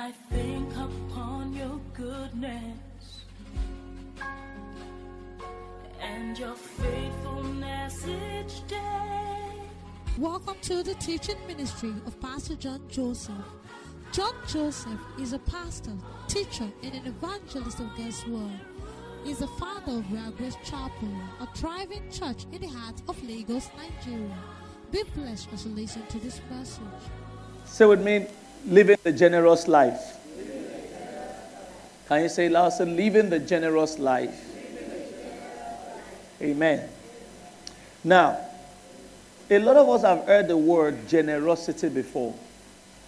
I 0.00 0.12
think 0.30 0.70
upon 0.76 1.52
your 1.54 1.80
goodness 1.92 3.24
and 6.00 6.38
your 6.38 6.54
faithfulness 6.54 8.06
each 8.06 8.64
day. 8.68 9.50
Welcome 10.16 10.54
to 10.62 10.84
the 10.84 10.94
teaching 10.94 11.34
ministry 11.48 11.92
of 12.06 12.20
Pastor 12.20 12.54
John 12.54 12.80
Joseph. 12.88 13.34
John 14.12 14.34
Joseph 14.46 15.00
is 15.18 15.32
a 15.32 15.40
pastor, 15.40 15.94
teacher, 16.28 16.68
and 16.84 16.94
an 16.94 17.04
evangelist 17.04 17.80
of 17.80 17.90
God's 17.96 18.24
Word. 18.28 18.60
He 19.24 19.32
is 19.32 19.38
the 19.38 19.48
father 19.48 19.98
of 19.98 20.12
Real 20.12 20.30
Grace 20.30 20.56
Chapel, 20.64 21.12
a 21.40 21.46
thriving 21.56 22.08
church 22.12 22.46
in 22.52 22.60
the 22.60 22.68
heart 22.68 23.02
of 23.08 23.20
Lagos, 23.24 23.68
Nigeria. 23.76 24.38
Be 24.92 25.02
blessed 25.16 25.48
as 25.52 25.66
you 25.66 25.72
listen 25.72 26.06
to 26.06 26.20
this 26.20 26.40
message. 26.48 26.84
Say 27.64 27.84
with 27.84 28.00
me, 28.00 28.28
living 28.66 28.98
the 29.02 29.12
generous 29.12 29.68
life. 29.68 30.16
Can 32.08 32.22
you 32.22 32.28
say 32.28 32.48
loud? 32.48 32.70
Say, 32.70 32.84
living 32.84 33.28
the 33.28 33.38
generous 33.38 33.98
life. 33.98 34.44
Amen. 36.40 36.88
Now, 38.02 38.38
a 39.50 39.58
lot 39.58 39.76
of 39.76 39.88
us 39.88 40.02
have 40.02 40.24
heard 40.26 40.48
the 40.48 40.56
word 40.56 41.08
generosity 41.08 41.88
before. 41.88 42.34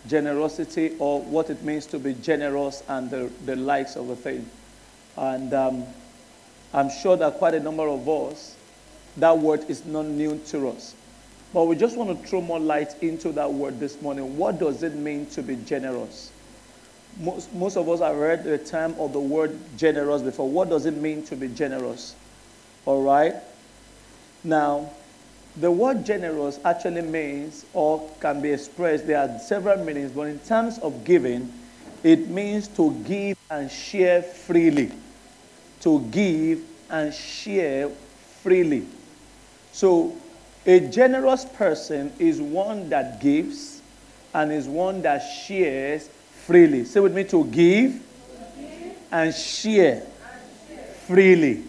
Generosity, 0.06 0.96
or 0.98 1.20
what 1.22 1.50
it 1.50 1.62
means 1.62 1.86
to 1.86 1.98
be 1.98 2.14
generous, 2.14 2.82
and 2.88 3.10
the, 3.10 3.30
the 3.44 3.56
likes 3.56 3.96
of 3.96 4.10
a 4.10 4.16
thing. 4.16 4.48
And 5.16 5.52
um, 5.54 5.84
I'm 6.72 6.90
sure 6.90 7.16
that 7.16 7.34
quite 7.34 7.54
a 7.54 7.60
number 7.60 7.86
of 7.86 8.08
us, 8.08 8.56
that 9.16 9.36
word 9.36 9.68
is 9.68 9.84
not 9.84 10.06
new 10.06 10.38
to 10.46 10.68
us. 10.70 10.94
But 11.52 11.64
we 11.64 11.74
just 11.76 11.96
want 11.96 12.10
to 12.10 12.28
throw 12.28 12.40
more 12.40 12.60
light 12.60 12.94
into 13.02 13.32
that 13.32 13.52
word 13.52 13.80
this 13.80 14.00
morning. 14.00 14.36
What 14.36 14.58
does 14.60 14.82
it 14.82 14.94
mean 14.94 15.26
to 15.26 15.42
be 15.42 15.56
generous? 15.56 16.30
Most, 17.18 17.52
most 17.52 17.76
of 17.76 17.88
us 17.88 18.00
have 18.00 18.14
heard 18.14 18.44
the 18.44 18.58
term 18.58 18.94
or 18.98 19.08
the 19.08 19.18
word 19.18 19.58
generous 19.76 20.22
before. 20.22 20.48
What 20.48 20.70
does 20.70 20.86
it 20.86 20.96
mean 20.96 21.24
to 21.24 21.34
be 21.36 21.48
generous? 21.48 22.14
All 22.86 23.02
right? 23.02 23.34
Now, 24.44 24.90
the 25.56 25.70
word 25.70 26.06
generous 26.06 26.60
actually 26.64 27.02
means 27.02 27.66
or 27.72 28.08
can 28.20 28.40
be 28.40 28.52
expressed, 28.52 29.06
there 29.08 29.18
are 29.18 29.38
several 29.40 29.84
meanings, 29.84 30.12
but 30.12 30.28
in 30.28 30.38
terms 30.40 30.78
of 30.78 31.04
giving, 31.04 31.52
it 32.04 32.28
means 32.28 32.68
to 32.68 32.92
give 33.04 33.36
and 33.50 33.70
share 33.70 34.22
freely. 34.22 34.92
To 35.80 36.00
give 36.10 36.62
and 36.88 37.12
share 37.12 37.88
freely. 37.88 38.86
So, 39.72 40.16
a 40.66 40.80
generous 40.80 41.44
person 41.44 42.12
is 42.18 42.40
one 42.40 42.90
that 42.90 43.20
gives 43.20 43.80
and 44.34 44.52
is 44.52 44.68
one 44.68 45.02
that 45.02 45.18
shares 45.20 46.08
freely. 46.46 46.84
Say 46.84 47.00
with 47.00 47.14
me 47.14 47.24
to 47.24 47.44
give 47.46 48.02
and 49.10 49.34
share 49.34 50.02
freely. 51.06 51.64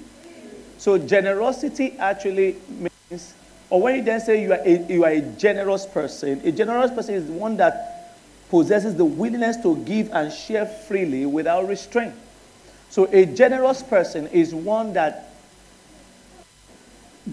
So 0.78 0.98
generosity 0.98 1.98
actually 1.98 2.56
means, 2.70 3.34
or 3.70 3.82
when 3.82 3.96
you 3.96 4.02
then 4.04 4.20
say 4.20 4.42
you 4.42 4.52
are 4.52 4.62
a, 4.64 4.86
you 4.88 5.04
are 5.04 5.12
a 5.12 5.22
generous 5.22 5.86
person, 5.86 6.42
a 6.44 6.52
generous 6.52 6.92
person 6.92 7.16
is 7.16 7.24
one 7.26 7.58
that 7.58 8.18
possesses 8.50 8.96
the 8.96 9.06
willingness 9.06 9.58
to 9.58 9.78
give 9.78 10.12
and 10.12 10.32
share 10.32 10.66
freely 10.66 11.26
without 11.26 11.68
restraint. 11.68 12.14
So 12.90 13.06
a 13.06 13.26
generous 13.26 13.82
person 13.82 14.28
is 14.28 14.54
one 14.54 14.94
that 14.94 15.34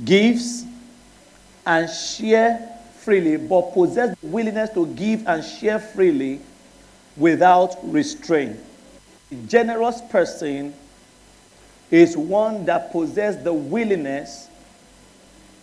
gives 0.04 0.64
and 1.68 1.88
share 1.90 2.66
freely, 2.96 3.36
but 3.36 3.74
possess 3.74 4.16
the 4.22 4.26
willingness 4.26 4.70
to 4.70 4.86
give 4.86 5.28
and 5.28 5.44
share 5.44 5.78
freely 5.78 6.40
without 7.14 7.76
restraint. 7.82 8.58
A 9.30 9.34
generous 9.34 10.00
person 10.10 10.72
is 11.90 12.16
one 12.16 12.64
that 12.64 12.90
possesses 12.90 13.44
the 13.44 13.52
willingness 13.52 14.48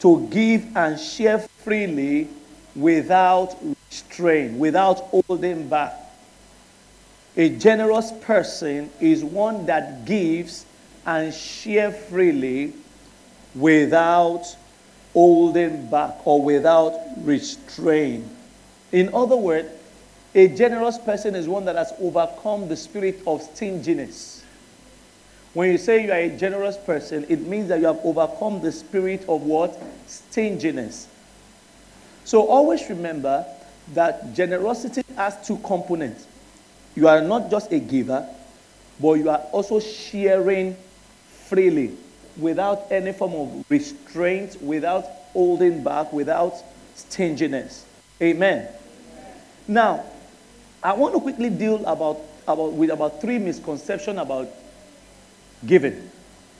to 0.02 0.28
give 0.30 0.78
and 0.78 1.00
share 1.00 1.40
freely 1.40 2.28
without 2.76 3.58
restraint, 3.64 4.60
without 4.60 5.00
holding 5.28 5.68
back. 5.68 5.94
A 7.36 7.50
generous 7.50 8.12
person 8.22 8.92
is 9.00 9.24
one 9.24 9.66
that 9.66 10.06
gives 10.06 10.68
and 11.04 11.34
share 11.34 11.92
freely 11.92 12.74
without 13.56 14.56
holding 15.16 15.88
back 15.88 16.14
or 16.28 16.42
without 16.42 16.94
restraint. 17.24 18.26
In 18.92 19.10
other 19.16 19.38
words, 19.38 19.70
a 20.36 20.50
generous 20.50 21.00
person 21.00 21.36
is 21.36 21.48
one 21.48 21.64
that 21.66 21.78
has 21.78 21.94
overcome 22.02 22.68
the 22.68 22.76
spirit 22.76 23.22
of 23.26 23.42
stinginess. 23.42 24.44
When 25.54 25.72
you 25.72 25.78
say 25.78 26.04
you 26.04 26.12
are 26.12 26.20
a 26.20 26.38
generous 26.38 26.76
person, 26.76 27.26
it 27.30 27.40
means 27.48 27.70
that 27.70 27.80
you 27.80 27.86
have 27.86 28.02
overcome 28.04 28.60
the 28.60 28.74
spirit 28.74 29.22
of 29.30 29.44
what? 29.44 29.82
Stinginess. 30.06 31.08
So 32.26 32.46
always 32.46 32.90
remember 32.90 33.46
that 33.94 34.34
generosity 34.34 35.04
has 35.16 35.48
two 35.48 35.58
components. 35.60 36.28
You 36.94 37.08
are 37.08 37.22
not 37.22 37.50
just 37.50 37.72
a 37.72 37.80
giver, 37.80 38.28
but 39.00 39.14
you 39.14 39.30
are 39.30 39.40
also 39.54 39.80
sharing 39.80 40.76
freely 41.48 41.96
without 42.38 42.92
any 42.92 43.12
form 43.14 43.34
of 43.34 43.66
restraint, 43.70 44.62
without 44.62 45.06
holding 45.34 45.84
back, 45.84 46.12
without 46.14 46.54
stinginess. 46.96 47.86
Amen. 48.22 48.68
Now, 49.68 50.04
I 50.84 50.94
want 50.94 51.14
to 51.16 51.20
quickly 51.20 51.50
deal 51.50 51.86
about, 51.86 52.20
about 52.48 52.74
with 52.74 52.90
about 52.90 53.22
three 53.22 53.40
misconceptions 53.40 54.20
about 54.20 54.48
giving. 55.66 56.10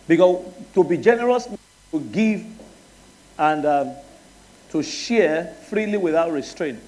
Because 0.08 0.46
to 0.74 0.84
be 0.84 0.98
generous, 0.98 1.48
to 1.92 2.00
give, 2.00 2.46
and 3.38 3.66
um, 3.66 3.92
to 4.72 4.84
share 4.84 5.56
freely 5.68 5.98
without 5.98 6.32
restraint. 6.32 6.80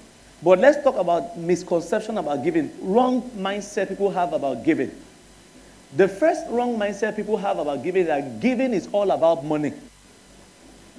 But 0.41 0.59
let's 0.59 0.83
talk 0.83 0.95
about 0.95 1.37
misconception 1.37 2.17
about 2.17 2.43
giving. 2.43 2.71
Wrong 2.81 3.21
mindset 3.31 3.89
people 3.89 4.11
have 4.11 4.33
about 4.33 4.63
giving. 4.63 4.91
The 5.95 6.07
first 6.07 6.47
wrong 6.49 6.77
mindset 6.77 7.15
people 7.15 7.37
have 7.37 7.59
about 7.59 7.83
giving 7.83 8.01
is 8.01 8.07
that 8.07 8.39
giving 8.39 8.73
is 8.73 8.89
all 8.91 9.09
about 9.11 9.45
money. 9.45 9.73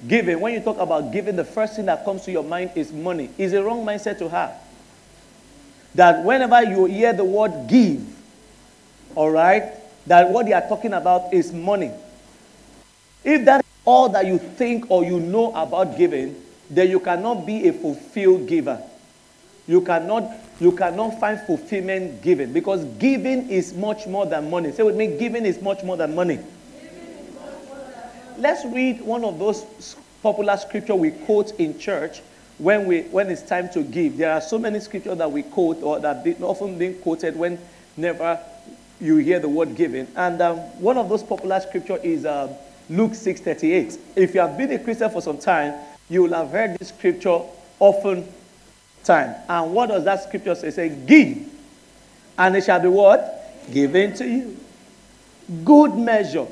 Giving, 0.07 0.39
when 0.39 0.53
you 0.53 0.61
talk 0.61 0.77
about 0.79 1.11
giving, 1.11 1.35
the 1.35 1.43
first 1.43 1.75
thing 1.75 1.85
that 1.85 2.05
comes 2.05 2.23
to 2.23 2.31
your 2.31 2.43
mind 2.43 2.71
is 2.75 2.91
money. 2.91 3.29
Is 3.37 3.53
a 3.53 3.61
wrong 3.61 3.85
mindset 3.85 4.17
to 4.19 4.29
have. 4.29 4.55
That 5.95 6.23
whenever 6.23 6.63
you 6.63 6.85
hear 6.85 7.13
the 7.13 7.23
word 7.23 7.67
give, 7.67 8.01
all 9.15 9.29
right, 9.29 9.73
that 10.07 10.29
what 10.29 10.45
they 10.45 10.53
are 10.53 10.67
talking 10.67 10.93
about 10.93 11.33
is 11.33 11.51
money. 11.51 11.91
If 13.23 13.45
that 13.45 13.59
is 13.59 13.67
all 13.85 14.09
that 14.09 14.25
you 14.25 14.37
think 14.37 14.89
or 14.89 15.03
you 15.03 15.19
know 15.19 15.53
about 15.53 15.97
giving, 15.97 16.35
then 16.69 16.89
you 16.89 16.99
cannot 16.99 17.45
be 17.45 17.67
a 17.67 17.73
fulfilled 17.73 18.47
giver. 18.47 18.81
You 19.67 19.81
cannot, 19.81 20.31
you 20.59 20.73
cannot 20.73 21.19
find 21.19 21.39
fulfillment 21.41 22.21
giving 22.21 22.51
because 22.51 22.83
giving 22.99 23.49
is 23.49 23.73
much 23.73 24.05
more 24.07 24.25
than 24.25 24.49
money. 24.49 24.71
Say 24.71 24.83
with 24.83 24.95
me, 24.95 25.17
giving 25.17 25.45
is 25.45 25.61
much 25.61 25.83
more 25.83 25.95
than 25.95 26.13
money. 26.13 26.39
Let's 28.37 28.65
read 28.65 29.01
one 29.01 29.23
of 29.23 29.39
those 29.39 29.95
popular 30.21 30.57
scripture 30.57 30.95
we 30.95 31.11
quote 31.11 31.57
in 31.59 31.79
church 31.79 32.21
when, 32.57 32.85
we, 32.85 33.03
when 33.03 33.29
it's 33.29 33.41
time 33.41 33.69
to 33.69 33.83
give. 33.83 34.17
There 34.17 34.31
are 34.31 34.41
so 34.41 34.59
many 34.59 34.79
scriptures 34.79 35.17
that 35.17 35.31
we 35.31 35.43
quote 35.43 35.81
or 35.81 35.99
that 35.99 36.25
often 36.41 36.77
being 36.77 36.95
quoted 36.99 37.35
whenever 37.37 38.39
you 38.99 39.17
hear 39.17 39.39
the 39.39 39.47
word 39.49 39.75
giving. 39.75 40.07
And 40.15 40.41
um, 40.41 40.57
one 40.81 40.97
of 40.97 41.07
those 41.07 41.23
popular 41.23 41.59
scripture 41.61 41.97
is 41.97 42.25
um, 42.25 42.49
Luke 42.89 43.11
6.38. 43.11 43.97
If 44.15 44.33
you 44.33 44.41
have 44.41 44.57
been 44.57 44.71
a 44.73 44.79
Christian 44.79 45.09
for 45.09 45.21
some 45.21 45.37
time, 45.37 45.73
you 46.09 46.23
will 46.23 46.33
have 46.33 46.49
heard 46.49 46.77
this 46.77 46.89
scripture 46.89 47.41
often 47.79 48.27
time. 49.09 49.35
And 49.49 49.73
what 49.73 49.89
does 49.89 50.03
that 50.05 50.23
scripture 50.23 50.55
say? 50.55 50.67
It 50.67 50.73
says, 50.75 50.97
give, 51.05 51.49
and 52.37 52.55
it 52.55 52.63
shall 52.63 52.79
be 52.79 52.87
what? 52.87 53.67
Given 53.71 54.13
to 54.15 54.27
you. 54.27 54.57
Good 55.65 55.95
measure, 55.95 56.45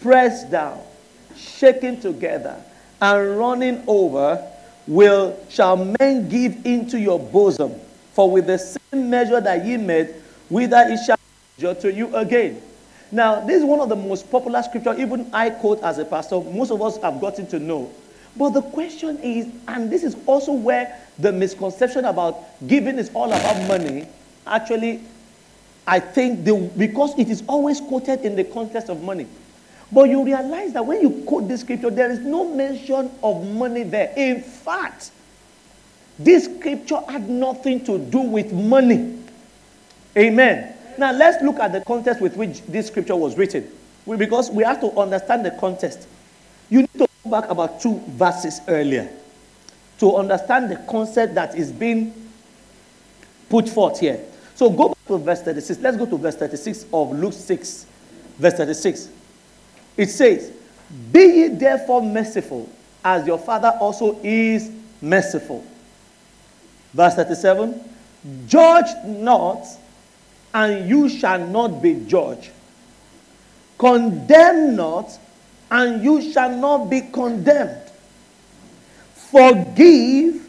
pressed 0.00 0.50
down, 0.50 0.80
shaken 1.36 2.00
together, 2.00 2.56
and 3.00 3.38
running 3.38 3.84
over, 3.86 4.42
will 4.86 5.38
shall 5.50 5.76
men 5.76 6.28
give 6.28 6.64
into 6.64 6.98
your 6.98 7.18
bosom. 7.18 7.74
For 8.14 8.30
with 8.30 8.46
the 8.46 8.58
same 8.58 9.10
measure 9.10 9.40
that 9.40 9.64
ye 9.64 9.76
made, 9.76 10.14
whither 10.48 10.84
it 10.88 10.98
shall 11.04 11.18
measure 11.58 11.80
to 11.82 11.92
you 11.92 12.14
again. 12.16 12.60
Now, 13.10 13.40
this 13.40 13.58
is 13.58 13.64
one 13.64 13.80
of 13.80 13.90
the 13.90 13.96
most 13.96 14.30
popular 14.30 14.62
scripture, 14.62 14.94
even 14.94 15.28
I 15.32 15.50
quote 15.50 15.82
as 15.82 15.98
a 15.98 16.04
pastor. 16.06 16.40
Most 16.40 16.70
of 16.70 16.80
us 16.80 16.96
have 17.02 17.20
gotten 17.20 17.46
to 17.48 17.58
know. 17.58 17.92
But 18.36 18.50
the 18.50 18.62
question 18.62 19.18
is, 19.18 19.48
and 19.68 19.90
this 19.90 20.02
is 20.02 20.16
also 20.26 20.52
where 20.52 20.98
the 21.18 21.32
misconception 21.32 22.04
about 22.04 22.44
giving 22.66 22.98
is 22.98 23.10
all 23.14 23.32
about 23.32 23.68
money, 23.68 24.06
actually, 24.46 25.02
I 25.86 26.00
think 26.00 26.44
the, 26.44 26.70
because 26.76 27.18
it 27.18 27.28
is 27.28 27.42
always 27.46 27.80
quoted 27.80 28.20
in 28.20 28.36
the 28.36 28.44
context 28.44 28.88
of 28.88 29.02
money. 29.02 29.26
But 29.90 30.08
you 30.08 30.24
realize 30.24 30.72
that 30.72 30.86
when 30.86 31.02
you 31.02 31.24
quote 31.26 31.48
this 31.48 31.60
scripture, 31.60 31.90
there 31.90 32.10
is 32.10 32.20
no 32.20 32.54
mention 32.54 33.10
of 33.22 33.46
money 33.52 33.82
there. 33.82 34.14
In 34.16 34.40
fact, 34.40 35.10
this 36.18 36.44
scripture 36.46 37.00
had 37.08 37.28
nothing 37.28 37.84
to 37.84 37.98
do 37.98 38.20
with 38.20 38.52
money. 38.52 39.18
Amen. 40.16 40.74
Now 40.96 41.12
let's 41.12 41.42
look 41.42 41.58
at 41.58 41.72
the 41.72 41.82
context 41.82 42.22
with 42.22 42.36
which 42.36 42.62
this 42.62 42.86
scripture 42.86 43.16
was 43.16 43.36
written. 43.36 43.70
Because 44.06 44.50
we 44.50 44.64
have 44.64 44.80
to 44.80 44.90
understand 44.98 45.44
the 45.44 45.50
context. 45.50 46.06
You 46.70 46.80
need 46.80 46.98
to 46.98 47.08
back 47.24 47.50
about 47.50 47.80
two 47.80 48.00
verses 48.08 48.60
earlier 48.68 49.08
to 49.98 50.16
understand 50.16 50.70
the 50.70 50.76
concept 50.88 51.34
that 51.34 51.56
is 51.56 51.70
being 51.70 52.12
put 53.48 53.68
forth 53.68 54.00
here. 54.00 54.20
So 54.54 54.68
go 54.70 54.88
back 54.88 55.06
to 55.06 55.18
verse 55.18 55.42
36. 55.42 55.80
Let's 55.80 55.96
go 55.96 56.06
to 56.06 56.18
verse 56.18 56.36
36 56.36 56.86
of 56.92 57.12
Luke 57.12 57.32
6, 57.32 57.86
verse 58.38 58.54
36. 58.54 59.08
It 59.96 60.08
says, 60.08 60.52
Be 61.12 61.20
ye 61.20 61.48
therefore 61.48 62.02
merciful, 62.02 62.68
as 63.04 63.26
your 63.26 63.38
Father 63.38 63.72
also 63.80 64.18
is 64.22 64.70
merciful. 65.00 65.64
Verse 66.94 67.14
37 67.14 67.90
Judge 68.46 68.90
not, 69.04 69.66
and 70.54 70.88
you 70.88 71.08
shall 71.08 71.44
not 71.46 71.82
be 71.82 72.04
judged. 72.06 72.50
Condemn 73.78 74.76
not, 74.76 75.18
and 75.72 76.04
you 76.04 76.20
shall 76.32 76.54
not 76.54 76.90
be 76.90 77.00
condemned. 77.00 77.80
Forgive, 79.14 80.46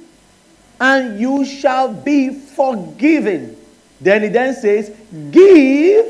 and 0.81 1.17
you 1.17 1.45
shall 1.45 1.93
be 1.93 2.29
forgiven. 2.29 3.55
Then 4.01 4.23
he 4.23 4.27
then 4.27 4.53
says, 4.53 4.91
Give, 5.31 6.05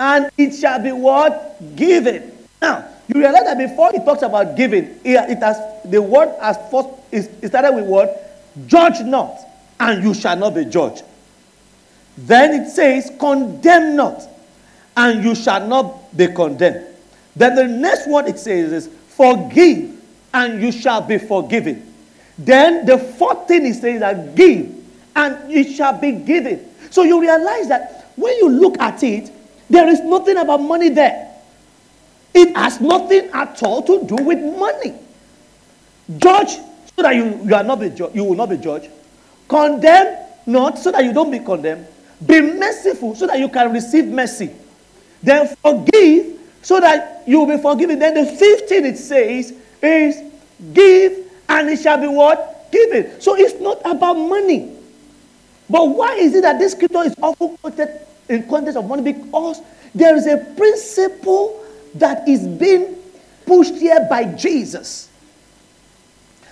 and 0.00 0.28
it 0.36 0.52
shall 0.52 0.82
be 0.82 0.90
what? 0.90 1.76
Given. 1.76 2.32
Now, 2.60 2.88
you 3.06 3.20
realize 3.20 3.44
that 3.44 3.56
before 3.56 3.92
he 3.92 3.98
talks 3.98 4.22
about 4.22 4.56
giving, 4.56 4.98
it 5.04 5.38
has 5.38 5.58
the 5.84 6.02
word 6.02 6.34
as 6.40 6.58
first 6.72 6.88
is 7.12 7.30
started 7.46 7.72
with 7.76 7.84
what? 7.84 8.18
Judge 8.66 9.00
not, 9.02 9.38
and 9.78 10.02
you 10.02 10.12
shall 10.12 10.36
not 10.36 10.56
be 10.56 10.64
judged. 10.64 11.04
Then 12.18 12.62
it 12.62 12.68
says, 12.68 13.12
Condemn 13.16 13.94
not, 13.94 14.26
and 14.96 15.22
you 15.22 15.36
shall 15.36 15.64
not 15.64 16.16
be 16.16 16.26
condemned. 16.26 16.91
Then 17.36 17.54
the 17.54 17.66
next 17.66 18.08
word 18.08 18.28
it 18.28 18.38
says 18.38 18.72
is, 18.72 18.90
Forgive, 19.08 20.00
and 20.34 20.62
you 20.62 20.72
shall 20.72 21.00
be 21.00 21.18
forgiven. 21.18 21.92
Then 22.38 22.86
the 22.86 22.98
fourth 22.98 23.46
thing 23.48 23.66
it 23.66 23.74
says 23.74 24.00
that 24.00 24.34
give, 24.34 24.74
and 25.14 25.52
it 25.52 25.72
shall 25.74 25.98
be 25.98 26.12
given. 26.12 26.68
So 26.90 27.02
you 27.02 27.20
realize 27.20 27.68
that 27.68 28.10
when 28.16 28.36
you 28.38 28.48
look 28.48 28.78
at 28.80 29.02
it, 29.02 29.30
there 29.68 29.88
is 29.88 30.00
nothing 30.00 30.36
about 30.36 30.58
money 30.60 30.88
there. 30.88 31.30
It 32.34 32.56
has 32.56 32.80
nothing 32.80 33.28
at 33.32 33.62
all 33.62 33.82
to 33.82 34.04
do 34.06 34.16
with 34.16 34.38
money. 34.58 34.94
Judge 36.18 36.56
so 36.96 37.02
that 37.02 37.14
you, 37.14 37.40
you 37.44 37.54
are 37.54 37.62
not 37.64 37.80
be 37.80 37.90
ju- 37.90 38.10
you 38.14 38.24
will 38.24 38.34
not 38.34 38.48
be 38.48 38.56
judged. 38.56 38.88
Condemn 39.48 40.16
not 40.46 40.78
so 40.78 40.90
that 40.90 41.04
you 41.04 41.12
don't 41.12 41.30
be 41.30 41.38
condemned. 41.38 41.86
Be 42.24 42.40
merciful 42.40 43.14
so 43.14 43.26
that 43.26 43.38
you 43.38 43.48
can 43.48 43.72
receive 43.72 44.06
mercy. 44.06 44.50
Then 45.22 45.54
forgive 45.62 46.38
so 46.62 46.80
that 46.80 47.11
you 47.26 47.40
will 47.40 47.56
be 47.56 47.62
forgiven. 47.62 47.98
Then 47.98 48.14
the 48.14 48.26
fifth 48.26 48.68
thing 48.68 48.84
it 48.84 48.98
says 48.98 49.52
is 49.82 50.32
give 50.72 51.30
and 51.48 51.68
it 51.68 51.80
shall 51.80 52.00
be 52.00 52.08
what? 52.08 52.70
Given. 52.70 53.20
So 53.20 53.36
it's 53.36 53.60
not 53.60 53.80
about 53.84 54.14
money. 54.14 54.76
But 55.68 55.86
why 55.86 56.14
is 56.16 56.34
it 56.34 56.42
that 56.42 56.58
this 56.58 56.72
scripture 56.72 57.02
is 57.02 57.14
often 57.22 57.56
quoted 57.58 58.00
in 58.28 58.48
context 58.48 58.76
of 58.76 58.86
money? 58.86 59.12
Because 59.12 59.60
there 59.94 60.16
is 60.16 60.26
a 60.26 60.38
principle 60.56 61.64
that 61.94 62.28
is 62.28 62.46
being 62.46 62.96
pushed 63.46 63.74
here 63.74 64.06
by 64.08 64.24
Jesus. 64.24 65.10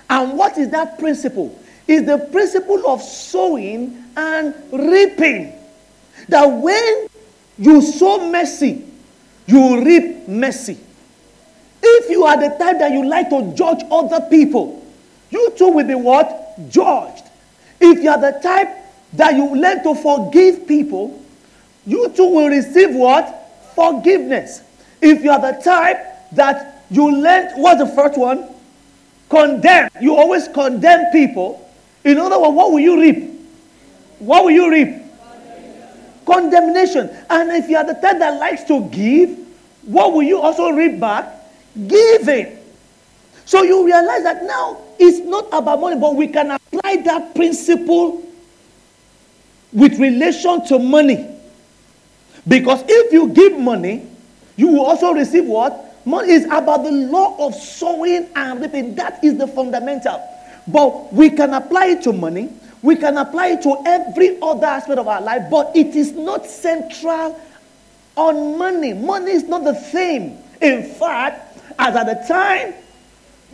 And 0.08 0.36
what 0.36 0.58
is 0.58 0.68
that 0.70 0.98
principle? 0.98 1.58
Is 1.86 2.04
the 2.04 2.18
principle 2.30 2.86
of 2.86 3.00
sowing 3.02 4.04
and 4.16 4.54
reaping. 4.72 5.52
That 6.28 6.46
when 6.46 7.08
you 7.58 7.82
sow 7.82 8.30
mercy, 8.30 8.84
you 9.50 9.84
reap 9.84 10.28
mercy. 10.28 10.78
If 11.82 12.10
you 12.10 12.24
are 12.24 12.36
the 12.36 12.56
type 12.56 12.78
that 12.78 12.92
you 12.92 13.06
like 13.06 13.30
to 13.30 13.54
judge 13.54 13.82
other 13.90 14.20
people, 14.28 14.84
you 15.30 15.52
too 15.56 15.68
will 15.68 15.86
be 15.86 15.94
what? 15.94 16.56
Judged. 16.68 17.24
If 17.80 18.02
you 18.02 18.10
are 18.10 18.20
the 18.20 18.38
type 18.40 18.68
that 19.14 19.34
you 19.34 19.54
learn 19.56 19.82
to 19.82 19.94
forgive 19.94 20.66
people, 20.68 21.22
you 21.86 22.10
too 22.10 22.26
will 22.26 22.48
receive 22.48 22.94
what? 22.94 23.50
Forgiveness. 23.74 24.62
If 25.00 25.22
you 25.24 25.30
are 25.30 25.40
the 25.40 25.60
type 25.62 25.98
that 26.32 26.84
you 26.90 27.10
learn, 27.10 27.60
what's 27.60 27.80
the 27.80 27.86
first 27.86 28.18
one? 28.18 28.46
Condemn. 29.28 29.88
You 30.00 30.16
always 30.16 30.48
condemn 30.48 31.10
people. 31.12 31.66
In 32.04 32.18
other 32.18 32.38
words, 32.38 32.54
what 32.54 32.72
will 32.72 32.80
you 32.80 33.00
reap? 33.00 33.30
What 34.18 34.44
will 34.44 34.50
you 34.50 34.70
reap? 34.70 35.02
Condemnation. 36.26 37.08
And 37.30 37.50
if 37.52 37.68
you 37.68 37.76
are 37.76 37.84
the 37.84 37.94
type 37.94 38.18
that 38.18 38.38
likes 38.38 38.64
to 38.64 38.88
give, 38.90 39.39
what 39.82 40.12
will 40.12 40.22
you 40.22 40.40
also 40.40 40.70
reap 40.70 41.00
back? 41.00 41.34
Giving. 41.86 42.58
So 43.44 43.62
you 43.62 43.84
realize 43.84 44.22
that 44.22 44.44
now 44.44 44.78
it's 44.98 45.18
not 45.26 45.48
about 45.52 45.80
money, 45.80 45.98
but 45.98 46.14
we 46.14 46.28
can 46.28 46.52
apply 46.52 47.02
that 47.04 47.34
principle 47.34 48.22
with 49.72 49.98
relation 49.98 50.64
to 50.66 50.78
money. 50.78 51.26
Because 52.46 52.84
if 52.86 53.12
you 53.12 53.28
give 53.28 53.58
money, 53.58 54.06
you 54.56 54.68
will 54.68 54.84
also 54.84 55.12
receive 55.12 55.46
what? 55.46 55.86
Money 56.04 56.32
is 56.32 56.44
about 56.46 56.84
the 56.84 56.90
law 56.90 57.36
of 57.46 57.54
sowing 57.54 58.28
and 58.34 58.60
reaping. 58.60 58.94
That 58.94 59.22
is 59.22 59.36
the 59.36 59.46
fundamental. 59.46 60.22
But 60.66 61.12
we 61.12 61.30
can 61.30 61.54
apply 61.54 61.86
it 61.86 62.02
to 62.02 62.12
money, 62.12 62.50
we 62.82 62.96
can 62.96 63.18
apply 63.18 63.48
it 63.48 63.62
to 63.62 63.82
every 63.86 64.40
other 64.40 64.66
aspect 64.66 64.98
of 64.98 65.08
our 65.08 65.20
life, 65.20 65.50
but 65.50 65.74
it 65.76 65.94
is 65.96 66.12
not 66.12 66.46
central 66.46 67.38
on 68.20 68.58
money. 68.58 68.92
Money 68.92 69.32
is 69.32 69.44
not 69.44 69.64
the 69.64 69.74
same. 69.74 70.38
In 70.60 70.82
fact, 70.84 71.58
as 71.78 71.96
at 71.96 72.04
the 72.04 72.26
time 72.28 72.74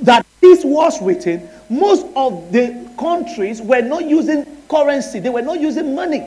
that 0.03 0.27
this 0.41 0.65
was 0.65 1.01
written, 1.01 1.49
most 1.71 2.07
of 2.17 2.53
the 2.53 2.89
countries 2.99 3.63
were 3.63 3.81
not 3.81 4.05
using 4.05 4.45
currency, 4.69 5.21
they 5.21 5.31
were 5.31 5.43
not 5.43 5.61
using 5.61 5.95
money. 5.95 6.27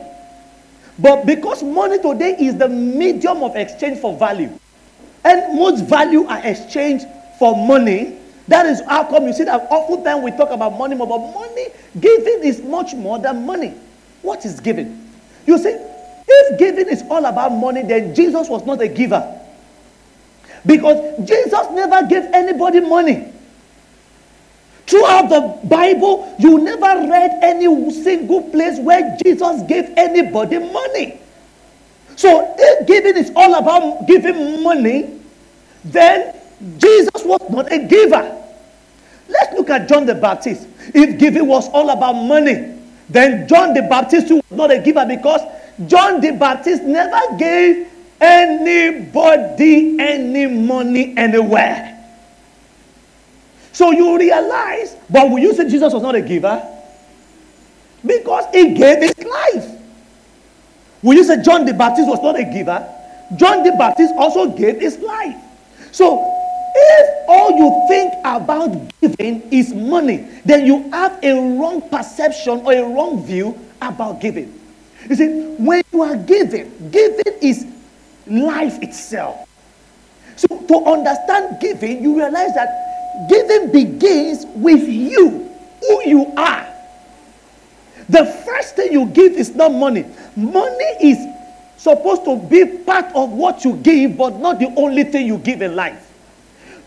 But 0.98 1.26
because 1.26 1.62
money 1.62 1.98
today 2.00 2.36
is 2.38 2.56
the 2.56 2.68
medium 2.68 3.42
of 3.42 3.56
exchange 3.56 4.00
for 4.00 4.16
value, 4.16 4.50
and 5.24 5.56
most 5.58 5.84
value 5.84 6.24
are 6.24 6.40
exchanged 6.44 7.06
for 7.38 7.54
money, 7.54 8.16
that 8.48 8.66
is 8.66 8.80
how 8.86 9.04
come 9.04 9.26
you 9.26 9.32
see 9.32 9.44
that 9.44 9.66
oftentimes 9.70 10.24
we 10.24 10.30
talk 10.32 10.50
about 10.50 10.76
money 10.76 10.96
more, 10.96 11.06
but 11.06 11.18
money, 11.18 11.68
giving 12.00 12.40
is 12.42 12.62
much 12.62 12.94
more 12.94 13.18
than 13.18 13.46
money. 13.46 13.74
What 14.22 14.44
is 14.44 14.60
giving? 14.60 15.08
You 15.46 15.58
see, 15.58 15.78
giving 16.58 16.88
is 16.88 17.02
all 17.10 17.24
about 17.24 17.52
money, 17.52 17.82
then 17.82 18.14
Jesus 18.14 18.48
was 18.48 18.64
not 18.64 18.80
a 18.80 18.88
giver. 18.88 19.40
Because 20.64 21.18
Jesus 21.26 21.70
never 21.72 22.06
gave 22.06 22.24
anybody 22.32 22.80
money. 22.80 23.32
Throughout 24.86 25.28
the 25.28 25.68
Bible, 25.68 26.34
you 26.38 26.58
never 26.58 27.08
read 27.08 27.38
any 27.42 27.92
single 27.92 28.42
place 28.50 28.78
where 28.80 29.16
Jesus 29.22 29.62
gave 29.62 29.88
anybody 29.96 30.58
money. 30.58 31.20
So 32.16 32.54
if 32.58 32.86
giving 32.86 33.16
is 33.16 33.30
all 33.36 33.54
about 33.54 34.06
giving 34.06 34.62
money, 34.62 35.20
then 35.84 36.34
Jesus 36.76 37.24
was 37.24 37.40
not 37.48 37.72
a 37.72 37.78
giver. 37.78 38.36
Let's 39.28 39.54
look 39.54 39.70
at 39.70 39.88
John 39.88 40.06
the 40.06 40.14
Baptist. 40.14 40.66
If 40.92 41.18
giving 41.18 41.46
was 41.46 41.68
all 41.68 41.90
about 41.90 42.14
money, 42.14 42.76
then 43.08 43.48
John 43.48 43.74
the 43.74 43.82
Baptist 43.82 44.30
was 44.30 44.42
not 44.50 44.70
a 44.70 44.78
giver 44.80 45.06
because 45.06 45.40
John 45.86 46.20
the 46.20 46.32
Baptist 46.32 46.82
never 46.82 47.36
gave 47.38 47.88
anybody 48.20 49.98
any 49.98 50.46
money 50.46 51.14
anywhere. 51.16 51.96
So 53.72 53.90
you 53.92 54.18
realize, 54.18 54.96
but 55.08 55.30
will 55.30 55.38
you 55.38 55.54
say 55.54 55.68
Jesus 55.68 55.92
was 55.92 56.02
not 56.02 56.14
a 56.14 56.20
giver? 56.20 56.62
Because 58.04 58.44
he 58.52 58.74
gave 58.74 58.98
his 58.98 59.18
life. 59.24 59.80
Will 61.02 61.14
you 61.14 61.24
say 61.24 61.42
John 61.42 61.64
the 61.64 61.72
Baptist 61.72 62.08
was 62.08 62.20
not 62.22 62.38
a 62.38 62.44
giver? 62.44 62.86
John 63.36 63.62
the 63.62 63.72
Baptist 63.72 64.12
also 64.16 64.50
gave 64.50 64.80
his 64.80 64.98
life. 64.98 65.36
So 65.92 66.22
if 66.74 67.28
all 67.28 67.52
you 67.52 67.86
think 67.88 68.12
about 68.24 68.90
giving 69.00 69.42
is 69.50 69.72
money, 69.72 70.28
then 70.44 70.66
you 70.66 70.90
have 70.90 71.18
a 71.22 71.32
wrong 71.58 71.88
perception 71.88 72.60
or 72.66 72.72
a 72.72 72.82
wrong 72.82 73.24
view 73.24 73.58
about 73.80 74.20
giving. 74.20 74.59
You 75.10 75.16
see, 75.16 75.26
when 75.58 75.82
you 75.92 76.02
are 76.02 76.16
giving, 76.16 76.70
giving 76.92 77.34
is 77.42 77.66
life 78.28 78.80
itself. 78.80 79.48
So 80.36 80.46
to 80.46 80.84
understand 80.86 81.60
giving, 81.60 82.00
you 82.00 82.16
realize 82.16 82.54
that 82.54 83.26
giving 83.28 83.72
begins 83.72 84.46
with 84.54 84.86
you, 84.86 85.50
who 85.80 86.02
you 86.04 86.32
are. 86.36 86.64
The 88.08 88.24
first 88.46 88.76
thing 88.76 88.92
you 88.92 89.06
give 89.06 89.32
is 89.32 89.52
not 89.52 89.72
money. 89.72 90.04
Money 90.36 90.94
is 91.00 91.18
supposed 91.76 92.24
to 92.26 92.36
be 92.36 92.64
part 92.84 93.06
of 93.12 93.30
what 93.32 93.64
you 93.64 93.74
give, 93.78 94.16
but 94.16 94.38
not 94.38 94.60
the 94.60 94.72
only 94.76 95.02
thing 95.02 95.26
you 95.26 95.38
give 95.38 95.60
in 95.60 95.74
life. 95.74 96.06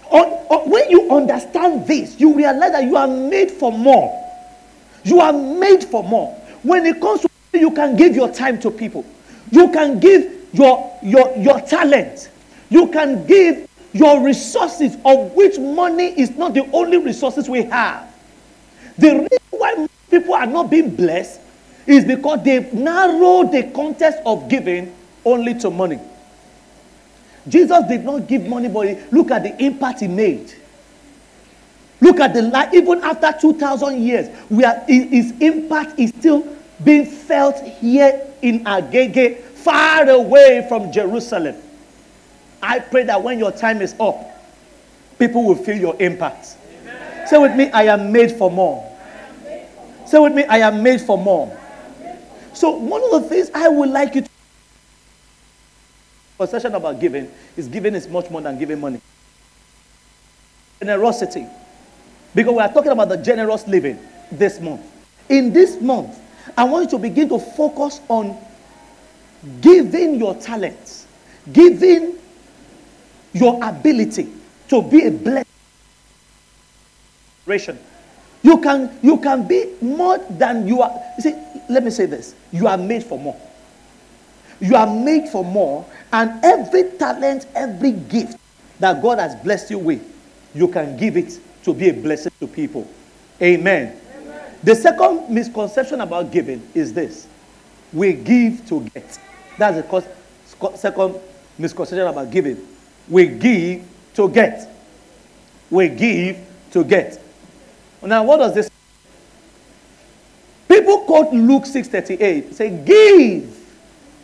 On- 0.09 0.21
on- 0.23 0.61
uh, 0.61 0.69
when 0.69 0.89
you 0.89 1.11
understand 1.11 1.85
this, 1.87 2.17
you 2.21 2.33
realize 2.33 2.71
that 2.71 2.85
you 2.85 2.95
are 2.95 3.07
made 3.07 3.51
for 3.51 3.71
more. 3.71 4.17
You 5.03 5.19
are 5.19 5.33
made 5.33 5.83
for 5.83 6.03
more. 6.05 6.33
When 6.61 6.85
it 6.85 7.01
comes 7.01 7.19
to 7.21 7.32
you 7.53 7.71
can 7.71 7.95
give 7.95 8.15
your 8.15 8.31
time 8.31 8.59
to 8.59 8.71
people. 8.71 9.05
You 9.51 9.71
can 9.71 9.99
give 9.99 10.47
your, 10.53 10.99
your, 11.03 11.35
your 11.37 11.61
talent. 11.61 12.29
You 12.69 12.87
can 12.87 13.25
give 13.25 13.69
your 13.93 14.23
resources, 14.23 14.97
of 15.05 15.33
which 15.33 15.59
money 15.59 16.19
is 16.19 16.31
not 16.31 16.53
the 16.53 16.69
only 16.71 16.97
resources 16.97 17.47
we 17.47 17.63
have. 17.63 18.11
The 18.97 19.11
reason 19.11 19.37
why 19.51 19.87
people 20.09 20.33
are 20.33 20.45
not 20.45 20.69
being 20.69 20.95
blessed 20.95 21.39
is 21.85 22.05
because 22.05 22.43
they've 22.43 22.73
narrowed 22.73 23.51
the 23.51 23.71
context 23.73 24.19
of 24.25 24.49
giving 24.49 24.93
only 25.25 25.53
to 25.59 25.69
money. 25.69 25.99
Jesus 27.47 27.83
did 27.87 28.03
not 28.03 28.27
give 28.27 28.47
money, 28.47 28.69
but 28.69 29.11
look 29.11 29.29
at 29.31 29.43
the 29.43 29.63
impact 29.63 29.99
he 29.99 30.07
made. 30.07 30.53
Look 31.99 32.19
at 32.19 32.33
the 32.33 32.41
life, 32.41 32.73
even 32.73 33.03
after 33.03 33.33
2,000 33.39 34.01
years, 34.01 34.29
where 34.49 34.83
his 34.87 35.31
impact 35.39 35.99
is 35.99 36.09
still 36.11 36.47
being 36.83 37.05
felt 37.05 37.59
here 37.61 38.27
in 38.41 38.63
Agege, 38.65 39.39
far 39.41 40.09
away 40.09 40.65
from 40.67 40.91
Jerusalem. 40.91 41.55
I 42.61 42.79
pray 42.79 43.03
that 43.03 43.21
when 43.21 43.39
your 43.39 43.51
time 43.51 43.81
is 43.81 43.95
up, 43.99 44.17
people 45.19 45.45
will 45.45 45.55
feel 45.55 45.77
your 45.77 45.95
impact. 46.01 46.57
Amen. 46.81 47.27
Say 47.27 47.37
with 47.37 47.55
me, 47.55 47.69
I 47.71 47.83
am 47.83 48.11
made 48.11 48.31
for 48.33 48.49
more. 48.51 48.89
Say 50.05 50.19
with 50.19 50.33
me, 50.33 50.43
I 50.45 50.57
am 50.59 50.83
made 50.83 51.01
for 51.01 51.17
more. 51.17 51.57
So, 52.53 52.71
one 52.71 53.03
of 53.03 53.23
the 53.23 53.29
things 53.29 53.49
I 53.53 53.67
would 53.67 53.89
like 53.89 54.15
you 54.15 54.21
to 54.21 54.29
conversation 56.37 56.75
about 56.75 56.99
giving 56.99 57.31
is 57.55 57.67
giving 57.67 57.95
is 57.95 58.07
much 58.07 58.29
more 58.29 58.41
than 58.41 58.57
giving 58.59 58.79
money. 58.79 58.99
Generosity. 60.79 61.47
Because 62.35 62.53
we 62.53 62.59
are 62.59 62.71
talking 62.71 62.91
about 62.91 63.09
the 63.09 63.17
generous 63.17 63.67
living 63.67 63.99
this 64.31 64.59
month. 64.59 64.81
In 65.29 65.53
this 65.53 65.79
month, 65.79 66.19
I 66.57 66.63
want 66.65 66.85
you 66.85 66.97
to 66.97 67.01
begin 67.01 67.29
to 67.29 67.39
focus 67.39 68.01
on 68.07 68.37
giving 69.61 70.15
your 70.15 70.35
talents, 70.35 71.07
giving 71.51 72.15
your 73.33 73.63
ability 73.63 74.29
to 74.69 74.81
be 74.81 75.05
a 75.05 75.11
blessing. 75.11 75.45
You 78.41 78.57
can, 78.59 78.97
you 79.01 79.17
can 79.17 79.47
be 79.47 79.73
more 79.81 80.17
than 80.17 80.67
you 80.67 80.81
are. 80.81 80.91
You 81.17 81.23
see, 81.23 81.35
let 81.69 81.83
me 81.83 81.89
say 81.89 82.05
this. 82.05 82.35
You 82.51 82.67
are 82.67 82.77
made 82.77 83.03
for 83.03 83.17
more. 83.17 83.39
You 84.59 84.75
are 84.75 84.87
made 84.87 85.29
for 85.29 85.43
more, 85.43 85.85
and 86.11 86.43
every 86.43 86.91
talent, 86.97 87.47
every 87.55 87.91
gift 87.91 88.37
that 88.79 89.01
God 89.01 89.19
has 89.19 89.35
blessed 89.43 89.71
you 89.71 89.79
with, 89.79 90.01
you 90.53 90.67
can 90.67 90.95
give 90.97 91.17
it 91.17 91.39
to 91.63 91.73
be 91.73 91.89
a 91.89 91.93
blessing 91.93 92.31
to 92.39 92.47
people. 92.47 92.87
Amen. 93.41 93.99
The 94.63 94.75
second 94.75 95.29
misconception 95.29 96.01
about 96.01 96.31
giving 96.31 96.65
is 96.73 96.93
this 96.93 97.27
we 97.91 98.13
give 98.13 98.65
to 98.67 98.81
get. 98.93 99.19
That's 99.57 99.87
the 99.87 100.77
second 100.77 101.15
misconception 101.57 102.07
about 102.07 102.31
giving. 102.31 102.57
We 103.07 103.27
give 103.27 103.83
to 104.15 104.29
get. 104.29 104.67
We 105.69 105.89
give 105.89 106.37
to 106.71 106.83
get. 106.83 107.19
Now, 108.01 108.23
what 108.23 108.37
does 108.37 108.53
this? 108.53 108.69
People 110.67 110.99
quote 110.99 111.33
Luke 111.33 111.65
6:38. 111.65 112.55
Say, 112.55 112.69
"Give, 112.69 113.55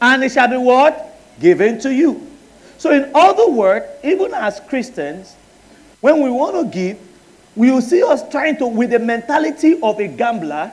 and 0.02 0.24
it 0.24 0.32
shall 0.32 0.48
be 0.48 0.58
what 0.58 1.20
given 1.40 1.80
to 1.82 1.94
you." 1.94 2.26
So, 2.78 2.92
in 2.92 3.12
other 3.14 3.50
words, 3.50 3.86
even 4.04 4.34
as 4.34 4.60
Christians, 4.62 5.36
when 6.02 6.22
we 6.22 6.30
want 6.30 6.56
to 6.56 6.66
give, 6.66 6.98
we 7.60 7.70
will 7.72 7.82
see 7.82 8.02
us 8.02 8.28
trying 8.30 8.56
to, 8.56 8.66
with 8.66 8.92
the 8.92 9.00
mentality 9.00 9.78
of 9.84 10.00
a 10.00 10.08
gambler 10.08 10.72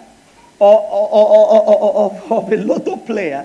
or, 0.60 0.80
or, 0.80 1.08
or, 1.10 2.12
or, 2.30 2.38
of 2.38 2.52
a 2.52 2.56
lotto 2.58 2.96
player, 2.98 3.44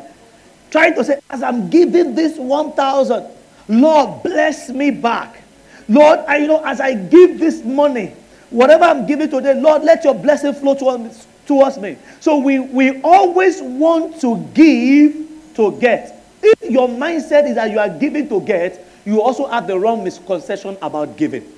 trying 0.70 0.94
to 0.94 1.04
say, 1.04 1.20
as 1.28 1.42
I'm 1.42 1.68
giving 1.68 2.14
this 2.14 2.38
1,000, 2.38 3.26
Lord, 3.68 4.22
bless 4.22 4.70
me 4.70 4.92
back. 4.92 5.42
Lord, 5.90 6.20
I, 6.28 6.38
you 6.38 6.48
know, 6.48 6.64
as 6.64 6.80
I 6.80 6.94
give 6.94 7.40
this 7.40 7.66
money, 7.66 8.14
whatever 8.52 8.84
I'm 8.84 9.08
giving 9.08 9.28
today, 9.28 9.60
Lord, 9.60 9.82
let 9.82 10.04
your 10.04 10.14
blessing 10.14 10.54
flow 10.54 10.76
towards, 10.76 11.26
towards 11.48 11.80
me. 11.80 11.98
So 12.20 12.38
we, 12.38 12.60
we 12.60 13.02
always 13.02 13.60
want 13.60 14.22
to 14.22 14.38
give 14.54 15.16
to 15.56 15.80
get. 15.80 16.24
If 16.44 16.70
your 16.70 16.88
mindset 16.88 17.50
is 17.50 17.56
that 17.56 17.72
you 17.72 17.80
are 17.80 17.90
giving 17.90 18.30
to 18.30 18.40
get, 18.40 18.86
you 19.04 19.20
also 19.20 19.48
have 19.48 19.66
the 19.66 19.80
wrong 19.80 20.04
misconception 20.04 20.78
about 20.84 21.18
giving. 21.18 21.52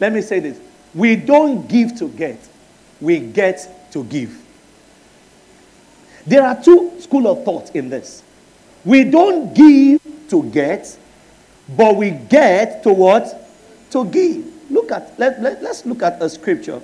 Let 0.00 0.12
me 0.12 0.20
say 0.20 0.40
this. 0.40 0.58
We 0.94 1.16
don't 1.16 1.68
give 1.68 1.96
to 1.98 2.08
get, 2.08 2.38
we 3.00 3.18
get 3.18 3.92
to 3.92 4.04
give. 4.04 4.40
There 6.26 6.42
are 6.42 6.60
two 6.62 7.00
school 7.00 7.26
of 7.26 7.44
thought 7.44 7.74
in 7.74 7.90
this. 7.90 8.22
We 8.84 9.04
don't 9.04 9.54
give 9.54 10.00
to 10.30 10.42
get, 10.50 10.96
but 11.76 11.96
we 11.96 12.10
get 12.10 12.82
to 12.84 12.92
what? 12.92 13.26
To 13.90 14.04
give. 14.04 14.70
Look 14.70 14.90
at, 14.92 15.18
let, 15.18 15.40
let, 15.42 15.62
let's 15.62 15.84
look 15.84 16.02
at 16.02 16.22
a 16.22 16.28
scripture. 16.28 16.80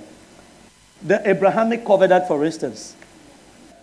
The 1.03 1.27
Abrahamic 1.27 1.85
covenant, 1.85 2.27
for 2.27 2.45
instance. 2.45 2.95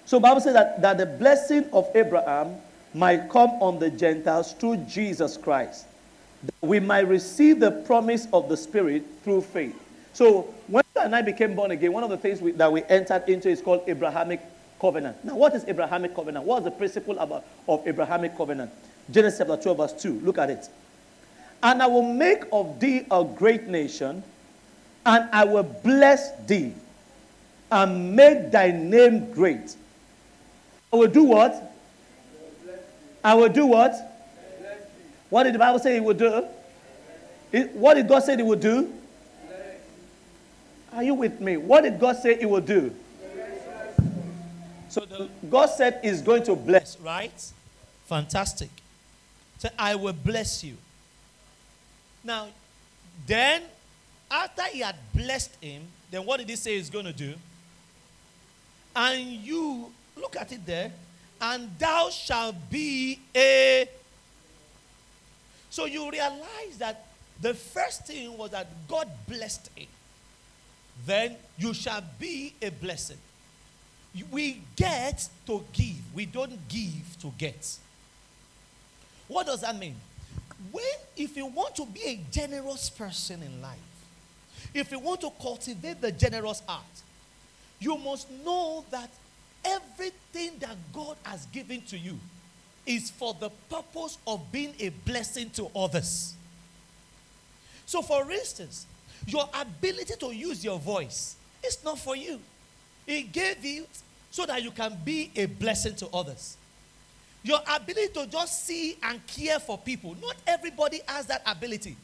So 0.05 0.21
Bible 0.21 0.41
says 0.41 0.55
that, 0.55 0.81
that 0.83 0.99
the 0.99 1.07
blessing 1.07 1.69
of 1.73 1.89
Abraham 1.95 2.57
might 2.95 3.29
come 3.29 3.51
on 3.61 3.79
the 3.79 3.91
Gentiles 3.91 4.53
through 4.55 4.79
Jesus 4.89 5.37
Christ. 5.37 5.87
That 6.45 6.67
we 6.67 6.81
might 6.81 7.09
receive 7.09 7.61
the 7.61 7.71
promise 7.71 8.27
of 8.33 8.49
the 8.49 8.57
Spirit 8.57 9.05
through 9.25 9.43
faith. 9.43 9.79
So 10.13 10.55
when 10.67 10.83
and 11.01 11.15
I 11.15 11.23
became 11.23 11.55
born 11.55 11.71
again, 11.71 11.93
one 11.93 12.05
of 12.05 12.11
the 12.11 12.17
things 12.17 12.41
we, 12.41 12.53
that 12.53 12.71
we 12.71 12.83
entered 12.85 13.29
into 13.29 13.49
is 13.49 13.63
called 13.63 13.83
Abrahamic 13.87 14.41
covenant. 14.81 15.25
Now, 15.25 15.37
what 15.37 15.55
is 15.55 15.65
Abrahamic 15.65 16.15
covenant? 16.15 16.45
What 16.45 16.59
is 16.59 16.65
the 16.65 16.71
principle 16.71 17.19
of 17.19 17.87
Abrahamic 17.87 18.37
covenant? 18.37 18.71
Genesis 19.11 19.39
chapter 19.39 19.57
12, 19.57 19.77
verse 19.77 20.03
2. 20.03 20.21
Look 20.21 20.39
at 20.39 20.51
it. 20.51 20.69
And 21.63 21.83
I 21.83 21.87
will 21.87 22.03
make 22.03 22.45
of 22.53 22.79
thee 22.79 23.07
a 23.11 23.25
great 23.25 23.65
nation, 23.65 24.23
and 25.07 25.29
I 25.33 25.45
will 25.45 25.63
bless 25.63 26.37
thee, 26.47 26.75
and 27.73 28.15
make 28.15 28.51
thy 28.51 28.71
name 28.71 29.33
great. 29.33 29.75
I 30.93 30.97
will 30.97 31.09
do 31.09 31.25
what? 31.25 31.75
I 33.25 33.35
will 33.35 33.49
do 33.49 33.67
what? 33.67 34.08
What 35.31 35.45
did 35.45 35.55
the 35.55 35.59
Bible 35.59 35.79
say 35.79 35.95
he 35.95 36.01
would 36.01 36.19
do? 36.19 36.47
What 37.75 37.95
did 37.95 38.09
God 38.09 38.21
say 38.21 38.37
he 38.37 38.43
would 38.43 38.61
do? 38.61 38.93
Are 40.93 41.03
you 41.03 41.15
with 41.15 41.41
me? 41.41 41.57
What 41.57 41.83
did 41.83 42.01
God 42.01 42.17
say 42.17 42.39
he 42.39 42.47
would 42.47 42.67
do? 42.67 42.95
So 44.89 45.01
the, 45.03 45.29
God 45.51 45.67
said 45.67 46.01
he's 46.03 46.23
going 46.23 46.43
to 46.45 46.57
bless, 46.57 46.99
right? 47.01 47.53
Fantastic. 48.07 48.71
So 49.59 49.69
I 49.79 49.95
will 49.95 50.15
bless 50.15 50.65
you. 50.65 50.77
Now, 52.25 52.49
then, 53.27 53.63
after 54.31 54.63
he 54.65 54.81
had 54.81 54.97
blessed 55.15 55.57
him, 55.61 55.83
then 56.11 56.25
what 56.25 56.39
did 56.39 56.49
he 56.49 56.57
say 56.57 56.77
he's 56.77 56.91
going 56.91 57.05
to 57.05 57.13
do? 57.13 57.35
And 58.97 59.21
you, 59.21 59.93
look 60.17 60.37
at 60.37 60.53
it 60.53 60.65
there, 60.65 60.91
and 61.41 61.71
thou 61.79 62.09
shalt 62.11 62.57
be 62.71 63.21
a. 63.37 63.89
So 65.71 65.85
you 65.85 66.11
realize 66.11 66.79
that 66.79 67.07
the 67.41 67.55
first 67.55 68.07
thing 68.07 68.37
was 68.37 68.51
that 68.51 68.67
God 68.89 69.09
blessed 69.29 69.71
him. 69.77 69.87
Then 71.07 71.37
you 71.57 71.73
shall 71.75 72.03
be 72.19 72.55
a 72.61 72.71
blessing. 72.71 73.19
We 74.31 74.63
get 74.75 75.29
to 75.47 75.65
give, 75.73 76.15
we 76.15 76.27
don't 76.27 76.69
give 76.69 77.19
to 77.21 77.33
get. 77.39 77.79
What 79.29 79.47
does 79.47 79.61
that 79.61 79.79
mean? 79.79 79.95
When, 80.73 80.85
if 81.17 81.37
you 81.37 81.47
want 81.47 81.77
to 81.77 81.87
be 81.87 82.01
a 82.05 82.21
generous 82.33 82.91
person 82.91 83.43
in 83.43 83.63
life, 83.63 83.79
if 84.75 84.91
you 84.91 84.99
want 84.99 85.21
to 85.21 85.31
cultivate 85.41 86.01
the 86.01 86.11
generous 86.11 86.63
heart, 86.67 86.85
you 87.79 87.97
must 87.97 88.29
know 88.45 88.85
that 88.91 89.11
everything 89.65 90.59
that 90.59 90.77
God 90.93 91.17
has 91.23 91.47
given 91.47 91.83
to 91.83 91.99
you 91.99 92.19
is 92.89 93.11
for 93.11 93.35
the 93.39 93.51
purpose 93.69 94.17
of 94.27 94.51
being 94.51 94.75
a 94.81 94.89
blessing 94.89 95.51
to 95.51 95.71
others. 95.77 96.35
So, 97.85 98.01
for 98.01 98.31
instance, 98.33 98.87
your 99.27 99.49
ability 99.55 100.15
to 100.19 100.35
use 100.35 100.65
your 100.65 100.79
voice 100.79 101.37
is 101.63 101.85
not 101.85 101.99
for 101.99 102.17
you. 102.17 102.41
He 103.07 103.23
gave 103.23 103.63
you 103.63 103.87
so 104.31 104.47
that 104.47 104.63
you 104.63 104.71
can 104.71 104.97
be 105.05 105.31
a 105.37 105.45
blessing 105.45 105.95
to 105.97 106.09
others. 106.09 106.57
Your 107.43 107.61
ability 107.75 108.09
to 108.15 108.27
just 108.27 108.65
see 108.67 108.97
and 109.03 109.25
care 109.27 109.59
for 109.59 109.77
people. 109.77 110.17
Not 110.23 110.37
everybody 110.47 111.01
has 111.07 111.27
that 111.27 111.43
ability. 111.47 111.95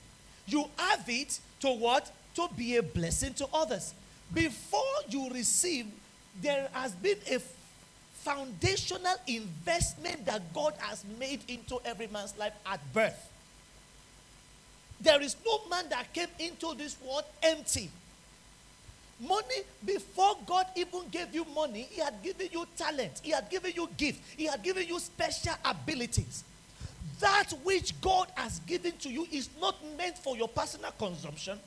You 0.47 0.67
have 0.77 1.05
it 1.09 1.39
to 1.61 1.69
what? 1.69 2.13
To 2.37 2.49
be 2.57 2.77
a 2.77 2.83
blessing 2.83 3.33
to 3.35 3.47
others. 3.55 3.95
Before 4.33 4.81
you 5.09 5.31
receive, 5.31 5.87
there 6.43 6.69
has 6.73 6.93
been 6.93 7.19
a 7.31 7.39
foundational 8.25 9.17
investment 9.27 10.25
that 10.25 10.53
God 10.55 10.75
has 10.79 11.05
made 11.21 11.41
into 11.47 11.79
every 11.85 12.07
man's 12.07 12.37
life 12.39 12.55
at 12.67 12.81
birth. 12.93 13.31
There 15.01 15.21
is 15.21 15.37
no 15.45 15.61
man 15.69 15.85
that 15.91 16.13
came 16.15 16.29
into 16.39 16.75
this 16.75 16.97
world 17.07 17.25
empty. 17.43 17.91
Money, 19.21 19.63
before 19.85 20.37
God 20.47 20.67
even 20.75 21.03
gave 21.11 21.35
you 21.35 21.45
money, 21.55 21.87
He 21.91 22.01
had 22.01 22.21
given 22.23 22.49
you 22.51 22.67
talent, 22.77 23.21
He 23.23 23.31
had 23.31 23.49
given 23.51 23.73
you 23.77 23.89
gift, 23.97 24.21
He 24.37 24.47
had 24.47 24.63
given 24.63 24.89
you 24.89 24.99
special 24.99 25.55
abilities. 25.65 26.45
That 27.21 27.53
which 27.63 28.01
God 28.01 28.29
has 28.35 28.59
given 28.61 28.93
to 28.99 29.11
you 29.11 29.27
is 29.31 29.49
not 29.61 29.77
meant 29.97 30.19
for 30.19 30.37
your 30.37 30.49
personal 30.49 30.91
consumption, 30.99 31.59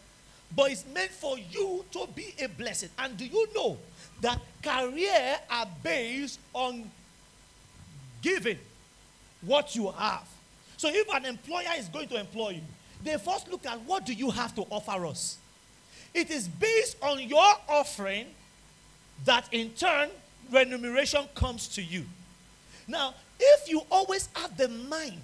but 0.56 0.72
it's 0.72 0.86
meant 0.94 1.12
for 1.12 1.38
you 1.38 1.86
to 1.92 2.08
be 2.16 2.34
a 2.42 2.48
blessing. 2.48 2.90
And 2.98 3.16
do 3.16 3.26
you 3.26 3.48
know 3.56 3.78
that 4.22 4.40
career 4.64 5.38
are 5.50 5.68
based 5.84 6.40
on 6.54 6.90
giving 8.22 8.58
what 9.42 9.76
you 9.76 9.92
have? 9.92 10.28
So 10.78 10.90
if 10.92 11.08
an 11.14 11.26
employer 11.26 11.70
is 11.78 11.88
going 11.88 12.08
to 12.10 12.20
employ 12.20 12.50
you, 12.50 12.62
they 13.04 13.18
first 13.18 13.50
look 13.50 13.66
at 13.66 13.80
what 13.82 14.06
do 14.06 14.14
you 14.14 14.32
have 14.32 14.56
to 14.56 14.64
offer 14.70 15.06
us. 15.06 15.38
It 16.14 16.32
is 16.32 16.48
based 16.48 16.98
on 17.02 17.22
your 17.22 17.54
offering 17.68 18.28
that 19.26 19.48
in 19.52 19.70
turn 19.72 20.10
remuneration 20.52 21.26
comes 21.36 21.68
to 21.70 21.82
you. 21.82 22.06
Now, 22.88 23.14
if 23.40 23.70
you 23.70 23.82
always 23.92 24.30
have 24.36 24.58
the 24.58 24.68
mind, 24.68 25.22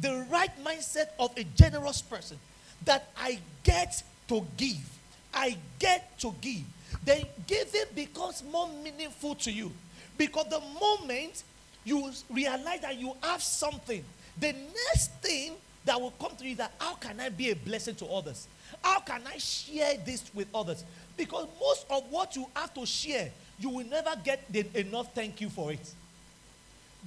the 0.00 0.26
right 0.30 0.50
mindset 0.64 1.08
of 1.18 1.36
a 1.36 1.44
generous 1.44 2.02
person, 2.02 2.38
that 2.84 3.08
I 3.16 3.38
get 3.62 4.02
to 4.28 4.44
give, 4.56 4.98
I 5.32 5.56
get 5.78 6.18
to 6.20 6.34
give, 6.40 6.64
then 7.06 7.24
giving 7.46 7.84
becomes 7.94 8.42
more 8.52 8.68
meaningful 8.82 9.36
to 9.36 9.50
you. 9.50 9.72
Because 10.18 10.46
the 10.50 10.60
moment 10.78 11.44
you 11.84 12.10
realize 12.28 12.80
that 12.80 12.98
you 12.98 13.12
have 13.22 13.42
something, 13.42 14.04
the 14.38 14.52
next 14.52 15.12
thing 15.22 15.52
that 15.84 15.98
will 15.98 16.10
come 16.20 16.34
to 16.36 16.44
you 16.44 16.50
is 16.50 16.58
that 16.58 16.72
how 16.80 16.94
can 16.94 17.20
I 17.20 17.28
be 17.28 17.50
a 17.50 17.56
blessing 17.56 17.94
to 17.96 18.06
others? 18.06 18.48
How 18.82 18.98
can 19.00 19.22
I 19.26 19.38
share 19.38 19.96
this 20.04 20.24
with 20.34 20.48
others? 20.52 20.84
Because 21.16 21.46
most 21.60 21.86
of 21.88 22.02
what 22.10 22.34
you 22.34 22.46
have 22.56 22.74
to 22.74 22.84
share, 22.84 23.30
you 23.58 23.70
will 23.70 23.86
never 23.86 24.10
get 24.22 24.52
the, 24.52 24.66
enough 24.74 25.14
thank 25.14 25.40
you 25.40 25.48
for 25.48 25.72
it. 25.72 25.94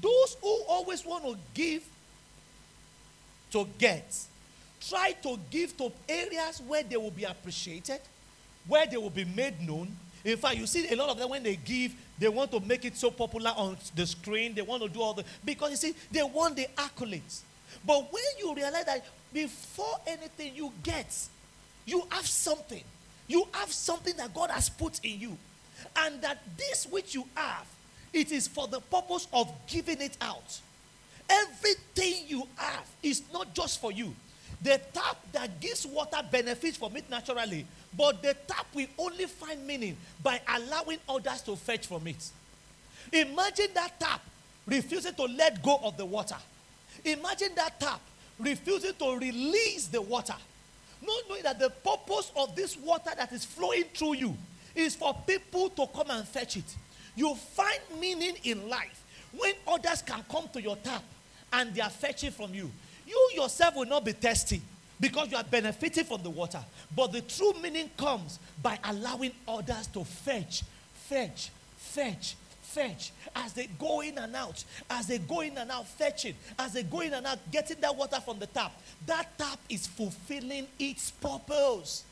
Those 0.01 0.37
who 0.41 0.63
always 0.67 1.05
want 1.05 1.25
to 1.25 1.37
give 1.53 1.83
to 3.51 3.67
get, 3.77 4.15
try 4.87 5.11
to 5.23 5.37
give 5.51 5.75
to 5.77 5.91
areas 6.07 6.61
where 6.65 6.83
they 6.83 6.95
will 6.95 7.11
be 7.11 7.25
appreciated, 7.25 7.99
where 8.67 8.85
they 8.85 8.97
will 8.97 9.09
be 9.09 9.25
made 9.25 9.61
known. 9.61 9.95
In 10.23 10.37
fact, 10.37 10.57
you 10.57 10.67
see 10.67 10.89
a 10.89 10.95
lot 10.95 11.09
of 11.09 11.17
them 11.17 11.29
when 11.29 11.43
they 11.43 11.55
give, 11.55 11.93
they 12.17 12.27
want 12.27 12.51
to 12.51 12.59
make 12.59 12.83
it 12.85 12.97
so 12.97 13.09
popular 13.09 13.53
on 13.55 13.77
the 13.95 14.05
screen. 14.05 14.53
They 14.53 14.61
want 14.61 14.83
to 14.83 14.89
do 14.89 15.01
all 15.01 15.13
the 15.13 15.23
because 15.43 15.71
you 15.71 15.77
see, 15.77 15.95
they 16.11 16.23
want 16.23 16.55
the 16.55 16.67
accolades. 16.75 17.41
But 17.85 18.11
when 18.11 18.23
you 18.37 18.53
realize 18.53 18.85
that 18.85 19.05
before 19.31 19.99
anything 20.05 20.55
you 20.55 20.73
get, 20.83 21.15
you 21.85 22.03
have 22.09 22.27
something. 22.27 22.83
You 23.27 23.47
have 23.53 23.71
something 23.71 24.15
that 24.17 24.33
God 24.33 24.49
has 24.51 24.69
put 24.69 24.99
in 25.03 25.19
you. 25.19 25.37
And 25.95 26.21
that 26.21 26.39
this 26.57 26.87
which 26.87 27.15
you 27.15 27.25
have, 27.35 27.65
it 28.11 28.31
is 28.31 28.47
for 28.47 28.67
the 28.67 28.81
purpose 28.81 29.27
of 29.31 29.51
giving 29.67 30.01
it 30.01 30.17
out. 30.19 30.59
Everything 31.29 32.23
you 32.27 32.47
have 32.55 32.85
is 33.03 33.21
not 33.31 33.53
just 33.53 33.79
for 33.79 33.91
you. 33.91 34.13
The 34.61 34.81
tap 34.93 35.17
that 35.31 35.59
gives 35.61 35.85
water 35.85 36.19
benefits 36.29 36.75
from 36.75 36.97
it 36.97 37.09
naturally, 37.09 37.65
but 37.95 38.21
the 38.21 38.35
tap 38.47 38.67
will 38.73 38.87
only 38.97 39.25
find 39.25 39.65
meaning 39.65 39.97
by 40.21 40.39
allowing 40.55 40.99
others 41.07 41.41
to 41.41 41.55
fetch 41.55 41.87
from 41.87 42.07
it. 42.07 42.29
Imagine 43.11 43.67
that 43.73 43.99
tap 43.99 44.21
refusing 44.67 45.13
to 45.15 45.23
let 45.23 45.61
go 45.63 45.79
of 45.83 45.97
the 45.97 46.05
water. 46.05 46.37
Imagine 47.03 47.49
that 47.55 47.79
tap 47.79 48.01
refusing 48.39 48.93
to 48.99 49.17
release 49.17 49.87
the 49.87 50.01
water. 50.01 50.35
Not 51.01 51.23
knowing 51.29 51.43
that 51.43 51.59
the 51.59 51.69
purpose 51.69 52.31
of 52.35 52.55
this 52.55 52.77
water 52.77 53.11
that 53.15 53.31
is 53.31 53.45
flowing 53.45 53.85
through 53.93 54.15
you 54.15 54.37
is 54.75 54.95
for 54.95 55.15
people 55.25 55.69
to 55.69 55.87
come 55.87 56.09
and 56.11 56.27
fetch 56.27 56.57
it. 56.57 56.75
You 57.15 57.35
find 57.35 57.79
meaning 57.99 58.35
in 58.43 58.69
life 58.69 59.03
when 59.37 59.53
others 59.67 60.01
can 60.01 60.23
come 60.29 60.47
to 60.53 60.61
your 60.61 60.75
tap 60.77 61.03
and 61.53 61.73
they 61.73 61.81
are 61.81 61.89
fetching 61.89 62.31
from 62.31 62.53
you. 62.53 62.69
You 63.07 63.29
yourself 63.33 63.75
will 63.75 63.85
not 63.85 64.05
be 64.05 64.11
thirsty 64.11 64.61
because 64.99 65.31
you 65.31 65.37
are 65.37 65.43
benefiting 65.43 66.03
from 66.03 66.23
the 66.23 66.29
water. 66.29 66.63
But 66.95 67.11
the 67.11 67.21
true 67.21 67.53
meaning 67.61 67.89
comes 67.97 68.39
by 68.61 68.77
allowing 68.83 69.31
others 69.47 69.87
to 69.87 70.03
fetch, 70.03 70.63
fetch, 70.93 71.51
fetch, 71.77 72.35
fetch 72.61 73.11
as 73.35 73.53
they 73.53 73.67
go 73.79 74.01
in 74.01 74.17
and 74.17 74.35
out, 74.35 74.63
as 74.89 75.07
they 75.07 75.17
go 75.17 75.41
in 75.41 75.57
and 75.57 75.71
out 75.71 75.87
fetching, 75.87 76.35
as 76.57 76.73
they 76.73 76.83
go 76.83 76.99
in 77.01 77.13
and 77.13 77.25
out 77.25 77.39
getting 77.51 77.79
that 77.81 77.95
water 77.95 78.19
from 78.19 78.39
the 78.39 78.47
tap. 78.47 78.71
That 79.05 79.37
tap 79.37 79.59
is 79.69 79.87
fulfilling 79.87 80.67
its 80.77 81.11
purpose. 81.11 82.03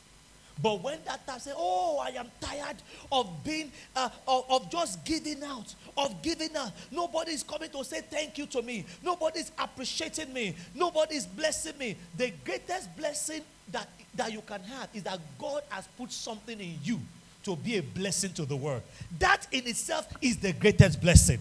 But 0.62 0.82
when 0.82 1.00
that 1.06 1.26
tap 1.28 1.42
say, 1.42 1.54
"Oh, 1.56 2.00
I 2.00 2.10
am 2.10 2.30
tired 2.42 2.78
of 3.12 3.44
being, 3.44 3.72
uh, 3.96 4.10
of, 4.28 4.46
of 4.50 4.72
just 4.72 5.04
giving 5.06 5.44
out, 5.44 5.74
of 5.96 6.22
giving 6.22 6.56
out. 6.56 6.72
Nobody 6.92 7.32
is 7.32 7.44
coming 7.44 7.70
to 7.70 7.84
say 7.84 8.02
thank 8.02 8.38
you 8.38 8.46
to 8.48 8.62
me. 8.62 8.86
Nobody 9.04 9.40
is 9.42 9.52
appreciating 9.58 10.34
me. 10.34 10.56
Nobody 10.74 11.16
is 11.16 11.26
blessing 11.26 11.78
me." 11.78 11.96
The 12.18 12.32
greatest 12.44 12.96
blessing 12.98 13.42
that 13.72 13.88
that 14.16 14.32
you 14.32 14.42
can 14.42 14.62
have 14.64 14.90
is 14.94 15.04
that 15.04 15.20
God 15.38 15.64
has 15.70 15.88
put 15.98 16.12
something 16.12 16.60
in 16.60 16.80
you 16.84 17.00
to 17.44 17.56
be 17.56 17.78
a 17.78 17.84
blessing 17.84 18.34
to 18.34 18.46
the 18.46 18.56
world. 18.56 18.82
That 19.20 19.48
in 19.52 19.68
itself 19.68 20.08
is 20.22 20.38
the 20.38 20.54
greatest 20.54 21.00
blessing. 21.00 21.40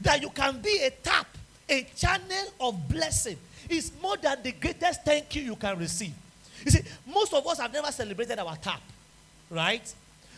That 0.00 0.20
you 0.20 0.30
can 0.30 0.60
be 0.60 0.82
a 0.82 0.90
tap, 0.90 1.26
a 1.68 1.84
channel 1.96 2.46
of 2.60 2.88
blessing 2.88 3.38
is 3.68 3.92
more 4.02 4.16
than 4.16 4.42
the 4.42 4.52
greatest 4.52 5.04
thank 5.04 5.34
you 5.36 5.42
you 5.42 5.56
can 5.56 5.78
receive. 5.78 6.12
You 6.64 6.70
see, 6.70 6.80
most 7.06 7.34
of 7.34 7.46
us 7.46 7.58
have 7.58 7.72
never 7.72 7.92
celebrated 7.92 8.38
our 8.38 8.56
tap, 8.56 8.80
right? 9.50 9.92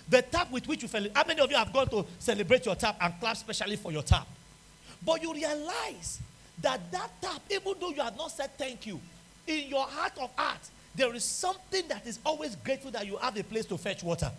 The 0.09 0.23
tap 0.23 0.51
with 0.51 0.67
which 0.69 0.83
you 0.83 0.89
fell. 0.89 1.07
How 1.15 1.25
many 1.27 1.41
of 1.41 1.51
you 1.51 1.57
have 1.57 1.73
gone 1.73 1.89
to 1.89 2.05
celebrate 2.19 2.67
your 2.67 2.75
tap 2.75 2.97
and 3.01 3.15
clap 3.21 3.37
specially 3.37 3.77
for 3.77 3.93
your 3.93 4.03
tap? 4.03 4.27
But 5.05 5.23
you 5.23 5.33
realize 5.33 6.21
that 6.61 6.91
that 6.93 7.11
tap, 7.21 7.43
even 7.51 7.75
though 7.81 7.91
you 7.91 8.03
have 8.03 8.17
not 8.17 8.31
said 8.31 8.57
thank 8.57 8.87
you, 8.87 9.01
in 9.47 9.69
your 9.69 9.85
heart 9.87 10.13
of 10.21 10.31
hearts, 10.37 10.71
there 10.95 11.15
is 11.15 11.25
something 11.25 11.87
that 11.89 12.07
is 12.07 12.19
always 12.25 12.57
grateful 12.57 12.91
that 12.91 13.07
you 13.07 13.17
have 13.19 13.37
a 13.37 13.45
place 13.45 13.67
to 13.67 13.77
fetch 13.77 14.03
water. 14.03 14.31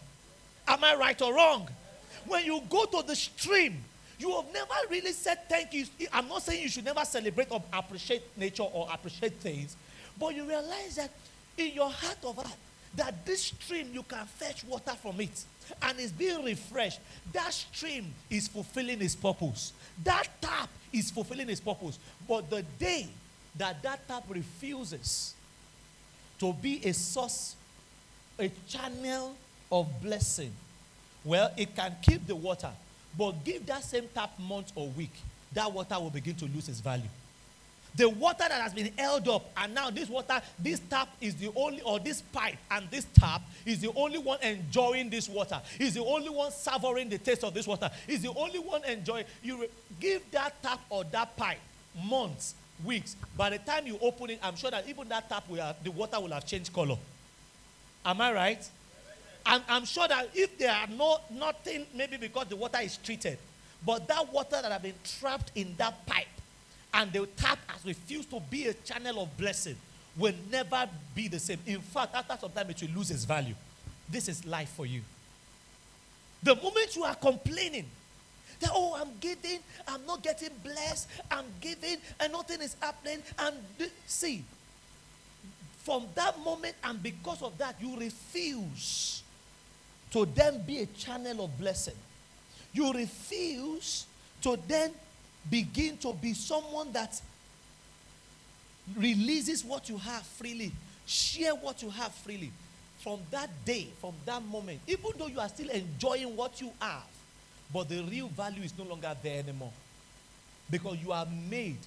Am 0.67 0.83
I 0.83 0.95
right 0.95 1.21
or 1.21 1.33
wrong? 1.33 1.69
When 2.25 2.43
you 2.43 2.61
go 2.69 2.85
to 2.85 3.03
the 3.07 3.15
stream, 3.15 3.77
you 4.19 4.35
have 4.35 4.51
never 4.51 4.73
really 4.89 5.11
said 5.11 5.47
thank 5.47 5.73
you. 5.73 5.85
I'm 6.11 6.27
not 6.27 6.41
saying 6.41 6.63
you 6.63 6.69
should 6.69 6.85
never 6.85 7.05
celebrate 7.05 7.47
or 7.51 7.63
appreciate 7.71 8.23
nature 8.35 8.63
or 8.63 8.87
appreciate 8.91 9.33
things, 9.33 9.77
but 10.19 10.35
you 10.35 10.43
realize 10.43 10.95
that 10.95 11.11
in 11.57 11.73
your 11.73 11.89
heart 11.89 12.17
of 12.23 12.35
heart, 12.35 12.57
that 12.95 13.25
this 13.25 13.43
stream 13.45 13.89
you 13.93 14.03
can 14.03 14.25
fetch 14.25 14.63
water 14.63 14.93
from 15.01 15.19
it 15.21 15.45
and 15.81 15.99
it's 15.99 16.11
being 16.11 16.43
refreshed. 16.43 16.99
That 17.33 17.53
stream 17.53 18.13
is 18.29 18.47
fulfilling 18.47 19.01
its 19.01 19.15
purpose. 19.15 19.73
That 20.03 20.27
tap 20.41 20.69
is 20.93 21.11
fulfilling 21.11 21.49
its 21.49 21.59
purpose. 21.59 21.99
But 22.27 22.49
the 22.49 22.63
day 22.79 23.07
that 23.57 23.81
that 23.83 24.07
tap 24.07 24.23
refuses 24.29 25.33
to 26.39 26.53
be 26.53 26.85
a 26.85 26.93
source, 26.93 27.55
a 28.39 28.51
channel 28.67 29.35
of 29.71 29.87
blessing, 30.01 30.51
well, 31.23 31.51
it 31.57 31.75
can 31.75 31.95
keep 32.01 32.25
the 32.25 32.35
water, 32.35 32.71
but 33.17 33.43
give 33.43 33.65
that 33.65 33.83
same 33.83 34.07
tap 34.13 34.37
month 34.39 34.71
or 34.75 34.87
week, 34.89 35.13
that 35.51 35.71
water 35.71 35.99
will 35.99 36.09
begin 36.09 36.35
to 36.35 36.45
lose 36.45 36.69
its 36.69 36.79
value. 36.79 37.09
The 37.95 38.09
water 38.09 38.45
that 38.47 38.61
has 38.61 38.73
been 38.73 38.91
held 38.97 39.27
up, 39.27 39.49
and 39.57 39.73
now 39.73 39.89
this 39.89 40.07
water, 40.09 40.39
this 40.59 40.79
tap 40.89 41.09
is 41.19 41.35
the 41.35 41.51
only, 41.55 41.81
or 41.81 41.99
this 41.99 42.21
pipe 42.21 42.57
and 42.69 42.87
this 42.91 43.07
tap 43.15 43.41
is 43.65 43.81
the 43.81 43.91
only 43.95 44.19
one 44.19 44.39
enjoying 44.43 45.09
this 45.09 45.27
water. 45.27 45.59
Is 45.79 45.95
the 45.95 46.03
only 46.03 46.29
one 46.29 46.51
savoring 46.51 47.09
the 47.09 47.17
taste 47.17 47.43
of 47.43 47.53
this 47.53 47.65
water. 47.65 47.89
Is 48.07 48.21
the 48.21 48.33
only 48.35 48.59
one 48.59 48.83
enjoying. 48.85 49.25
You 49.41 49.61
re- 49.61 49.69
give 49.99 50.29
that 50.31 50.61
tap 50.61 50.79
or 50.89 51.05
that 51.05 51.35
pipe 51.37 51.59
months, 52.05 52.53
weeks. 52.85 53.15
By 53.35 53.49
the 53.49 53.57
time 53.59 53.87
you 53.87 53.97
open 54.01 54.29
it, 54.29 54.39
I'm 54.43 54.55
sure 54.55 54.69
that 54.69 54.87
even 54.87 55.07
that 55.09 55.27
tap 55.27 55.49
will 55.49 55.61
have, 55.61 55.83
the 55.83 55.91
water 55.91 56.19
will 56.19 56.31
have 56.31 56.45
changed 56.45 56.71
color. 56.73 56.97
Am 58.05 58.21
I 58.21 58.31
right? 58.31 58.69
I'm, 59.45 59.61
I'm 59.67 59.85
sure 59.85 60.07
that 60.07 60.29
if 60.33 60.57
there 60.57 60.71
are 60.71 60.87
no 60.87 61.19
nothing, 61.31 61.85
maybe 61.95 62.17
because 62.17 62.47
the 62.47 62.55
water 62.55 62.79
is 62.81 62.97
treated, 62.97 63.37
but 63.85 64.07
that 64.07 64.31
water 64.31 64.61
that 64.61 64.71
have 64.71 64.83
been 64.83 64.93
trapped 65.19 65.51
in 65.55 65.73
that 65.77 66.05
pipe 66.05 66.27
and 66.93 67.11
the 67.11 67.25
tap 67.37 67.59
has 67.67 67.85
refused 67.85 68.29
to 68.31 68.39
be 68.49 68.67
a 68.67 68.73
channel 68.73 69.21
of 69.21 69.37
blessing 69.37 69.75
will 70.17 70.33
never 70.51 70.89
be 71.13 71.27
the 71.27 71.39
same. 71.39 71.59
In 71.65 71.79
fact, 71.79 72.15
after 72.15 72.37
some 72.41 72.51
time, 72.51 72.69
it 72.69 72.81
will 72.81 72.89
lose 72.89 73.11
its 73.11 73.23
value. 73.23 73.53
This 74.09 74.27
is 74.27 74.45
life 74.45 74.69
for 74.69 74.85
you. 74.85 75.01
The 76.43 76.55
moment 76.55 76.95
you 76.95 77.03
are 77.03 77.15
complaining 77.15 77.85
that, 78.59 78.71
oh, 78.73 78.97
I'm 78.99 79.11
giving, 79.19 79.59
I'm 79.87 80.05
not 80.05 80.23
getting 80.23 80.49
blessed, 80.63 81.07
I'm 81.29 81.45
giving, 81.61 81.97
and 82.19 82.31
nothing 82.31 82.61
is 82.61 82.75
happening, 82.79 83.21
and 83.37 83.55
see, 84.07 84.43
from 85.83 86.05
that 86.15 86.39
moment, 86.39 86.75
and 86.83 87.01
because 87.01 87.41
of 87.41 87.57
that, 87.59 87.75
you 87.79 87.97
refuse 87.99 89.23
to 90.11 90.25
then 90.25 90.61
be 90.63 90.79
a 90.79 90.85
channel 90.87 91.45
of 91.45 91.57
blessing. 91.57 91.95
You 92.73 92.91
refuse 92.93 94.05
to 94.41 94.57
then 94.67 94.91
begin 95.49 95.97
to 95.97 96.13
be 96.13 96.33
someone 96.33 96.91
that 96.93 97.19
releases 98.95 99.63
what 99.63 99.89
you 99.89 99.97
have 99.97 100.23
freely, 100.23 100.71
share 101.05 101.53
what 101.53 101.81
you 101.81 101.89
have 101.89 102.13
freely. 102.13 102.51
from 102.99 103.19
that 103.31 103.49
day, 103.63 103.87
from 104.01 104.13
that 104.25 104.43
moment, 104.43 104.79
even 104.87 105.11
though 105.17 105.27
you 105.27 105.39
are 105.39 105.49
still 105.49 105.69
enjoying 105.69 106.35
what 106.35 106.59
you 106.59 106.71
have, 106.81 107.05
but 107.73 107.87
the 107.89 108.01
real 108.03 108.27
value 108.27 108.63
is 108.63 108.73
no 108.77 108.83
longer 108.85 109.15
there 109.21 109.39
anymore. 109.39 109.71
Because 110.69 110.97
you 111.03 111.11
are 111.11 111.27
made 111.49 111.77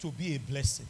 to 0.00 0.10
be 0.12 0.36
a 0.36 0.38
blessing. 0.38 0.86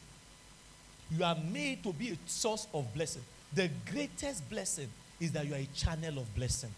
You 1.10 1.24
are 1.24 1.36
made 1.36 1.82
to 1.84 1.92
be 1.92 2.10
a 2.10 2.16
source 2.26 2.66
of 2.74 2.92
blessing. 2.92 3.22
The 3.54 3.70
greatest 3.90 4.48
blessing 4.50 4.88
is 5.20 5.32
that 5.32 5.46
you 5.46 5.54
are 5.54 5.58
a 5.58 5.68
channel 5.74 6.18
of 6.18 6.34
blessing. 6.34 6.74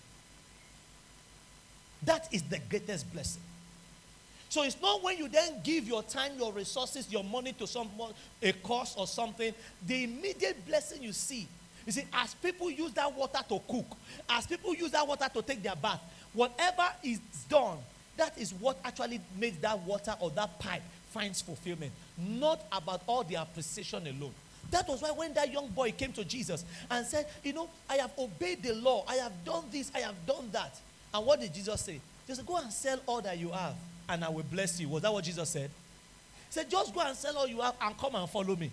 That 2.02 2.28
is 2.32 2.42
the 2.42 2.60
greatest 2.70 3.12
blessing. 3.12 3.42
So 4.48 4.62
it's 4.62 4.80
not 4.80 5.02
when 5.02 5.18
you 5.18 5.28
then 5.28 5.60
give 5.62 5.86
your 5.86 6.02
time, 6.02 6.32
your 6.38 6.52
resources, 6.52 7.10
your 7.10 7.24
money 7.24 7.52
to 7.54 7.66
someone, 7.66 8.12
a 8.42 8.52
cause 8.52 8.94
or 8.96 9.06
something, 9.06 9.52
the 9.86 10.04
immediate 10.04 10.66
blessing 10.66 11.02
you 11.02 11.12
see. 11.12 11.46
You 11.84 11.92
see, 11.92 12.04
as 12.12 12.34
people 12.34 12.70
use 12.70 12.92
that 12.92 13.14
water 13.14 13.40
to 13.48 13.60
cook, 13.68 13.86
as 14.28 14.46
people 14.46 14.74
use 14.74 14.90
that 14.90 15.06
water 15.06 15.26
to 15.32 15.42
take 15.42 15.62
their 15.62 15.76
bath, 15.76 16.00
whatever 16.32 16.84
is 17.02 17.18
done, 17.48 17.78
that 18.16 18.36
is 18.36 18.52
what 18.54 18.78
actually 18.84 19.20
makes 19.38 19.58
that 19.58 19.78
water 19.80 20.14
or 20.20 20.30
that 20.30 20.58
pipe 20.58 20.82
finds 21.10 21.40
fulfillment. 21.40 21.92
Not 22.18 22.60
about 22.72 23.02
all 23.06 23.22
the 23.24 23.36
appreciation 23.36 24.06
alone. 24.06 24.34
That 24.70 24.86
was 24.86 25.00
why 25.00 25.10
when 25.12 25.32
that 25.34 25.52
young 25.52 25.68
boy 25.68 25.92
came 25.92 26.12
to 26.12 26.24
Jesus 26.24 26.64
and 26.90 27.06
said, 27.06 27.26
You 27.42 27.54
know, 27.54 27.68
I 27.88 27.96
have 27.96 28.12
obeyed 28.18 28.62
the 28.62 28.74
law, 28.74 29.04
I 29.08 29.14
have 29.16 29.32
done 29.44 29.64
this, 29.70 29.90
I 29.94 30.00
have 30.00 30.26
done 30.26 30.48
that. 30.52 30.78
And 31.14 31.24
what 31.24 31.40
did 31.40 31.54
Jesus 31.54 31.80
say? 31.80 32.00
He 32.26 32.34
said, 32.34 32.44
Go 32.44 32.56
and 32.56 32.70
sell 32.70 33.00
all 33.06 33.22
that 33.22 33.38
you 33.38 33.50
have, 33.50 33.74
and 34.08 34.24
I 34.24 34.28
will 34.28 34.44
bless 34.44 34.80
you. 34.80 34.88
Was 34.88 35.02
that 35.02 35.12
what 35.12 35.24
Jesus 35.24 35.48
said? 35.48 35.70
He 36.48 36.52
said, 36.52 36.70
Just 36.70 36.94
go 36.94 37.00
and 37.00 37.16
sell 37.16 37.36
all 37.36 37.46
you 37.46 37.60
have 37.60 37.74
and 37.80 37.96
come 37.96 38.14
and 38.14 38.28
follow 38.28 38.56
me. 38.56 38.70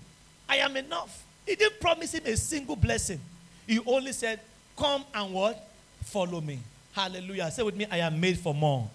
I 0.47 0.57
am 0.57 0.75
enough. 0.77 1.23
He 1.45 1.55
didn't 1.55 1.79
promise 1.79 2.13
him 2.13 2.23
a 2.25 2.35
single 2.35 2.75
blessing. 2.75 3.19
He 3.67 3.79
only 3.85 4.11
said, 4.11 4.39
Come 4.77 5.03
and 5.13 5.33
what? 5.33 5.67
Follow 6.03 6.41
me. 6.41 6.59
Hallelujah. 6.93 7.51
Say 7.51 7.63
with 7.63 7.75
me, 7.75 7.85
I 7.91 7.97
am 7.97 8.19
made 8.19 8.39
for 8.39 8.53
more. 8.53 8.89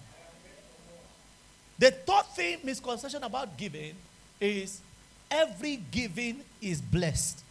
The 1.77 1.91
third 1.91 2.25
thing, 2.35 2.59
misconception 2.63 3.23
about 3.23 3.57
giving 3.57 3.93
is 4.39 4.81
every 5.29 5.77
giving 5.91 6.41
is 6.61 6.81
blessed. 6.81 7.43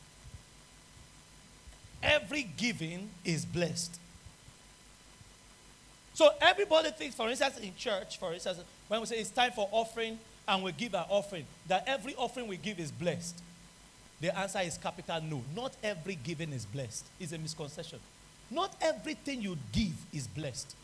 Every 2.02 2.44
giving 2.56 3.10
is 3.24 3.44
blessed. 3.44 3.98
So 6.14 6.30
everybody 6.40 6.90
thinks, 6.90 7.14
for 7.14 7.28
instance, 7.28 7.58
in 7.58 7.74
church, 7.76 8.18
for 8.18 8.32
instance, 8.32 8.60
when 8.90 8.98
we 8.98 9.06
say 9.06 9.20
it's 9.20 9.30
time 9.30 9.52
for 9.52 9.68
offering 9.70 10.18
and 10.48 10.64
we 10.64 10.72
give 10.72 10.96
our 10.96 11.06
offering, 11.08 11.46
that 11.68 11.84
every 11.86 12.12
offering 12.16 12.48
we 12.48 12.56
give 12.56 12.80
is 12.80 12.90
blessed. 12.90 13.40
The 14.20 14.36
answer 14.36 14.58
is 14.58 14.76
capital 14.76 15.20
no. 15.22 15.42
Not 15.54 15.76
every 15.80 16.16
giving 16.16 16.52
is 16.52 16.66
blessed. 16.66 17.06
It's 17.20 17.30
a 17.30 17.38
misconception. 17.38 18.00
Not 18.50 18.74
everything 18.80 19.42
you 19.42 19.56
give 19.70 19.94
is 20.12 20.26
blessed. 20.26 20.74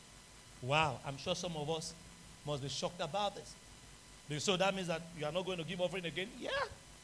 Wow, 0.63 1.01
I'm 1.05 1.19
sure 1.19 1.35
some 1.35 1.57
of 1.57 1.69
us 1.69 1.95
must 2.47 2.63
be 2.63 2.69
shocked 2.69 3.01
about 3.01 3.35
this. 3.35 4.43
So 4.43 4.57
that 4.57 4.73
means 4.73 4.87
that 4.87 5.03
you 5.19 5.27
are 5.27 5.33
not 5.33 5.45
going 5.45 5.59
to 5.59 5.65
give 5.65 5.81
offering 5.81 6.07
again? 6.07 6.29
Yeah, 6.39 6.51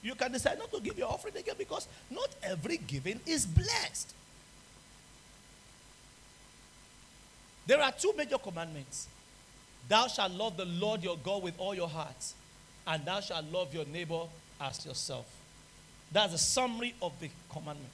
you 0.04 0.14
can 0.14 0.30
decide 0.30 0.56
not 0.56 0.70
to 0.72 0.80
give 0.80 0.96
your 0.96 1.08
offering 1.08 1.36
again 1.36 1.56
because 1.58 1.88
not 2.12 2.28
every 2.44 2.76
giving 2.76 3.18
is 3.26 3.44
blessed. 3.44 4.14
There 7.66 7.82
are 7.82 7.90
two 7.90 8.12
major 8.16 8.38
commandments. 8.38 9.08
Thou 9.88 10.06
shalt 10.06 10.32
love 10.32 10.56
the 10.56 10.64
Lord 10.64 11.02
your 11.02 11.18
God 11.18 11.42
with 11.42 11.58
all 11.58 11.74
your 11.74 11.88
heart, 11.88 12.32
and 12.86 13.04
thou 13.04 13.20
shalt 13.20 13.44
love 13.52 13.74
your 13.74 13.84
neighbor 13.86 14.22
as 14.60 14.84
yourself. 14.86 15.26
That's 16.12 16.34
a 16.34 16.38
summary 16.38 16.94
of 17.02 17.12
the 17.20 17.30
commandment. 17.50 17.90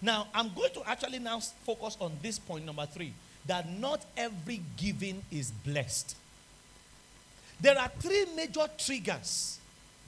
Now, 0.00 0.28
I'm 0.34 0.52
going 0.54 0.72
to 0.74 0.88
actually 0.88 1.18
now 1.18 1.40
focus 1.40 1.96
on 2.00 2.12
this 2.22 2.38
point 2.38 2.64
number 2.64 2.86
three 2.86 3.12
that 3.46 3.68
not 3.70 4.04
every 4.16 4.60
giving 4.76 5.22
is 5.30 5.50
blessed. 5.50 6.16
There 7.60 7.78
are 7.78 7.88
three 8.00 8.26
major 8.34 8.66
triggers 8.76 9.58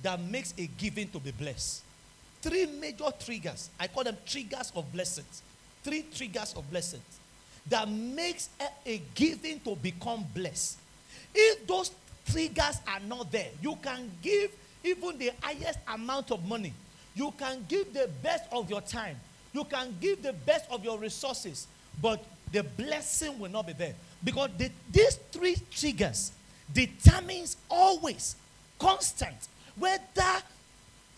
that 0.02 0.20
makes 0.20 0.52
a 0.58 0.66
giving 0.66 1.08
to 1.10 1.20
be 1.20 1.30
blessed. 1.30 1.82
Three 2.42 2.66
major 2.66 3.10
triggers. 3.24 3.70
I 3.78 3.86
call 3.86 4.04
them 4.04 4.16
triggers 4.26 4.72
of 4.74 4.92
blessings. 4.92 5.42
Three 5.82 6.04
triggers 6.14 6.54
of 6.54 6.68
blessings 6.70 7.02
that 7.68 7.88
makes 7.88 8.48
a, 8.60 8.90
a 8.90 9.02
giving 9.14 9.60
to 9.60 9.76
become 9.76 10.24
blessed. 10.34 10.78
If 11.34 11.66
those 11.66 11.90
triggers 12.30 12.78
are 12.86 13.00
not 13.00 13.32
there, 13.32 13.48
you 13.62 13.76
can 13.82 14.10
give 14.22 14.54
even 14.82 15.18
the 15.18 15.32
highest 15.40 15.78
amount 15.88 16.30
of 16.30 16.46
money. 16.46 16.72
You 17.14 17.32
can 17.38 17.64
give 17.68 17.92
the 17.92 18.08
best 18.22 18.44
of 18.52 18.70
your 18.70 18.80
time. 18.80 19.16
You 19.52 19.64
can 19.64 19.96
give 20.00 20.22
the 20.22 20.32
best 20.32 20.70
of 20.70 20.84
your 20.84 20.98
resources, 20.98 21.66
but 22.00 22.24
the 22.52 22.62
blessing 22.62 23.38
will 23.38 23.50
not 23.50 23.66
be 23.66 23.72
there. 23.72 23.94
Because 24.22 24.50
the, 24.58 24.70
these 24.90 25.16
three 25.32 25.56
triggers 25.70 26.32
determines 26.72 27.56
always 27.70 28.36
constant 28.78 29.36
whether 29.76 30.42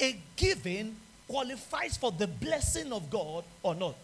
a 0.00 0.16
giving 0.36 0.96
qualifies 1.28 1.96
for 1.96 2.12
the 2.12 2.26
blessing 2.26 2.92
of 2.92 3.08
God 3.10 3.44
or 3.62 3.74
not. 3.74 3.94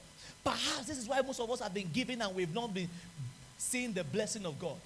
Perhaps 0.44 0.87
this 0.87 0.98
is 0.98 1.07
why 1.07 1.20
most 1.20 1.40
of 1.40 1.51
us 1.51 1.61
have 1.61 1.72
been 1.72 1.90
giving 1.92 2.20
and 2.20 2.35
we've 2.35 2.53
not 2.55 2.72
been 2.75 2.88
seeing 3.59 3.92
the 3.92 4.03
blessing 4.03 4.44
of 4.44 4.59
God. 4.59 4.77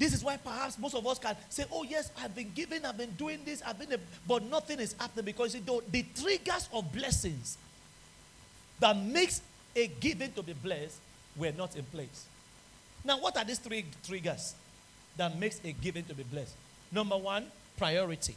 This 0.00 0.14
is 0.14 0.24
why 0.24 0.38
perhaps 0.38 0.78
most 0.78 0.94
of 0.94 1.06
us 1.06 1.18
can 1.18 1.36
say, 1.50 1.66
Oh, 1.70 1.82
yes, 1.82 2.10
I've 2.18 2.34
been 2.34 2.50
giving, 2.54 2.86
I've 2.86 2.96
been 2.96 3.10
doing 3.10 3.40
this, 3.44 3.62
I've 3.66 3.78
been, 3.78 4.00
but 4.26 4.42
nothing 4.44 4.80
is 4.80 4.94
happening 4.98 5.26
because 5.26 5.54
you 5.54 5.60
know, 5.66 5.82
the 5.90 6.02
triggers 6.18 6.70
of 6.72 6.90
blessings 6.90 7.58
that 8.78 8.96
makes 8.96 9.42
a 9.76 9.88
giving 9.88 10.32
to 10.32 10.42
be 10.42 10.54
blessed 10.54 10.98
were 11.36 11.52
not 11.52 11.76
in 11.76 11.84
place. 11.84 12.24
Now, 13.04 13.20
what 13.20 13.36
are 13.36 13.44
these 13.44 13.58
three 13.58 13.84
triggers 14.06 14.54
that 15.18 15.38
makes 15.38 15.60
a 15.62 15.72
giving 15.72 16.04
to 16.04 16.14
be 16.14 16.22
blessed? 16.22 16.54
Number 16.90 17.18
one, 17.18 17.44
priority. 17.76 18.36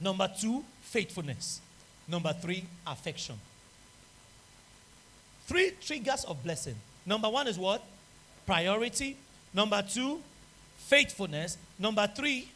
Number 0.00 0.26
two, 0.40 0.64
faithfulness. 0.80 1.60
Number 2.08 2.32
three, 2.32 2.64
affection. 2.86 3.38
Three 5.46 5.72
triggers 5.82 6.24
of 6.24 6.42
blessing. 6.42 6.76
Number 7.04 7.28
one 7.28 7.46
is 7.46 7.58
what? 7.58 7.84
Priority. 8.46 9.18
Number 9.54 9.82
two, 9.82 10.20
faithfulness. 10.78 11.58
Number 11.78 12.06
three, 12.06 12.48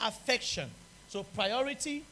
affection. 0.00 0.70
So 1.08 1.22
priority, 1.22 2.02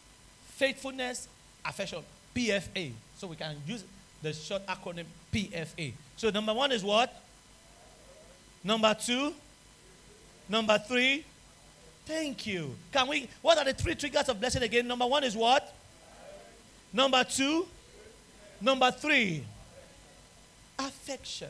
faithfulness, 0.56 1.28
affection. 1.64 2.00
PFA. 2.34 2.92
So 3.16 3.28
we 3.28 3.36
can 3.36 3.56
use 3.66 3.84
the 4.22 4.32
short 4.32 4.66
acronym 4.66 5.04
PFA. 5.32 5.92
So 6.16 6.30
number 6.30 6.52
one 6.52 6.72
is 6.72 6.82
what? 6.82 7.22
Number 8.62 8.94
two? 8.94 9.32
Number 10.48 10.78
three? 10.78 11.24
Thank 12.06 12.46
you. 12.46 12.74
Can 12.92 13.08
we? 13.08 13.28
What 13.40 13.58
are 13.58 13.64
the 13.64 13.72
three 13.72 13.94
triggers 13.94 14.28
of 14.28 14.38
blessing 14.40 14.62
again? 14.62 14.86
Number 14.86 15.06
one 15.06 15.24
is 15.24 15.36
what? 15.36 15.74
Number 16.92 17.24
two? 17.24 17.66
Number 18.60 18.90
three? 18.90 19.44
Affection. 20.78 21.48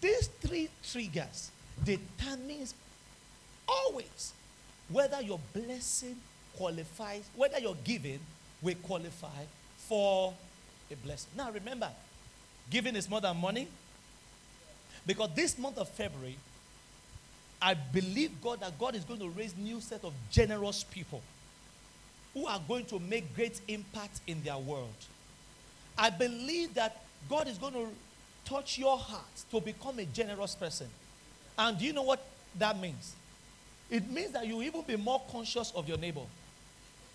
These 0.00 0.28
three 0.40 0.68
triggers 0.90 1.50
determines 1.84 2.74
always 3.68 4.32
whether 4.88 5.20
your 5.20 5.40
blessing 5.52 6.16
qualifies, 6.56 7.28
whether 7.36 7.58
your 7.58 7.76
giving 7.84 8.20
will 8.62 8.74
qualify 8.82 9.44
for 9.76 10.34
a 10.90 10.96
blessing. 10.96 11.30
Now 11.36 11.50
remember, 11.50 11.90
giving 12.70 12.96
is 12.96 13.08
more 13.08 13.20
than 13.20 13.36
money. 13.36 13.68
Because 15.06 15.30
this 15.34 15.58
month 15.58 15.78
of 15.78 15.88
February, 15.88 16.36
I 17.60 17.74
believe 17.74 18.30
God 18.42 18.60
that 18.60 18.78
God 18.78 18.94
is 18.94 19.04
going 19.04 19.20
to 19.20 19.28
raise 19.30 19.56
new 19.56 19.80
set 19.80 20.04
of 20.04 20.12
generous 20.30 20.84
people 20.84 21.22
who 22.34 22.46
are 22.46 22.60
going 22.68 22.84
to 22.86 22.98
make 22.98 23.34
great 23.34 23.60
impact 23.68 24.20
in 24.26 24.42
their 24.42 24.58
world. 24.58 24.94
I 25.96 26.10
believe 26.10 26.74
that 26.74 27.02
God 27.28 27.48
is 27.48 27.58
going 27.58 27.72
to 27.72 27.88
touch 28.44 28.78
your 28.78 28.96
heart 28.96 29.24
to 29.50 29.60
become 29.60 29.98
a 29.98 30.04
generous 30.04 30.54
person. 30.54 30.88
And 31.58 31.76
do 31.76 31.84
you 31.84 31.92
know 31.92 32.02
what 32.02 32.24
that 32.56 32.78
means? 32.80 33.14
It 33.90 34.08
means 34.08 34.30
that 34.30 34.46
you 34.46 34.62
even 34.62 34.82
be 34.82 34.96
more 34.96 35.20
conscious 35.30 35.72
of 35.74 35.88
your 35.88 35.98
neighbor. 35.98 36.22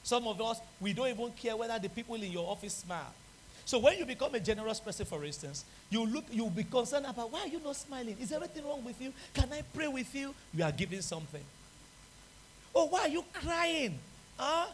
Some 0.03 0.27
of 0.27 0.41
us, 0.41 0.59
we 0.81 0.91
don't 0.91 1.07
even 1.07 1.31
care 1.31 1.55
whether 1.55 1.79
the 1.79 1.87
people 1.87 2.15
in 2.15 2.31
your 2.31 2.49
office 2.49 2.73
smile. 2.73 3.13
So 3.65 3.79
when 3.79 3.97
you 3.97 4.05
become 4.05 4.35
a 4.35 4.39
generous 4.41 4.81
person, 4.81 5.05
for 5.05 5.23
instance, 5.23 5.63
you 5.89 6.05
look, 6.05 6.25
you'll 6.29 6.49
be 6.49 6.65
concerned 6.65 7.05
about 7.05 7.31
why 7.31 7.41
are 7.41 7.47
you 7.47 7.61
not 7.63 7.77
smiling? 7.77 8.17
Is 8.19 8.33
everything 8.33 8.65
wrong 8.65 8.83
with 8.83 9.01
you? 9.01 9.13
Can 9.33 9.53
I 9.53 9.61
pray 9.73 9.87
with 9.87 10.13
you? 10.13 10.35
You 10.53 10.65
are 10.65 10.71
giving 10.71 11.01
something. 11.01 11.43
Oh, 12.75 12.87
why 12.87 13.01
are 13.01 13.07
you 13.07 13.23
crying? 13.31 13.97
Huh? 14.37 14.65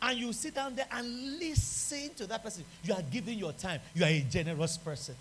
And 0.00 0.18
you 0.18 0.32
sit 0.32 0.54
down 0.54 0.74
there 0.74 0.86
and 0.90 1.38
listen 1.38 2.14
to 2.16 2.26
that 2.28 2.42
person. 2.42 2.64
You 2.84 2.94
are 2.94 3.02
giving 3.10 3.38
your 3.38 3.52
time. 3.52 3.80
You 3.94 4.04
are 4.04 4.08
a 4.08 4.20
generous 4.20 4.78
person. 4.78 5.16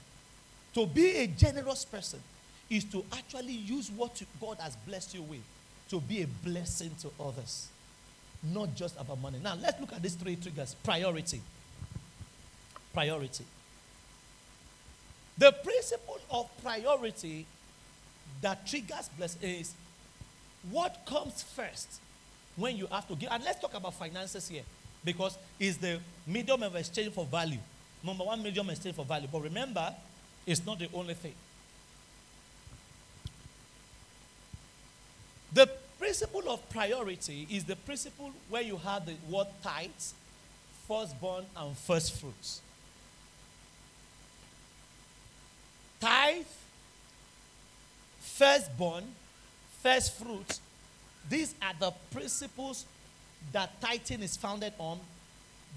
To 0.76 0.86
be 0.86 1.18
a 1.18 1.28
generous 1.28 1.84
person 1.84 2.20
is 2.70 2.84
to 2.86 3.04
actually 3.14 3.54
use 3.54 3.90
what 3.92 4.22
God 4.42 4.58
has 4.60 4.76
blessed 4.76 5.16
you 5.16 5.22
with 5.24 5.42
to 5.90 6.02
be 6.02 6.22
a 6.22 6.28
blessing 6.28 6.92
to 7.02 7.10
others, 7.20 7.70
not 8.44 8.76
just 8.76 9.00
about 9.00 9.20
money. 9.22 9.40
Now, 9.42 9.56
let's 9.56 9.80
look 9.80 9.94
at 9.94 10.02
these 10.02 10.16
three 10.16 10.36
triggers 10.36 10.76
priority. 10.84 11.42
Priority. 12.94 13.46
The 15.38 15.52
principle 15.52 16.20
of 16.32 16.50
priority 16.62 17.46
that 18.42 18.66
triggers 18.68 19.10
blessing 19.18 19.50
is 19.50 19.74
what 20.72 21.06
comes 21.06 21.44
first 21.44 22.02
when 22.56 22.76
you 22.76 22.88
have 22.88 23.08
to 23.08 23.16
give. 23.16 23.30
And 23.32 23.44
let's 23.44 23.60
talk 23.60 23.74
about 23.76 23.94
finances 23.94 24.48
here 24.48 24.64
because 25.06 25.38
it's 25.60 25.78
the 25.78 26.00
medium 26.26 26.64
of 26.64 26.76
exchange 26.76 27.14
for 27.14 27.26
value. 27.26 27.60
Number 28.04 28.24
one 28.24 28.42
medium 28.44 28.68
of 28.68 28.74
exchange 28.74 28.96
for 28.96 29.06
value. 29.06 29.28
But 29.32 29.44
remember, 29.44 29.94
it's 30.46 30.66
not 30.66 30.80
the 30.80 30.90
only 30.94 31.14
thing. 31.14 31.34
The 35.54 35.70
principle 36.08 36.50
of 36.50 36.70
priority 36.70 37.46
is 37.52 37.66
the 37.66 37.76
principle 37.76 38.32
where 38.48 38.62
you 38.62 38.78
have 38.78 39.06
the 39.06 39.14
word 39.30 39.48
tithes, 39.62 40.14
firstborn, 40.88 41.44
and 41.58 41.78
first 41.78 42.18
fruits. 42.18 42.62
Tithe, 46.00 46.46
firstborn, 48.22 49.04
first 49.84 50.14
fruits. 50.14 50.62
These 51.30 51.54
are 51.62 51.74
the 51.78 51.92
principles 52.10 52.86
that 53.52 53.82
tithing 53.82 54.22
is 54.22 54.38
founded 54.38 54.72
on, 54.80 55.02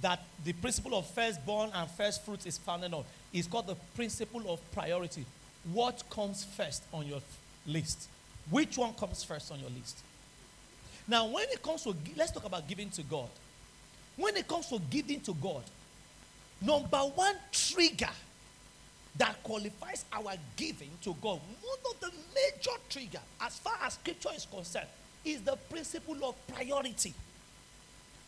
that 0.00 0.22
the 0.44 0.52
principle 0.52 0.96
of 0.96 1.06
firstborn 1.08 1.70
and 1.74 1.90
first 1.90 2.24
fruits 2.24 2.46
is 2.46 2.56
founded 2.56 2.94
on. 2.94 3.02
It's 3.32 3.48
called 3.48 3.66
the 3.66 3.76
principle 3.96 4.48
of 4.48 4.60
priority. 4.70 5.24
What 5.72 6.04
comes 6.08 6.44
first 6.44 6.84
on 6.94 7.08
your 7.08 7.20
list? 7.66 8.06
Which 8.48 8.78
one 8.78 8.94
comes 8.94 9.24
first 9.24 9.50
on 9.50 9.58
your 9.58 9.70
list? 9.70 10.04
Now, 11.08 11.26
when 11.26 11.44
it 11.50 11.62
comes 11.62 11.82
to, 11.84 11.94
let's 12.16 12.30
talk 12.30 12.44
about 12.44 12.68
giving 12.68 12.90
to 12.90 13.02
God. 13.02 13.28
When 14.16 14.36
it 14.36 14.46
comes 14.46 14.68
to 14.68 14.78
giving 14.90 15.20
to 15.22 15.34
God, 15.34 15.62
number 16.60 16.98
one 16.98 17.34
trigger 17.52 18.10
that 19.16 19.42
qualifies 19.42 20.04
our 20.12 20.34
giving 20.56 20.90
to 21.02 21.14
God, 21.20 21.40
one 21.62 21.78
of 21.90 22.00
the 22.00 22.12
major 22.34 22.76
trigger, 22.88 23.20
as 23.40 23.58
far 23.58 23.74
as 23.82 23.94
scripture 23.94 24.30
is 24.34 24.46
concerned, 24.46 24.86
is 25.24 25.40
the 25.42 25.56
principle 25.68 26.24
of 26.24 26.34
priority. 26.48 27.14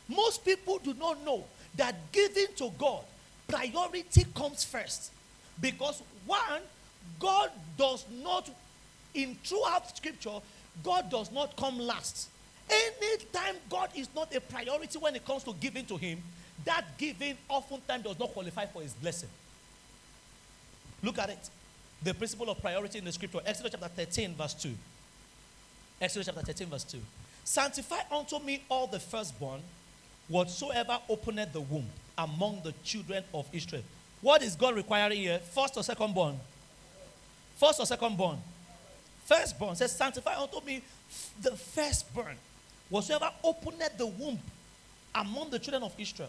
Most 0.09 0.45
people 0.45 0.79
do 0.79 0.95
not 0.95 1.25
know 1.25 1.45
that 1.77 1.95
giving 2.11 2.49
to 2.57 2.71
God, 2.79 3.05
priority 3.49 4.25
comes 4.35 4.65
first. 4.65 5.13
Because 5.61 6.03
one, 6.27 6.63
God 7.19 7.51
does 7.79 8.05
not, 8.23 8.51
in 9.15 9.37
throughout 9.45 9.97
scripture, 9.97 10.41
God 10.83 11.11
does 11.11 11.31
not 11.31 11.57
come 11.57 11.79
last. 11.79 12.29
Anytime 12.71 13.57
God 13.69 13.91
is 13.95 14.09
not 14.15 14.35
a 14.35 14.41
priority 14.41 14.99
when 14.99 15.15
it 15.17 15.25
comes 15.25 15.45
to 15.45 15.55
giving 15.55 15.85
to 15.87 15.97
Him, 15.97 16.23
that 16.65 16.85
giving 16.97 17.37
oftentimes 17.49 18.05
does 18.05 18.19
not 18.19 18.33
qualify 18.33 18.67
for 18.67 18.83
His 18.83 18.93
blessing. 18.93 19.29
Look 21.03 21.19
at 21.19 21.31
it. 21.31 21.51
The 22.03 22.15
principle 22.15 22.51
of 22.51 22.61
priority 22.61 22.99
in 22.99 23.05
the 23.05 23.13
scripture, 23.13 23.41
Exodus 23.45 23.73
chapter 23.73 23.89
13, 23.89 24.35
verse 24.35 24.55
2. 24.55 24.71
Exodus 26.01 26.27
chapter 26.27 26.43
13, 26.43 26.67
verse 26.69 26.85
2. 26.85 26.99
Sanctify 27.45 28.01
unto 28.11 28.39
me 28.41 28.63
all 28.69 28.87
the 28.87 28.99
firstborn, 28.99 29.61
whatsoever 30.29 30.99
openeth 31.09 31.53
the 31.53 31.61
womb 31.61 31.87
among 32.17 32.61
the 32.65 32.73
children 32.85 33.25
of 33.35 33.47
Israel. 33.53 33.83
What 34.21 34.43
is 34.43 34.55
God 34.55 34.77
requiring 34.77 35.19
here? 35.19 35.39
First 35.39 35.77
or 35.77 35.83
second 35.83 36.15
born? 36.15 36.39
First 37.57 37.81
or 37.81 37.87
second 37.87 38.17
born? 38.17 38.39
Firstborn 39.25 39.77
says, 39.77 39.97
Sanctify 39.97 40.41
unto 40.41 40.61
me 40.65 40.83
the 41.41 41.53
firstborn, 41.53 42.37
whatsoever 42.93 43.31
openeth 43.43 43.97
the 43.97 44.07
womb 44.07 44.39
among 45.15 45.49
the 45.49 45.59
children 45.59 45.83
of 45.83 45.95
Israel, 45.99 46.29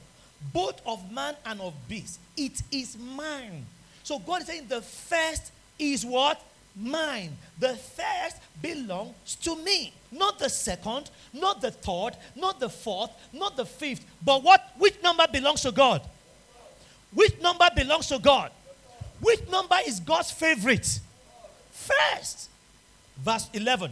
both 0.54 0.82
of 0.86 1.12
man 1.12 1.36
and 1.46 1.60
of 1.60 1.74
beast. 1.90 2.20
It 2.38 2.62
is 2.72 2.98
mine. 2.98 3.66
So 4.04 4.18
God 4.18 4.42
is 4.42 4.48
saying 4.48 4.68
the 4.70 4.82
first 4.82 5.52
is 5.78 6.06
what? 6.06 6.42
Mine. 6.76 7.36
The 7.60 7.76
first 7.76 8.38
belongs 8.62 9.36
to 9.42 9.58
me. 9.58 9.94
Not 10.10 10.40
the 10.40 10.50
second, 10.50 11.10
not 11.34 11.62
the 11.62 11.72
third, 11.72 12.12
not 12.36 12.62
the 12.62 12.70
fourth, 12.70 13.12
not 13.34 13.58
the 13.58 13.66
fifth. 13.66 14.06
But 14.24 14.42
what? 14.42 14.62
Which 14.78 15.02
number 15.04 15.26
belongs 15.32 15.62
to 15.62 15.72
God? 15.74 16.02
Which 17.14 17.40
number 17.42 17.68
belongs 17.76 18.08
to 18.08 18.20
God? 18.20 18.52
Which 19.20 19.48
number 19.50 19.76
is 19.86 20.00
God's 20.00 20.32
favorite? 20.32 21.00
First. 21.72 22.50
Verse 23.18 23.50
11. 23.54 23.92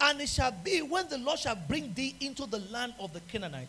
And 0.00 0.20
it 0.20 0.28
shall 0.28 0.52
be 0.52 0.82
when 0.82 1.08
the 1.08 1.18
Lord 1.18 1.38
shall 1.38 1.56
bring 1.56 1.92
thee 1.94 2.14
into 2.20 2.46
the 2.46 2.60
land 2.70 2.94
of 2.98 3.12
the 3.12 3.20
Canaanite, 3.20 3.68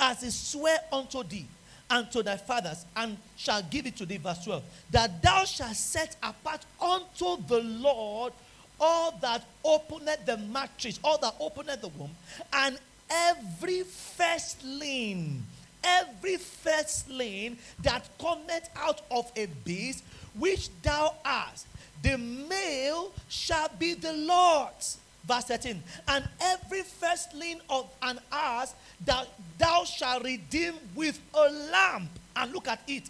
as 0.00 0.22
he 0.22 0.30
sware 0.30 0.80
unto 0.92 1.22
thee 1.22 1.46
and 1.90 2.10
to 2.12 2.22
thy 2.22 2.36
fathers, 2.36 2.84
and 2.96 3.16
shall 3.36 3.62
give 3.62 3.86
it 3.86 3.96
to 3.96 4.06
thee. 4.06 4.18
Verse 4.18 4.44
12. 4.44 4.62
That 4.90 5.22
thou 5.22 5.44
shalt 5.44 5.76
set 5.76 6.16
apart 6.22 6.66
unto 6.80 7.42
the 7.46 7.60
Lord 7.62 8.32
all 8.80 9.12
that 9.22 9.44
openeth 9.64 10.26
the 10.26 10.36
matrix, 10.36 11.00
all 11.02 11.18
that 11.18 11.34
openeth 11.40 11.80
the 11.80 11.88
womb, 11.88 12.10
and 12.52 12.78
every 13.10 13.82
firstling, 13.82 15.42
every 15.82 16.36
firstling 16.36 17.58
that 17.82 18.08
cometh 18.18 18.68
out 18.76 19.00
of 19.10 19.30
a 19.36 19.46
beast 19.64 20.04
which 20.34 20.68
thou 20.82 21.14
hast, 21.24 21.66
the 22.02 22.16
male 22.16 23.12
shall 23.28 23.68
be 23.78 23.94
the 23.94 24.12
Lord's. 24.12 24.98
Verse 25.24 25.44
13. 25.44 25.82
And 26.06 26.28
every 26.40 26.82
firstling 26.82 27.60
of 27.68 27.88
an 28.02 28.18
ass 28.32 28.74
that 29.04 29.28
thou 29.58 29.84
shalt 29.84 30.24
redeem 30.24 30.74
with 30.94 31.20
a 31.34 31.50
lamb. 31.70 32.08
And 32.36 32.52
look 32.52 32.68
at 32.68 32.80
it. 32.86 33.04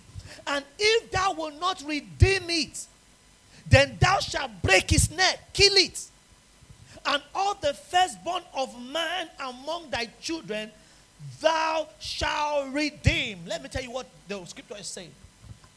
And 0.47 0.65
if 0.79 1.11
thou 1.11 1.33
will 1.33 1.53
not 1.53 1.83
redeem 1.87 2.45
it, 2.49 2.87
then 3.69 3.97
thou 4.01 4.19
shalt 4.21 4.51
break 4.63 4.91
his 4.91 5.11
neck, 5.11 5.53
kill 5.53 5.75
it. 5.75 6.03
And 7.05 7.23
all 7.35 7.55
the 7.55 7.75
firstborn 7.75 8.43
of 8.55 8.75
man 8.91 9.29
among 9.41 9.91
thy 9.91 10.07
children 10.21 10.71
thou 11.41 11.89
shalt 11.99 12.73
redeem. 12.73 13.41
Let 13.47 13.63
me 13.63 13.69
tell 13.69 13.83
you 13.83 13.91
what 13.91 14.07
the 14.27 14.45
scripture 14.45 14.77
is 14.79 14.87
saying. 14.87 15.13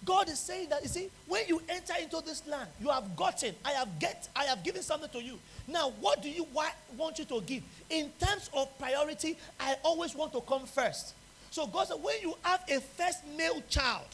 God 0.03 0.29
is 0.29 0.39
saying 0.39 0.69
that 0.69 0.81
you 0.81 0.87
see, 0.87 1.09
when 1.27 1.47
you 1.47 1.61
enter 1.69 1.93
into 2.01 2.21
this 2.25 2.45
land, 2.47 2.67
you 2.79 2.89
have 2.89 3.15
gotten, 3.15 3.53
I 3.63 3.71
have 3.73 3.99
get, 3.99 4.27
I 4.35 4.45
have 4.45 4.63
given 4.63 4.81
something 4.81 5.09
to 5.09 5.23
you. 5.23 5.37
Now, 5.67 5.91
what 5.99 6.23
do 6.23 6.29
you 6.29 6.47
wa- 6.53 6.65
want 6.97 7.19
you 7.19 7.25
to 7.25 7.41
give? 7.41 7.61
In 7.89 8.11
terms 8.19 8.49
of 8.53 8.67
priority, 8.79 9.37
I 9.59 9.75
always 9.83 10.15
want 10.15 10.33
to 10.33 10.41
come 10.41 10.65
first. 10.65 11.13
So 11.51 11.67
God 11.67 11.87
said, 11.87 12.01
when 12.01 12.15
you 12.21 12.35
have 12.41 12.63
a 12.67 12.79
first 12.79 13.19
male 13.37 13.61
child, 13.69 14.05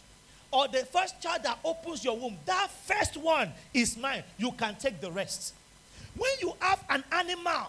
or 0.52 0.68
the 0.68 0.86
first 0.86 1.22
child 1.22 1.44
that 1.44 1.60
opens 1.64 2.04
your 2.04 2.18
womb, 2.18 2.38
that 2.46 2.70
first 2.86 3.18
one 3.18 3.52
is 3.74 3.98
mine. 3.98 4.24
You 4.38 4.52
can 4.54 4.76
take 4.76 5.00
the 5.00 5.12
rest. 5.12 5.54
When 6.18 6.32
you 6.42 6.54
have 6.60 6.84
an 6.90 7.04
animal, 7.12 7.68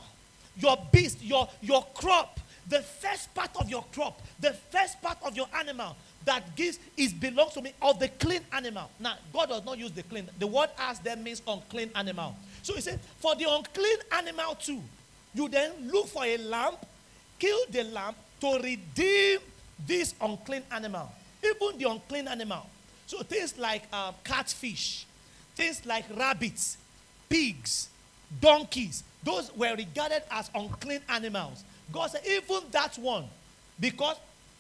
your 0.57 0.77
beast, 0.93 1.23
your, 1.23 1.49
your 1.61 1.85
crop, 1.95 2.41
the 2.69 2.81
first 2.81 3.35
part 3.35 3.51
of 3.57 3.69
your 3.71 3.85
crop, 3.93 4.21
the 4.41 4.53
first 4.53 5.01
part 5.03 5.19
of 5.25 5.37
your 5.37 5.47
animal 5.57 5.97
that 6.29 6.55
gives 6.57 6.79
is 6.95 7.15
belongs 7.15 7.55
to 7.55 7.63
me 7.63 7.73
of 7.81 7.99
the 7.99 8.09
clean 8.09 8.43
animal. 8.53 8.91
Now, 9.01 9.15
God 9.33 9.49
does 9.49 9.65
not 9.65 9.79
use 9.79 9.91
the 9.93 10.03
clean. 10.03 10.29
The 10.39 10.47
word 10.47 10.69
as 10.79 10.99
there 10.99 11.17
means 11.17 11.41
unclean 11.49 11.91
animal. 11.95 12.37
So 12.63 12.75
he 12.75 12.83
said, 12.83 13.01
for 13.17 13.35
the 13.35 13.47
unclean 13.49 13.97
animal 14.13 14.55
too, 14.55 14.83
you 15.35 15.49
then 15.49 15.73
look 15.91 16.07
for 16.09 16.27
a 16.27 16.37
lamb, 16.37 16.75
kill 17.39 17.59
the 17.71 17.85
lamb 17.85 18.15
to 18.43 18.61
redeem 18.63 19.39
this 19.87 20.15
unclean 20.21 20.63
animal. 20.71 21.11
Even 21.43 21.79
the 21.79 21.89
unclean 21.89 22.29
animal. 22.29 22.67
So 23.07 23.23
things 23.23 23.57
like 23.57 23.91
um, 23.91 24.15
catfish, 24.23 25.07
things 25.57 25.87
like 25.87 26.05
rabbits, 26.15 26.77
pigs, 27.31 27.89
donkeys, 28.39 29.03
those 29.23 29.51
were 29.57 29.75
regarded 29.75 30.25
as 30.31 30.51
unclean 30.55 31.01
animals. 31.09 31.65
God 31.91 32.11
said, 32.11 32.21
even 32.27 32.61
that 32.73 32.99
one, 32.99 33.25
because 33.81 34.17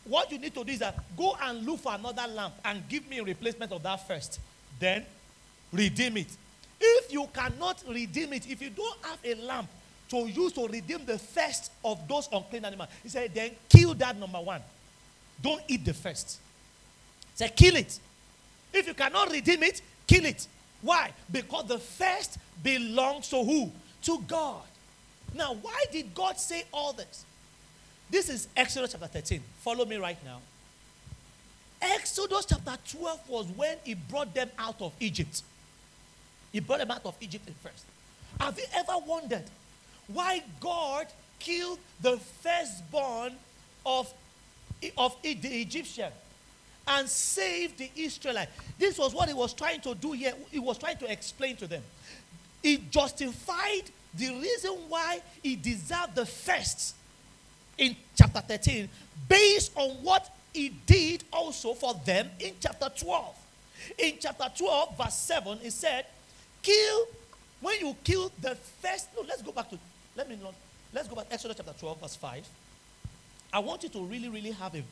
what 0.08 0.32
you 0.32 0.38
need 0.38 0.54
to 0.54 0.64
do 0.64 0.72
is 0.72 0.78
that 0.78 0.98
go 1.16 1.36
and 1.42 1.64
look 1.66 1.80
for 1.80 1.94
another 1.94 2.26
lamp 2.26 2.54
and 2.64 2.82
give 2.88 3.08
me 3.08 3.18
a 3.18 3.24
replacement 3.24 3.72
of 3.72 3.82
that 3.82 4.06
first. 4.06 4.40
Then 4.80 5.04
redeem 5.72 6.16
it. 6.16 6.28
If 6.80 7.12
you 7.12 7.28
cannot 7.32 7.82
redeem 7.88 8.32
it, 8.32 8.48
if 8.48 8.62
you 8.62 8.70
don't 8.70 8.98
have 9.04 9.18
a 9.24 9.34
lamp 9.34 9.68
to 10.10 10.26
use 10.26 10.52
to 10.54 10.66
redeem 10.66 11.04
the 11.04 11.18
first 11.18 11.70
of 11.84 12.06
those 12.08 12.28
unclean 12.32 12.64
animals, 12.64 12.88
he 13.02 13.08
said, 13.08 13.34
then 13.34 13.50
kill 13.68 13.94
that 13.94 14.18
number 14.18 14.40
one. 14.40 14.62
Don't 15.42 15.62
eat 15.68 15.84
the 15.84 15.94
first. 15.94 16.38
He 17.32 17.36
said, 17.36 17.54
kill 17.54 17.76
it. 17.76 17.98
If 18.72 18.86
you 18.86 18.94
cannot 18.94 19.30
redeem 19.30 19.62
it, 19.62 19.82
kill 20.06 20.24
it. 20.24 20.46
Why? 20.80 21.10
Because 21.30 21.66
the 21.66 21.78
first 21.78 22.38
belongs 22.62 23.28
to 23.30 23.42
who? 23.42 23.70
To 24.02 24.22
God. 24.26 24.62
Now, 25.34 25.54
why 25.60 25.84
did 25.92 26.14
God 26.14 26.38
say 26.38 26.64
all 26.72 26.92
this? 26.92 27.24
This 28.10 28.28
is 28.28 28.48
Exodus 28.56 28.92
chapter 28.92 29.06
13. 29.06 29.42
Follow 29.60 29.84
me 29.84 29.96
right 29.96 30.22
now. 30.24 30.40
Exodus 31.80 32.46
chapter 32.46 32.76
12 32.96 33.28
was 33.28 33.46
when 33.48 33.76
he 33.84 33.94
brought 33.94 34.34
them 34.34 34.50
out 34.58 34.80
of 34.80 34.92
Egypt. 34.98 35.42
He 36.52 36.60
brought 36.60 36.78
them 36.78 36.90
out 36.90 37.04
of 37.04 37.14
Egypt 37.20 37.48
first. 37.62 37.84
Have 38.40 38.58
you 38.58 38.64
ever 38.74 38.94
wondered 39.06 39.44
why 40.08 40.42
God 40.60 41.06
killed 41.38 41.78
the 42.00 42.16
firstborn 42.16 43.34
of, 43.84 44.12
of 44.96 45.16
the 45.22 45.60
Egyptian? 45.60 46.12
and 46.88 47.08
saved 47.08 47.78
the 47.78 47.90
Israelite? 47.96 48.48
This 48.78 48.98
was 48.98 49.14
what 49.14 49.28
he 49.28 49.34
was 49.34 49.52
trying 49.52 49.80
to 49.82 49.94
do 49.94 50.12
here. 50.12 50.32
He 50.50 50.58
was 50.58 50.78
trying 50.78 50.96
to 50.98 51.12
explain 51.12 51.56
to 51.56 51.66
them. 51.66 51.82
He 52.62 52.78
justified 52.90 53.82
the 54.14 54.28
reason 54.30 54.72
why 54.88 55.20
he 55.42 55.54
deserved 55.54 56.14
the 56.14 56.26
first 56.26 56.94
in 57.78 57.96
chapter 58.14 58.40
13 58.40 58.88
based 59.28 59.72
on 59.76 59.90
what 60.02 60.30
he 60.52 60.70
did 60.86 61.24
also 61.32 61.74
for 61.74 61.94
them 62.04 62.28
in 62.40 62.54
chapter 62.60 62.90
12. 62.96 63.36
In 63.98 64.14
chapter 64.20 64.50
12, 64.56 64.98
verse 64.98 65.14
7, 65.14 65.58
he 65.58 65.70
said, 65.70 66.04
Kill, 66.62 67.06
when 67.60 67.78
you 67.80 67.96
kill 68.02 68.32
the 68.40 68.54
first. 68.54 69.08
No, 69.14 69.22
let's 69.26 69.42
go 69.42 69.52
back 69.52 69.70
to, 69.70 69.78
let 70.16 70.28
me 70.28 70.38
not, 70.42 70.54
let's 70.92 71.08
go 71.08 71.14
back, 71.14 71.26
Exodus 71.30 71.56
chapter 71.56 71.74
12, 71.78 72.00
verse 72.00 72.16
5. 72.16 72.48
I 73.52 73.58
want 73.60 73.82
you 73.82 73.88
to 73.90 74.04
really, 74.04 74.28
really 74.28 74.50
have 74.50 74.74
a 74.74 74.82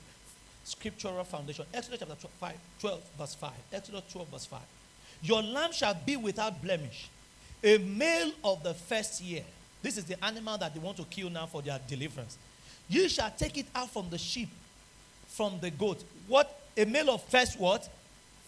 scriptural 0.64 1.22
foundation. 1.24 1.64
Exodus 1.74 2.00
chapter 2.00 2.28
12, 2.40 2.54
12 2.80 3.00
verse 3.18 3.34
5. 3.34 3.50
Exodus 3.72 4.02
12, 4.12 4.28
verse 4.28 4.46
5. 4.46 4.60
Your 5.22 5.42
lamb 5.42 5.72
shall 5.72 5.94
be 5.94 6.16
without 6.16 6.62
blemish, 6.62 7.08
a 7.64 7.78
male 7.78 8.32
of 8.44 8.62
the 8.62 8.74
first 8.74 9.20
year. 9.20 9.42
This 9.82 9.96
is 9.96 10.04
the 10.04 10.22
animal 10.24 10.58
that 10.58 10.74
they 10.74 10.80
want 10.80 10.96
to 10.98 11.04
kill 11.04 11.30
now 11.30 11.46
for 11.46 11.62
their 11.62 11.78
deliverance. 11.88 12.38
You 12.88 13.08
shall 13.08 13.30
take 13.36 13.58
it 13.58 13.66
out 13.74 13.90
from 13.90 14.08
the 14.10 14.18
sheep, 14.18 14.48
from 15.28 15.58
the 15.60 15.70
goat. 15.70 16.02
What? 16.28 16.60
A 16.76 16.84
male 16.84 17.10
of 17.10 17.22
first 17.24 17.58
what? 17.58 17.88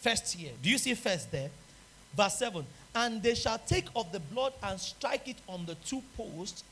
First 0.01 0.39
year. 0.39 0.53
Do 0.63 0.69
you 0.69 0.79
see 0.79 0.95
first 0.95 1.31
there? 1.33 1.51
Verse 2.17 2.39
7. 2.39 2.65
And 2.95 3.23
they 3.23 3.35
shall 3.35 3.59
take 3.59 3.87
of 3.97 4.13
the 4.13 4.21
blood 4.21 4.53
and 4.63 4.79
strike 4.79 5.29
it 5.29 5.37
on 5.49 5.67
the 5.67 5.75
two 5.77 6.03
posts 6.17 6.65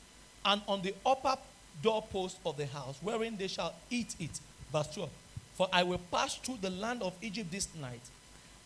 and 0.45 0.61
on 0.67 0.81
the 0.81 0.93
upper 1.05 1.35
doorpost 1.81 2.37
of 2.45 2.57
the 2.57 2.65
house, 2.65 2.97
wherein 3.01 3.37
they 3.37 3.47
shall 3.47 3.73
eat 3.89 4.15
it. 4.19 4.39
Verse 4.71 4.87
12. 4.93 5.09
For 5.55 5.67
I 5.73 5.83
will 5.83 6.01
pass 6.11 6.35
through 6.35 6.57
the 6.61 6.69
land 6.69 7.01
of 7.01 7.13
Egypt 7.21 7.51
this 7.51 7.67
night, 7.79 8.01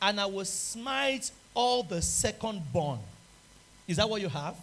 and 0.01 0.19
I 0.19 0.25
will 0.25 0.45
smite 0.45 1.31
all 1.53 1.83
the 1.83 2.01
second 2.01 2.61
born. 2.71 2.99
Is 3.87 3.97
that 3.97 4.09
what 4.09 4.21
you 4.21 4.29
have? 4.29 4.55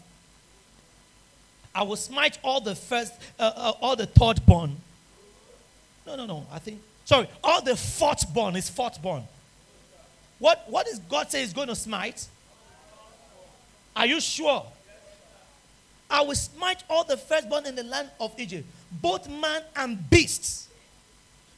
I 1.74 1.82
will 1.82 1.96
smite 1.96 2.38
all 2.42 2.60
the 2.60 2.74
first, 2.74 3.12
uh, 3.38 3.52
uh, 3.54 3.72
all 3.80 3.96
the 3.96 4.06
third 4.06 4.44
born. 4.46 4.76
No, 6.06 6.16
no, 6.16 6.26
no. 6.26 6.46
I 6.50 6.58
think, 6.58 6.80
sorry, 7.04 7.28
all 7.44 7.62
the 7.62 7.76
fourth 7.76 8.32
born 8.32 8.56
is 8.56 8.68
fourth 8.68 9.00
born. 9.00 9.22
What, 10.38 10.64
what 10.68 10.86
does 10.86 10.98
God 11.00 11.30
say 11.30 11.42
is 11.42 11.52
going 11.52 11.68
to 11.68 11.76
smite? 11.76 12.26
Are 13.94 14.06
you 14.06 14.20
sure? 14.20 14.64
I 16.10 16.22
will 16.22 16.34
smite 16.34 16.84
all 16.88 17.04
the 17.04 17.16
firstborn 17.16 17.66
in 17.66 17.74
the 17.74 17.82
land 17.82 18.08
of 18.18 18.32
Egypt, 18.38 18.66
both 18.90 19.28
man 19.28 19.62
and 19.76 20.08
beasts. 20.08 20.68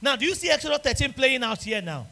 Now, 0.03 0.17
do 0.17 0.25
you 0.25 0.35
see 0.35 0.51
Exodus 0.51 0.79
13 0.79 1.13
playing 1.13 1.45
out 1.45 1.63
here 1.63 1.83
now? 1.83 2.07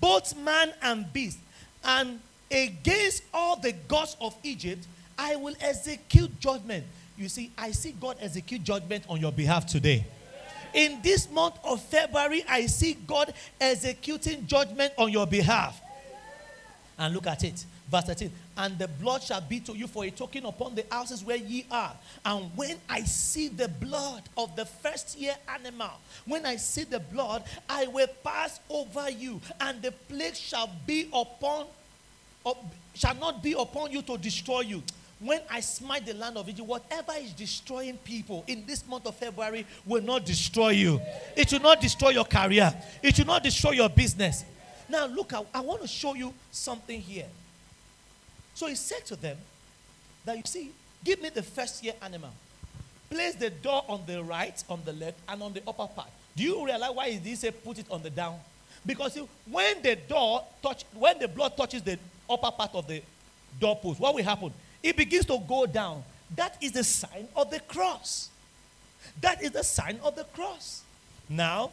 Both 0.00 0.36
man 0.36 0.72
and 0.82 1.12
beast. 1.12 1.38
And 1.84 2.20
against 2.50 3.22
all 3.32 3.56
the 3.56 3.72
gods 3.72 4.16
of 4.20 4.34
Egypt, 4.42 4.86
I 5.18 5.36
will 5.36 5.54
execute 5.60 6.38
judgment. 6.40 6.84
You 7.18 7.28
see, 7.28 7.50
I 7.58 7.72
see 7.72 7.92
God 8.00 8.16
execute 8.20 8.62
judgment 8.62 9.04
on 9.08 9.20
your 9.20 9.32
behalf 9.32 9.66
today. 9.66 10.06
In 10.72 11.00
this 11.02 11.28
month 11.28 11.56
of 11.64 11.82
February, 11.82 12.44
I 12.48 12.66
see 12.66 12.96
God 13.06 13.34
executing 13.60 14.46
judgment 14.46 14.92
on 14.96 15.10
your 15.10 15.26
behalf. 15.26 15.80
And 16.96 17.12
look 17.12 17.26
at 17.26 17.42
it. 17.42 17.64
Verse 17.90 18.04
13. 18.04 18.30
And 18.56 18.78
the 18.78 18.86
blood 18.86 19.22
shall 19.22 19.40
be 19.40 19.58
to 19.60 19.72
you 19.72 19.88
for 19.88 20.04
a 20.04 20.10
token 20.10 20.44
upon 20.46 20.76
the 20.76 20.84
houses 20.90 21.24
where 21.24 21.36
ye 21.36 21.64
are. 21.70 21.96
And 22.24 22.50
when 22.54 22.76
I 22.88 23.00
see 23.02 23.48
the 23.48 23.68
blood 23.68 24.22
of 24.36 24.54
the 24.54 24.66
first 24.66 25.18
year 25.18 25.34
animal, 25.48 25.90
when 26.24 26.46
I 26.46 26.54
see 26.56 26.84
the 26.84 27.00
blood, 27.00 27.42
I 27.68 27.86
will 27.88 28.08
pass 28.22 28.60
over 28.70 29.10
you, 29.10 29.40
and 29.60 29.82
the 29.82 29.90
plague 30.08 30.36
shall 30.36 30.70
be 30.86 31.08
upon, 31.12 31.66
up, 32.46 32.62
shall 32.94 33.14
not 33.14 33.42
be 33.42 33.54
upon 33.58 33.90
you 33.90 34.02
to 34.02 34.18
destroy 34.18 34.60
you. 34.60 34.82
When 35.20 35.40
I 35.50 35.60
smite 35.60 36.06
the 36.06 36.14
land 36.14 36.36
of 36.36 36.48
Egypt, 36.48 36.68
whatever 36.68 37.12
is 37.18 37.32
destroying 37.32 37.96
people 37.98 38.44
in 38.46 38.64
this 38.66 38.86
month 38.86 39.06
of 39.06 39.16
February 39.16 39.66
will 39.84 40.02
not 40.02 40.24
destroy 40.24 40.70
you. 40.70 41.00
It 41.36 41.52
will 41.52 41.60
not 41.60 41.80
destroy 41.80 42.10
your 42.10 42.24
career. 42.24 42.72
It 43.02 43.18
will 43.18 43.26
not 43.26 43.42
destroy 43.42 43.72
your 43.72 43.88
business. 43.88 44.44
Now, 44.88 45.06
look, 45.06 45.32
I, 45.32 45.42
I 45.52 45.60
want 45.60 45.82
to 45.82 45.88
show 45.88 46.14
you 46.14 46.32
something 46.52 47.00
here. 47.00 47.26
So 48.54 48.66
he 48.68 48.76
said 48.76 49.04
to 49.06 49.16
them 49.16 49.36
that 50.24 50.36
you 50.36 50.42
see, 50.44 50.70
give 51.02 51.20
me 51.20 51.30
the 51.30 51.42
first 51.42 51.82
year 51.82 51.94
animal. 52.00 52.30
Place 53.10 53.34
the 53.34 53.50
door 53.50 53.84
on 53.88 54.02
the 54.06 54.22
right, 54.22 54.62
on 54.68 54.80
the 54.84 54.92
left, 54.92 55.18
and 55.28 55.42
on 55.42 55.52
the 55.52 55.62
upper 55.66 55.86
part. 55.86 56.08
Do 56.36 56.44
you 56.44 56.64
realize 56.64 56.90
why 56.94 57.10
he 57.10 57.18
didn't 57.18 57.38
say 57.38 57.50
put 57.50 57.78
it 57.78 57.86
on 57.90 58.02
the 58.02 58.10
down? 58.10 58.38
Because 58.86 59.18
when 59.50 59.82
the 59.82 59.96
door 59.96 60.44
touch, 60.62 60.84
when 60.94 61.18
the 61.18 61.26
blood 61.26 61.56
touches 61.56 61.82
the 61.82 61.98
upper 62.30 62.50
part 62.50 62.74
of 62.74 62.86
the 62.86 63.02
doorpost, 63.58 63.98
what 63.98 64.14
will 64.14 64.22
happen? 64.22 64.52
It 64.82 64.96
begins 64.96 65.26
to 65.26 65.38
go 65.46 65.66
down. 65.66 66.04
That 66.36 66.56
is 66.60 66.72
the 66.72 66.84
sign 66.84 67.28
of 67.34 67.50
the 67.50 67.60
cross. 67.60 68.30
That 69.20 69.42
is 69.42 69.50
the 69.50 69.64
sign 69.64 69.98
of 70.02 70.14
the 70.14 70.24
cross. 70.24 70.82
Now, 71.28 71.70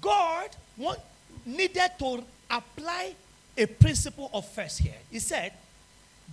God 0.00 0.50
want, 0.76 0.98
needed 1.46 1.90
to 1.98 2.24
apply 2.50 3.14
a 3.56 3.66
principle 3.66 4.30
of 4.32 4.46
first 4.48 4.78
here. 4.80 4.94
He 5.10 5.18
said, 5.18 5.52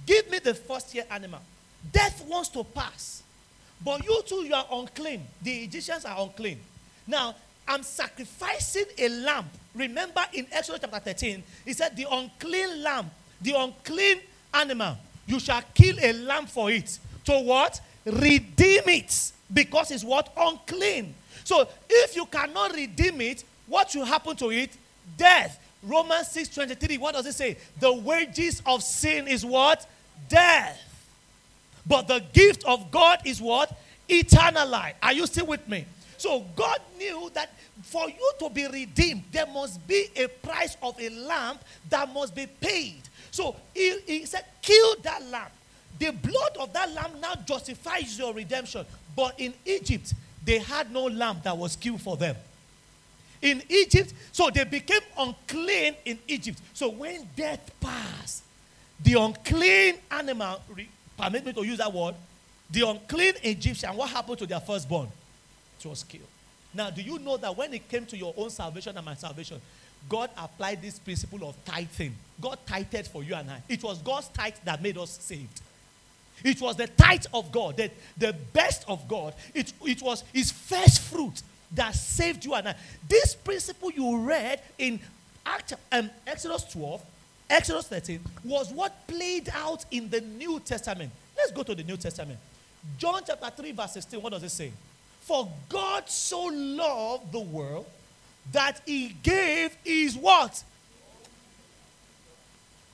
Give 0.05 0.29
me 0.31 0.39
the 0.39 0.53
first 0.53 0.95
year 0.95 1.05
animal. 1.11 1.41
Death 1.91 2.25
wants 2.27 2.49
to 2.49 2.63
pass. 2.63 3.23
But 3.83 4.03
you 4.05 4.21
two, 4.25 4.43
you 4.45 4.53
are 4.53 4.65
unclean. 4.71 5.25
The 5.41 5.63
Egyptians 5.63 6.05
are 6.05 6.21
unclean. 6.21 6.59
Now, 7.07 7.35
I'm 7.67 7.83
sacrificing 7.83 8.85
a 8.97 9.09
lamb. 9.09 9.49
Remember 9.73 10.21
in 10.33 10.47
Exodus 10.51 10.81
chapter 10.81 10.99
13, 10.99 11.43
he 11.65 11.73
said, 11.73 11.95
The 11.95 12.05
unclean 12.09 12.83
lamb, 12.83 13.09
the 13.41 13.53
unclean 13.53 14.19
animal, 14.53 14.97
you 15.32 15.39
shall 15.39 15.63
kill 15.74 15.96
a 16.02 16.13
lamb 16.13 16.46
for 16.46 16.70
it. 16.70 17.00
To 17.26 17.39
what? 17.39 17.80
Redeem 18.06 18.84
it. 18.88 19.32
Because 19.52 19.91
it's 19.91 20.04
what? 20.04 20.32
Unclean. 20.36 21.13
So 21.44 21.67
if 21.89 22.15
you 22.15 22.26
cannot 22.26 22.74
redeem 22.76 23.22
it, 23.22 23.44
what 23.67 23.94
will 23.96 24.06
happen 24.06 24.36
to 24.38 24.52
it? 24.52 24.72
Death. 25.17 25.60
Romans 25.84 26.28
6:23. 26.28 26.98
What 26.98 27.13
does 27.13 27.26
it 27.26 27.34
say? 27.34 27.58
The 27.80 27.91
wages 27.91 28.62
of 28.65 28.84
sin 28.84 29.28
is 29.28 29.46
what? 29.46 29.88
Death. 30.28 30.80
But 31.86 32.08
the 32.08 32.20
gift 32.34 32.63
of 32.65 32.91
God 32.91 33.20
is 33.26 33.41
what? 33.41 33.76
Eternal 34.08 34.67
life. 34.67 34.96
Are 35.02 35.13
you 35.13 35.26
still 35.26 35.48
with 35.48 35.67
me? 35.67 35.86
So 36.17 36.46
God 36.56 36.80
knew 36.98 37.32
that 37.34 37.50
for 37.82 38.08
you 38.08 38.32
to 38.39 38.50
be 38.50 38.67
redeemed, 38.67 39.24
there 39.32 39.48
must 39.48 39.86
be 39.88 40.08
a 40.15 40.28
price 40.28 40.78
of 40.84 41.00
a 41.02 41.10
lamb 41.10 41.58
that 41.89 42.13
must 42.13 42.36
be 42.36 42.46
paid. 42.46 43.02
So 43.32 43.56
he, 43.74 44.00
he 44.06 44.26
said, 44.26 44.46
kill 44.62 44.96
that 45.04 45.24
lamb. 45.28 45.50
The 45.98 46.12
blood 46.12 46.58
of 46.60 46.74
that 46.74 46.91
lamb 46.94 47.20
now 47.20 47.36
justifies 47.46 48.17
your 48.17 48.34
redemption. 48.34 48.86
But 49.15 49.39
in 49.39 49.54
Egypt, 49.65 50.13
they 50.44 50.60
had 50.60 50.91
no 50.91 51.06
lamb 51.06 51.39
that 51.44 51.58
was 51.58 51.76
killed 51.76 52.02
for 52.02 52.17
them 52.17 52.36
in 53.41 53.62
Egypt. 53.70 54.13
So 54.32 54.50
they 54.50 54.63
became 54.63 55.02
unclean 55.17 55.96
in 56.06 56.20
Egypt. 56.28 56.60
So 56.74 56.89
when 56.89 57.28
death 57.36 57.72
passed, 57.80 58.44
the 59.04 59.13
unclean 59.13 59.96
animal, 60.12 60.62
permit 61.17 61.46
me 61.46 61.54
to 61.54 61.65
use 61.65 61.80
that 61.80 61.91
word, 61.91 62.15
the 62.70 62.88
unclean 62.88 63.34
Egyptian, 63.44 63.96
what 63.96 64.10
happened 64.10 64.38
to 64.39 64.46
their 64.46 64.60
firstborn? 64.60 65.08
It 65.80 65.88
was 65.88 66.04
killed. 66.04 66.28
Now, 66.74 66.89
do 66.89 67.02
you 67.02 67.20
know 67.20 67.38
that 67.38 67.56
when 67.56 67.74
it 67.74 67.89
came 67.89 68.06
to 68.06 68.17
your 68.17 68.34
own 68.38 68.50
salvation 68.50 68.96
and 68.96 69.06
my 69.06 69.15
salvation, 69.15 69.60
God 70.09 70.29
applied 70.37 70.81
this 70.81 70.99
principle 70.99 71.47
of 71.47 71.55
tithing? 71.65 72.15
God 72.39 72.57
tithed 72.65 73.07
for 73.07 73.23
you 73.23 73.35
and 73.35 73.49
I. 73.49 73.61
It 73.69 73.83
was 73.83 73.99
God's 73.99 74.27
tithe 74.29 74.55
that 74.65 74.81
made 74.81 74.97
us 74.97 75.19
saved. 75.21 75.61
It 76.43 76.59
was 76.59 76.75
the 76.75 76.87
tithe 76.87 77.25
of 77.33 77.51
God, 77.51 77.77
the, 77.77 77.91
the 78.17 78.33
best 78.53 78.83
of 78.87 79.07
God. 79.07 79.33
It, 79.53 79.73
it 79.83 80.01
was 80.01 80.23
his 80.33 80.51
first 80.51 81.01
fruit 81.01 81.41
that 81.73 81.93
saved 81.93 82.43
you 82.45 82.53
and 82.55 82.69
I. 82.69 82.75
This 83.07 83.35
principle 83.35 83.91
you 83.91 84.17
read 84.17 84.61
in 84.77 84.99
Act, 85.45 85.73
um, 85.91 86.09
Exodus 86.25 86.63
12, 86.65 87.01
Exodus 87.49 87.87
13, 87.87 88.19
was 88.43 88.71
what 88.71 89.07
played 89.07 89.49
out 89.53 89.85
in 89.91 90.09
the 90.09 90.21
New 90.21 90.59
Testament. 90.59 91.12
Let's 91.37 91.52
go 91.52 91.63
to 91.63 91.75
the 91.75 91.83
New 91.83 91.97
Testament. 91.97 92.39
John 92.97 93.21
chapter 93.25 93.49
3, 93.49 93.71
verse 93.71 93.93
16. 93.93 94.21
What 94.21 94.31
does 94.31 94.43
it 94.43 94.49
say? 94.49 94.71
For 95.21 95.47
God 95.69 96.10
so 96.10 96.45
loved 96.45 97.31
the 97.31 97.39
world 97.39 97.85
that 98.52 98.81
he 98.85 99.10
gave 99.23 99.75
is 99.85 100.15
what? 100.15 100.63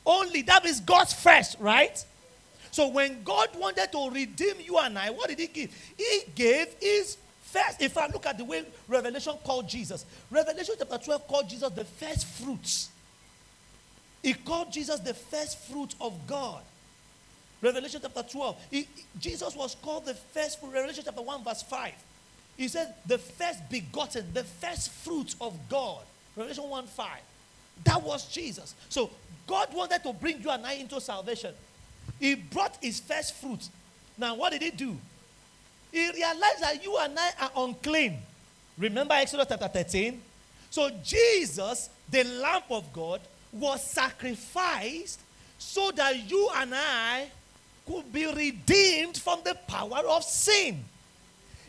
Only. 0.06 0.42
That 0.44 0.66
is 0.66 0.80
God's 0.80 1.14
first, 1.14 1.58
right? 1.60 2.04
So 2.72 2.88
when 2.90 3.24
God 3.24 3.50
wanted 3.58 3.92
to 3.92 4.10
redeem 4.10 4.56
you 4.64 4.78
and 4.78 4.98
I, 4.98 5.10
what 5.10 5.30
did 5.30 5.40
he 5.40 5.48
give? 5.48 5.74
He 5.98 6.24
gave 6.36 6.68
his 6.80 7.18
First, 7.48 7.82
if 7.82 7.98
I 7.98 8.08
look 8.08 8.26
at 8.26 8.38
the 8.38 8.44
way 8.44 8.66
Revelation 8.90 9.34
called 9.42 9.70
Jesus, 9.70 10.06
Revelation 10.30 10.76
chapter 10.78 10.98
12 10.98 11.28
called 11.30 11.48
Jesus 11.48 11.70
the 11.72 11.86
first 11.86 12.28
fruits. 12.28 12.90
He 14.22 14.34
called 14.34 14.70
Jesus 14.70 15.00
the 15.00 15.14
first 15.14 15.58
fruit 15.60 15.96
of 16.02 16.28
God. 16.28 16.62
Revelation 17.62 18.02
chapter 18.04 18.22
12. 18.22 18.58
He, 18.70 18.88
Jesus 19.18 19.56
was 19.56 19.76
called 19.82 20.06
the 20.06 20.14
first 20.14 20.60
fruit. 20.60 20.74
Revelation 20.74 21.04
chapter 21.06 21.22
1, 21.22 21.44
verse 21.46 21.62
5. 21.62 21.94
He 22.58 22.68
said, 22.68 22.96
the 23.06 23.20
first 23.20 23.70
begotten, 23.70 24.26
the 24.34 24.44
first 24.44 24.92
fruit 24.92 25.36
of 25.40 25.58
God. 25.70 26.04
Revelation 26.36 26.68
1 26.68 26.88
5. 26.88 27.10
That 27.84 28.02
was 28.02 28.28
Jesus. 28.28 28.74
So 28.90 29.12
God 29.46 29.74
wanted 29.74 30.04
to 30.04 30.14
bring 30.14 30.42
you 30.42 30.50
and 30.50 30.66
I 30.66 30.74
into 30.74 31.00
salvation. 31.00 31.54
He 32.20 32.36
brought 32.36 32.78
his 32.82 33.00
first 33.00 33.36
fruit. 33.36 33.70
Now, 34.18 34.36
what 34.36 34.52
did 34.52 34.64
he 34.64 34.72
do? 34.72 34.98
He 35.92 36.12
realized 36.12 36.62
that 36.62 36.84
you 36.84 36.98
and 36.98 37.18
I 37.18 37.30
are 37.42 37.52
unclean. 37.58 38.18
Remember 38.78 39.14
Exodus 39.14 39.46
chapter 39.48 39.68
13? 39.68 40.22
So 40.70 40.90
Jesus, 41.04 41.90
the 42.10 42.24
Lamb 42.24 42.64
of 42.70 42.92
God, 42.92 43.22
was 43.52 43.84
sacrificed 43.84 45.22
so 45.58 45.92
that 45.92 46.30
you 46.30 46.50
and 46.56 46.74
I 46.76 47.30
could 47.86 48.12
be 48.12 48.26
redeemed 48.26 49.18
from 49.18 49.40
the 49.44 49.56
power 49.68 50.02
of 50.08 50.24
sin. 50.24 50.84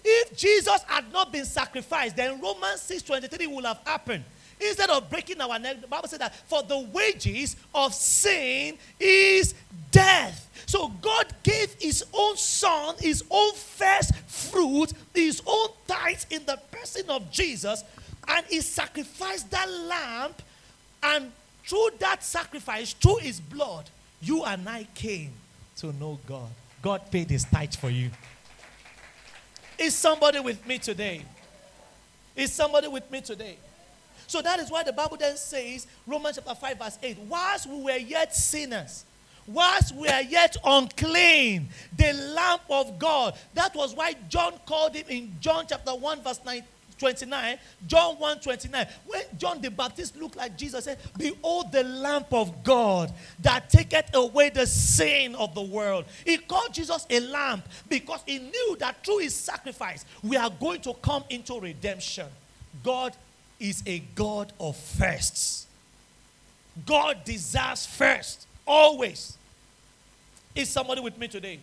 If 0.05 0.36
Jesus 0.36 0.82
had 0.86 1.12
not 1.12 1.32
been 1.32 1.44
sacrificed, 1.44 2.16
then 2.16 2.40
Romans 2.40 2.80
6:23 2.82 3.46
would 3.46 3.64
have 3.64 3.80
happened. 3.84 4.24
Instead 4.61 4.90
of 4.90 5.09
breaking 5.09 5.40
our 5.40 5.59
neck, 5.59 5.80
the 5.80 5.86
Bible 5.86 6.09
said 6.09 6.20
that 6.20 6.34
for 6.49 6.62
the 6.62 6.78
wages 6.78 7.55
of 7.74 7.94
sin 7.94 8.76
is 8.99 9.55
death. 9.92 10.49
So 10.66 10.88
God 10.88 11.32
gave 11.42 11.74
his 11.74 12.05
own 12.12 12.36
son, 12.36 12.96
his 12.99 13.22
own 13.30 13.55
first 13.55 14.14
fruit, 14.26 14.92
his 15.14 15.40
own 15.46 15.68
tithes 15.86 16.26
in 16.30 16.44
the 16.44 16.57
person 16.72 17.09
of 17.09 17.30
Jesus, 17.30 17.84
and 18.26 18.44
he 18.46 18.61
sacrificed 18.61 19.51
that 19.51 19.70
lamb, 19.70 20.34
and 21.03 21.32
through 21.64 21.90
that 22.01 22.24
sacrifice, 22.24 22.92
through 22.94 23.18
his 23.18 23.40
blood, 23.40 23.88
you 24.20 24.44
and 24.44 24.68
I 24.68 24.88
came 24.94 25.32
to 25.76 25.92
know 25.92 26.18
God. 26.26 26.49
God 26.82 27.11
paid 27.11 27.30
his 27.30 27.44
tithe 27.44 27.74
for 27.74 27.90
you. 27.90 28.11
Is 29.79 29.95
somebody 29.95 30.41
with 30.41 30.66
me 30.66 30.79
today? 30.79 31.22
Is 32.35 32.53
somebody 32.53 32.89
with 32.89 33.11
me 33.11 33.20
today? 33.20 33.57
So 34.26 34.43
that 34.43 34.61
is 34.61 34.70
why 34.70 34.83
the 34.83 34.93
Bible 34.93 35.16
then 35.16 35.37
says, 35.37 35.87
Romans 36.07 36.37
chapter 36.37 36.55
5, 36.55 36.79
verse 36.79 36.99
8, 37.03 37.18
whilst 37.20 37.68
we 37.68 37.81
were 37.83 37.97
yet 37.97 38.35
sinners, 38.35 39.05
whilst 39.47 39.95
we 39.95 40.07
are 40.09 40.22
yet 40.22 40.57
unclean, 40.64 41.68
the 41.97 42.12
Lamb 42.12 42.61
of 42.68 42.99
God. 42.99 43.35
That 43.55 43.74
was 43.74 43.95
why 43.95 44.14
John 44.29 44.53
called 44.66 44.95
him 44.95 45.07
in 45.09 45.35
John 45.41 45.64
chapter 45.68 45.95
1, 45.95 46.22
verse 46.22 46.41
9, 46.45 46.62
29, 46.99 47.59
John 47.86 48.16
1 48.16 48.40
29. 48.40 48.86
When 49.07 49.22
John 49.36 49.61
the 49.61 49.70
Baptist 49.70 50.16
looked 50.16 50.36
like 50.36 50.57
Jesus, 50.57 50.84
said, 50.84 50.99
Behold 51.16 51.72
the 51.72 51.84
lamp 51.84 52.32
of 52.32 52.62
God 52.62 53.12
that 53.40 53.70
taketh 53.70 54.14
away 54.14 54.51
the 54.51 54.66
sin 54.66 55.34
of 55.34 55.55
the 55.55 55.62
world. 55.62 56.05
He 56.24 56.36
called 56.38 56.72
Jesus 56.72 57.07
a 57.11 57.20
lamp 57.20 57.66
because 57.88 58.20
he 58.26 58.38
knew 58.38 58.76
that 58.80 59.05
through 59.05 59.18
his 59.18 59.34
sacrifice, 59.34 60.05
we 60.22 60.36
are 60.36 60.51
going 60.51 60.80
to 60.82 60.94
come 60.94 61.24
into 61.30 61.59
redemption. 61.61 62.26
God 62.82 63.16
is 63.59 63.82
a 63.86 64.01
God 64.14 64.53
of 64.61 64.76
firsts. 64.76 65.66
God 66.86 67.24
desires 67.24 67.86
first, 67.86 68.46
always. 68.66 69.36
Is 70.55 70.68
somebody 70.68 71.01
with 71.01 71.18
me 71.18 71.28
today? 71.28 71.61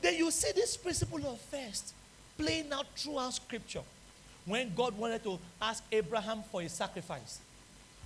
Then 0.00 0.16
you 0.16 0.30
see 0.30 0.50
this 0.52 0.76
principle 0.76 1.24
of 1.26 1.40
first 1.40 1.94
playing 2.36 2.72
out 2.72 2.86
throughout 2.96 3.34
scripture. 3.34 3.82
When 4.44 4.74
God 4.74 4.96
wanted 4.98 5.22
to 5.24 5.38
ask 5.60 5.84
Abraham 5.92 6.42
for 6.50 6.62
a 6.62 6.68
sacrifice, 6.68 7.38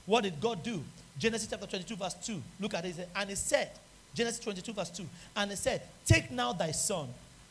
what 0.05 0.23
did 0.23 0.41
God 0.41 0.63
do? 0.63 0.83
Genesis 1.19 1.49
chapter 1.49 1.67
22, 1.67 1.97
verse 1.97 2.15
2. 2.15 2.43
Look 2.61 2.75
at 2.75 2.85
it. 2.85 3.09
And 3.15 3.31
he 3.31 3.37
said, 3.37 3.71
Genesis 4.15 4.41
22, 4.41 4.73
verse 4.73 4.91
2. 4.91 5.07
And 5.37 5.51
he 5.51 5.57
said, 5.57 5.83
Take 6.05 6.31
now 6.31 6.53
thy 6.53 6.71
son, 6.73 7.09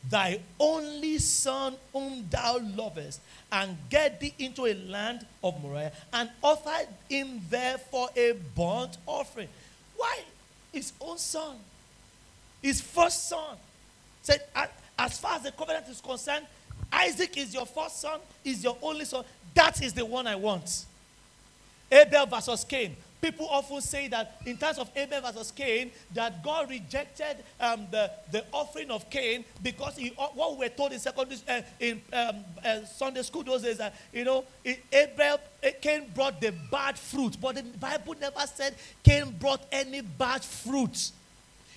thy 0.08 0.40
only 0.58 1.18
son 1.18 1.74
whom 1.92 2.26
thou 2.30 2.58
lovest, 2.76 3.20
and 3.50 3.76
get 3.90 4.20
thee 4.20 4.34
into 4.38 4.66
a 4.66 4.74
land 4.74 5.26
of 5.42 5.60
Moriah, 5.62 5.92
and 6.12 6.30
offer 6.42 6.86
him 7.08 7.40
there 7.50 7.78
for 7.78 8.08
a 8.16 8.34
burnt 8.54 8.96
offering. 9.06 9.48
Why? 9.96 10.20
His 10.72 10.92
own 11.00 11.18
son. 11.18 11.56
His 12.62 12.80
first 12.80 13.28
son. 13.28 13.56
Said, 14.22 14.42
as 14.98 15.18
far 15.18 15.36
as 15.36 15.42
the 15.42 15.52
covenant 15.52 15.86
is 15.88 16.00
concerned, 16.00 16.46
Isaac 16.96 17.36
is 17.36 17.52
your 17.52 17.66
first 17.66 18.00
son, 18.00 18.20
is 18.44 18.64
your 18.64 18.76
only 18.82 19.04
son. 19.04 19.24
That 19.54 19.82
is 19.82 19.92
the 19.92 20.04
one 20.04 20.26
I 20.26 20.36
want. 20.36 20.86
Abel 21.90 22.26
versus 22.26 22.64
Cain. 22.64 22.96
People 23.20 23.48
often 23.50 23.80
say 23.80 24.08
that 24.08 24.40
in 24.44 24.56
terms 24.56 24.78
of 24.78 24.90
Abel 24.94 25.20
versus 25.20 25.50
Cain, 25.50 25.90
that 26.14 26.42
God 26.44 26.68
rejected 26.68 27.36
um, 27.60 27.86
the, 27.90 28.10
the 28.30 28.44
offering 28.52 28.90
of 28.90 29.08
Cain 29.10 29.44
because 29.62 29.96
he, 29.96 30.12
uh, 30.18 30.26
what 30.34 30.52
we 30.52 30.66
were 30.66 30.68
told 30.68 30.92
in 30.92 30.98
secondary 30.98 31.40
uh, 31.48 31.62
in 31.80 32.00
um, 32.12 32.44
uh, 32.64 32.84
Sunday 32.84 33.22
school 33.22 33.42
those 33.42 33.62
days 33.62 33.78
that 33.78 33.94
you 34.12 34.24
know 34.24 34.44
Abel 34.92 35.40
uh, 35.64 35.68
Cain 35.80 36.04
brought 36.14 36.40
the 36.40 36.52
bad 36.70 36.98
fruit, 36.98 37.36
but 37.40 37.54
the 37.56 37.62
Bible 37.62 38.14
never 38.20 38.40
said 38.54 38.74
Cain 39.02 39.30
brought 39.38 39.62
any 39.72 40.02
bad 40.02 40.44
fruit. 40.44 41.10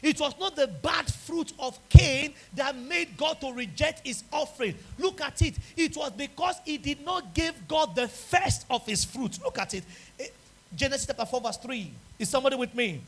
It 0.02 0.20
was 0.20 0.34
not 0.40 0.56
the 0.56 0.68
bad 0.68 1.12
fruit 1.12 1.54
of 1.60 1.78
Cain 1.90 2.34
that 2.56 2.78
made 2.78 3.18
God 3.18 3.42
to 3.42 3.52
reject 3.52 4.06
his 4.06 4.24
offering. 4.32 4.76
Look 4.98 5.22
at 5.22 5.42
it. 5.42 5.56
It 5.76 5.96
was 5.96 6.12
because 6.12 6.56
he 6.66 6.78
did 6.78 7.04
not 7.04 7.34
give 7.34 7.68
God 7.68 7.96
the 7.96 8.08
first 8.08 8.66
of 8.70 8.86
his 8.86 9.04
fruit. 9.04 9.40
Look 9.44 9.60
at 9.60 9.74
it. 9.74 9.84
Eh, 10.20 10.28
Genesis 10.76 11.08
chapter 11.08 11.26
4, 11.26 11.42
verse 11.42 11.58
3. 11.58 11.92
Is 12.20 12.30
somebody 12.30 12.56
with 12.56 12.74
me? 12.76 13.02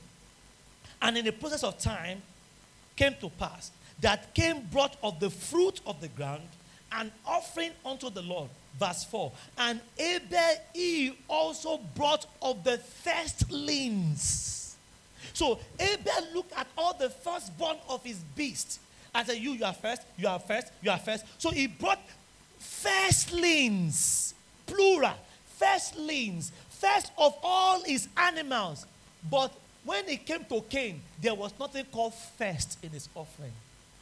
And 1.01 1.17
in 1.17 1.25
the 1.25 1.31
process 1.31 1.63
of 1.63 1.79
time, 1.79 2.21
came 2.95 3.15
to 3.21 3.29
pass 3.29 3.71
that 4.01 4.33
Cain 4.33 4.67
brought 4.71 4.97
of 5.01 5.19
the 5.19 5.29
fruit 5.29 5.79
of 5.85 6.01
the 6.01 6.07
ground 6.09 6.43
an 6.91 7.11
offering 7.25 7.71
unto 7.85 8.09
the 8.09 8.21
Lord. 8.21 8.49
Verse 8.79 9.03
4. 9.05 9.31
And 9.57 9.79
Abel 9.97 10.55
he 10.73 11.17
also 11.27 11.77
brought 11.95 12.25
of 12.41 12.63
the 12.63 12.77
firstlings 12.77 14.60
so 15.33 15.59
Abel 15.79 16.27
looked 16.33 16.53
at 16.57 16.67
all 16.77 16.95
the 16.97 17.09
firstborn 17.09 17.77
of 17.89 18.03
his 18.03 18.17
beast 18.35 18.79
and 19.13 19.27
said, 19.27 19.37
You, 19.37 19.51
you 19.53 19.65
are 19.65 19.73
first, 19.73 20.01
you 20.17 20.27
are 20.27 20.39
first, 20.39 20.67
you 20.81 20.91
are 20.91 20.99
first. 20.99 21.25
So 21.37 21.49
he 21.49 21.67
brought 21.67 21.99
firstlings, 22.59 24.33
plural, 24.65 25.13
firstlings, 25.59 26.51
first 26.69 27.11
of 27.17 27.35
all 27.43 27.83
his 27.83 28.07
animals. 28.17 28.85
But 29.29 29.53
when 29.83 30.07
it 30.09 30.25
came 30.25 30.45
to 30.45 30.61
Cain, 30.69 31.01
there 31.21 31.35
was 31.35 31.53
nothing 31.59 31.85
called 31.85 32.13
first 32.13 32.77
in 32.83 32.89
his 32.89 33.09
offering. 33.15 33.53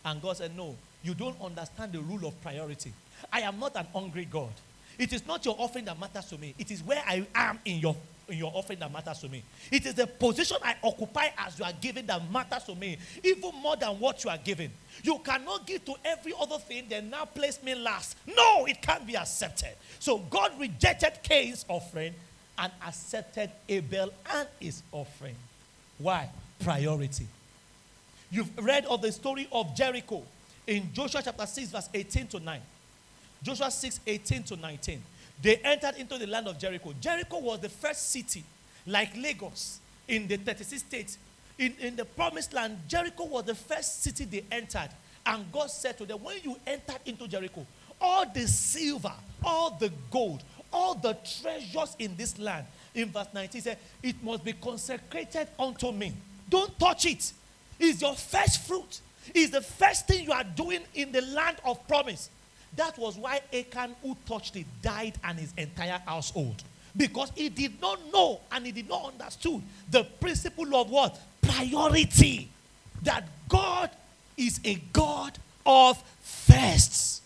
And 0.06 0.22
God 0.22 0.38
said, 0.38 0.56
No, 0.56 0.76
you 1.04 1.14
don't 1.14 1.40
understand 1.42 1.94
the 1.94 2.00
rule 2.02 2.28
of 2.28 2.42
priority. 2.42 2.94
I 3.32 3.42
am 3.42 3.60
not 3.60 3.76
an 3.76 3.86
hungry 3.94 4.26
God. 4.26 4.52
It 4.98 5.14
is 5.14 5.26
not 5.26 5.46
your 5.46 5.56
offering 5.58 5.86
that 5.86 6.00
matters 6.00 6.26
to 6.26 6.38
me, 6.38 6.54
it 6.58 6.72
is 6.72 6.84
where 6.84 7.02
I 7.08 7.26
am 7.34 7.60
in 7.66 7.80
your 7.80 7.96
in 8.30 8.38
your 8.38 8.52
offering 8.54 8.80
that 8.80 8.92
matters 8.92 9.20
to 9.20 9.30
me. 9.30 9.44
It 9.72 9.86
is 9.86 9.94
the 9.94 10.08
position 10.08 10.58
I 10.64 10.76
occupy 10.84 11.28
as 11.38 11.58
you 11.60 11.66
are 11.66 11.74
giving 11.80 12.06
that 12.08 12.32
matters 12.32 12.64
to 12.66 12.76
me, 12.76 12.98
even 13.24 13.52
more 13.62 13.76
than 13.76 14.00
what 14.00 14.24
you 14.24 14.30
are 14.30 14.38
giving. 14.38 14.72
You 15.04 15.20
cannot 15.20 15.66
give 15.66 15.86
to 15.86 15.96
every 16.06 16.34
other 16.40 16.58
thing, 16.58 16.86
then 16.90 17.10
now 17.10 17.26
place 17.26 17.62
me 17.64 17.76
last. 17.76 18.18
No, 18.28 18.66
it 18.66 18.82
can't 18.82 19.06
be 19.06 19.16
accepted. 19.16 19.76
So 20.00 20.20
God 20.20 20.52
rejected 20.60 21.14
Cain's 21.24 21.66
offering 21.68 22.14
and 22.58 22.72
accepted 22.86 23.50
Abel 23.68 24.12
and 24.34 24.48
his 24.60 24.84
offering. 24.92 25.36
Why? 25.98 26.30
Priority. 26.60 27.28
You've 28.32 28.50
read 28.58 28.86
of 28.86 29.02
the 29.02 29.12
story 29.12 29.48
of 29.52 29.76
Jericho 29.76 30.24
in 30.68 30.90
Joshua 30.94 31.22
chapter 31.24 31.46
6, 31.46 31.70
verse 31.72 31.90
18 31.94 32.28
to 32.28 32.40
9. 32.40 32.62
Joshua 33.42 33.72
6, 33.72 34.02
18 34.06 34.44
to 34.44 34.56
19. 34.56 35.02
They 35.42 35.58
entered 35.58 35.96
into 35.98 36.18
the 36.18 36.28
land 36.28 36.48
of 36.48 36.60
Jericho. 36.60 36.94
Jericho 37.00 37.40
was 37.40 37.60
the 37.60 37.70
first 37.70 38.12
city, 38.12 38.44
like 38.86 39.16
Lagos, 39.16 39.80
in 40.08 40.28
the 40.28 40.38
36 40.38 40.82
states. 40.82 41.18
In, 41.58 41.74
in 41.80 41.96
the 41.96 42.06
promised 42.06 42.54
land, 42.54 42.78
Jericho 42.88 43.26
was 43.26 43.46
the 43.46 43.56
first 43.56 44.04
city 44.04 44.26
they 44.26 44.46
entered. 44.52 44.90
And 45.26 45.52
God 45.52 45.70
said 45.70 45.98
to 45.98 46.06
them, 46.06 46.24
When 46.24 46.38
you 46.44 46.58
entered 46.66 47.00
into 47.06 47.28
Jericho, 47.28 47.66
all 48.02 48.26
the 48.30 48.48
silver, 48.48 49.14
all 49.44 49.72
the 49.72 49.92
gold, 50.10 50.44
all 50.72 50.96
the 50.96 51.18
treasures 51.42 51.96
in 52.00 52.16
this 52.16 52.38
land, 52.40 52.66
in 52.96 53.10
verse 53.10 53.28
19, 53.34 53.62
said, 53.62 53.78
It 54.02 54.22
must 54.24 54.44
be 54.44 54.54
consecrated 54.54 55.48
unto 55.58 55.92
me. 55.92 56.14
Don't 56.50 56.78
touch 56.80 57.06
it. 57.06 57.32
It's 57.80 58.02
your 58.02 58.16
first 58.16 58.68
fruit. 58.68 59.02
It's 59.34 59.52
the 59.52 59.62
first 59.62 60.08
thing 60.08 60.26
you 60.26 60.32
are 60.32 60.44
doing 60.44 60.82
in 60.96 61.12
the 61.12 61.22
land 61.22 61.58
of 61.64 61.86
promise. 61.88 62.30
That 62.76 62.98
was 62.98 63.18
why 63.18 63.42
Achan, 63.54 63.96
who 64.02 64.16
touched 64.26 64.56
it, 64.56 64.66
died 64.82 65.14
and 65.24 65.40
his 65.40 65.54
entire 65.58 66.02
household. 66.06 66.64
Because 66.96 67.32
he 67.36 67.50
did 67.50 67.80
not 67.82 68.00
know 68.12 68.42
and 68.52 68.66
he 68.66 68.72
did 68.72 68.90
not 68.90 69.14
understood 69.14 69.62
the 69.90 70.04
principle 70.04 70.76
of 70.76 70.90
what? 70.90 71.20
Priority. 71.42 72.50
That 73.04 73.28
God 73.48 73.90
is 74.38 74.60
a 74.66 74.76
God 74.94 75.38
of 75.66 76.02
firsts. 76.22 77.22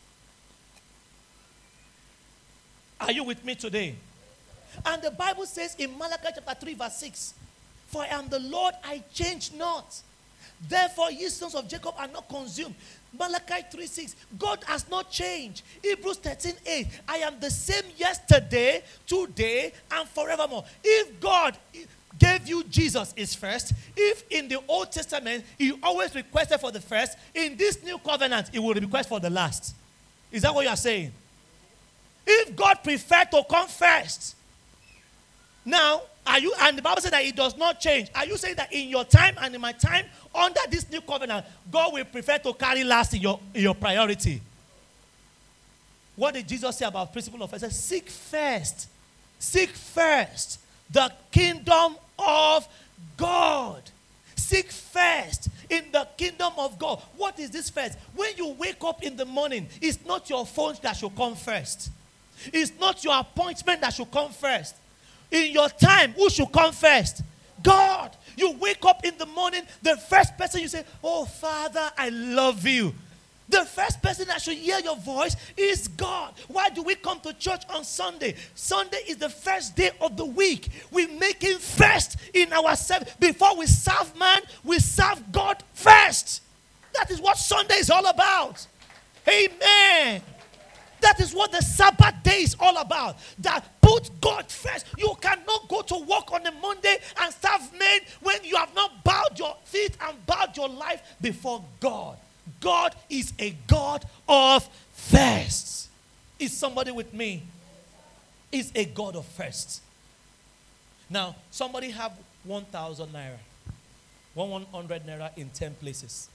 Are 3.00 3.12
you 3.12 3.24
with 3.24 3.44
me 3.44 3.56
today? 3.56 3.96
And 4.86 5.02
the 5.02 5.12
Bible 5.12 5.46
says 5.46 5.76
in 5.78 5.98
Malachi 5.98 6.30
chapter 6.36 6.54
3, 6.54 6.74
verse 6.74 6.98
6 6.98 7.34
For 7.88 8.04
I 8.04 8.08
am 8.08 8.30
the 8.30 8.40
Lord, 8.40 8.74
I 8.84 9.04
change 9.14 9.52
not. 9.54 10.02
Therefore, 10.68 11.12
ye 11.12 11.30
sons 11.30 11.56
of 11.56 11.68
Jacob 11.68 11.96
are 11.98 12.08
not 12.08 12.28
consumed. 12.30 12.76
Malachi 13.18 13.66
3:6. 13.70 14.16
God 14.38 14.64
has 14.66 14.90
not 14.90 15.12
changed. 15.12 15.62
Hebrews 15.82 16.18
13:8. 16.18 16.88
I 17.08 17.18
am 17.18 17.40
the 17.40 17.52
same 17.52 17.86
yesterday, 17.98 18.84
today, 19.06 19.74
and 19.92 20.08
forevermore. 20.10 20.66
If 20.84 21.20
God 21.20 21.58
gave 22.18 22.48
you 22.48 22.64
Jesus 22.64 23.14
is 23.16 23.36
first, 23.36 23.74
if 23.96 24.24
in 24.30 24.48
the 24.48 24.62
Old 24.68 24.92
Testament 24.92 25.44
he 25.58 25.74
always 25.84 26.14
requested 26.16 26.60
for 26.60 26.72
the 26.72 26.82
first, 26.82 27.18
in 27.34 27.58
this 27.58 27.82
new 27.84 27.98
covenant 27.98 28.50
he 28.50 28.60
will 28.60 28.74
request 28.74 29.10
for 29.10 29.20
the 29.20 29.30
last. 29.30 29.74
Is 30.32 30.44
that 30.44 30.54
what 30.54 30.64
you 30.64 30.70
are 30.70 30.78
saying? 30.78 31.14
If 32.26 32.56
God 32.56 32.84
preferred 32.84 33.30
to 33.32 33.44
come 33.50 33.68
first, 33.68 34.36
now 35.66 36.04
are 36.26 36.40
you 36.40 36.54
and 36.62 36.78
the 36.78 36.82
Bible 36.82 37.02
said 37.02 37.14
that 37.14 37.24
it 37.24 37.36
does 37.36 37.58
not 37.58 37.80
change. 37.80 38.10
Are 38.16 38.26
you 38.26 38.38
saying 38.38 38.56
that 38.56 38.72
in 38.72 38.88
your 38.88 39.04
time 39.04 39.36
and 39.42 39.54
in 39.54 39.60
my 39.60 39.74
time, 39.74 40.06
under 40.34 40.62
this 40.70 40.90
new 40.90 41.02
covenant, 41.02 41.46
God 41.72 41.94
will 41.94 42.06
prefer 42.06 42.38
to 42.40 42.54
carry 42.54 42.84
last 42.84 43.14
in 43.14 43.22
your, 43.22 43.40
in 43.54 43.64
your 43.64 43.76
priority? 43.76 44.42
What 46.16 46.34
did 46.36 46.48
Jesus 46.48 46.78
say 46.78 46.86
about 46.86 47.12
principle 47.12 47.42
of 47.44 47.50
first? 47.50 47.66
He 47.66 47.72
said, 47.72 47.76
Seek 47.76 48.10
first, 48.10 48.88
seek 49.40 49.70
first 49.70 50.60
the 50.90 51.12
kingdom 51.32 51.96
of 52.20 52.68
God. 53.18 53.82
Seek 54.36 54.72
first 54.72 55.50
in 55.70 55.86
the 55.92 56.08
kingdom 56.18 56.54
of 56.58 56.78
God. 56.78 57.02
What 57.18 57.40
is 57.40 57.50
this 57.50 57.70
first? 57.70 57.98
When 58.16 58.36
you 58.38 58.50
wake 58.50 58.84
up 58.84 59.04
in 59.04 59.16
the 59.16 59.26
morning, 59.26 59.68
it's 59.82 60.06
not 60.06 60.30
your 60.30 60.46
phone 60.46 60.76
that 60.82 60.94
should 60.94 61.16
come 61.16 61.36
first. 61.36 61.90
It's 62.52 62.72
not 62.80 63.04
your 63.04 63.18
appointment 63.18 63.82
that 63.82 63.94
should 63.94 64.12
come 64.12 64.32
first. 64.32 64.76
In 65.32 65.52
your 65.52 65.70
time, 65.70 66.12
who 66.14 66.30
should 66.30 66.52
come 66.52 66.72
first? 66.74 67.24
God. 67.62 68.16
You 68.36 68.54
wake 68.54 68.84
up 68.86 69.06
in 69.06 69.18
the 69.18 69.26
morning, 69.28 69.62
the 69.82 69.96
first 69.96 70.38
person 70.38 70.62
you 70.62 70.68
say, 70.68 70.84
Oh, 71.04 71.26
Father, 71.26 71.92
I 71.98 72.10
love 72.10 72.66
you. 72.66 72.94
The 73.50 73.66
first 73.66 74.02
person 74.02 74.28
that 74.28 74.42
should 74.42 74.58
hear 74.58 74.80
your 74.80 74.96
voice 74.96 75.36
is 75.58 75.88
God. 75.88 76.34
Why 76.48 76.70
do 76.70 76.82
we 76.82 76.96
come 76.96 77.20
to 77.20 77.34
church 77.34 77.64
on 77.70 77.84
Sunday? 77.84 78.36
Sunday 78.56 79.02
is 79.08 79.18
the 79.18 79.30
first 79.30 79.76
day 79.76 79.92
of 80.02 80.18
the 80.18 80.26
week. 80.26 80.70
We 80.92 81.08
make 81.08 81.44
Him 81.44 81.60
first 81.60 82.18
in 82.34 82.52
ourselves. 82.54 83.14
Before 83.20 83.56
we 83.58 83.68
serve 83.68 84.18
man, 84.18 84.42
we 84.64 84.80
serve 84.80 85.32
God 85.32 85.62
first. 85.74 86.42
That 86.96 87.12
is 87.12 87.20
what 87.20 87.38
Sunday 87.38 87.76
is 87.76 87.90
all 87.90 88.06
about. 88.06 88.66
Amen. 89.28 90.22
That 91.04 91.20
is 91.20 91.34
what 91.36 91.52
the 91.52 91.62
Sabbath 91.62 92.24
day 92.24 92.44
is 92.44 92.56
all 92.58 92.78
about. 92.78 93.18
That 93.40 93.66
put 93.82 94.10
God 94.22 94.50
first. 94.50 94.86
You 94.98 95.14
cannot 95.20 95.68
go 95.68 95.82
to 95.82 95.98
work 95.98 96.32
on 96.32 96.48
a 96.48 96.52
Monday 96.54 96.96
and 97.22 97.34
serve 97.34 97.78
men 97.78 98.00
when 98.22 98.38
you 98.46 98.56
have 98.56 98.74
not 98.74 99.04
bowed 99.04 99.38
your 99.38 99.54
feet 99.66 99.98
and 100.02 100.26
bowed 100.26 100.56
your 100.56 100.70
life 100.70 101.02
before 101.22 101.62
God. 101.82 102.18
God 102.62 102.96
is 103.10 103.34
a 103.38 103.54
God 103.68 104.06
of 104.30 104.68
firsts. 104.94 105.90
Is 106.40 106.56
somebody 106.56 106.92
with 106.92 107.14
me? 107.14 107.44
Is 108.50 108.72
a 108.74 108.86
God 108.86 109.18
of 109.18 109.26
firsts. 109.26 109.82
Now, 111.10 111.36
somebody 111.52 111.90
have 111.90 112.14
1,000 112.46 113.10
naira, 113.10 113.40
100 114.36 115.06
naira 115.06 115.38
in 115.38 115.50
10 115.50 115.76
places. 115.76 116.30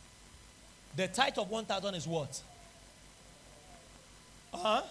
The 0.95 1.09
tithe 1.09 1.39
of 1.39 1.49
1,000 1.49 1.95
is 1.95 2.07
what? 2.07 2.43
Uh 4.53 4.59
huh. 4.59 4.83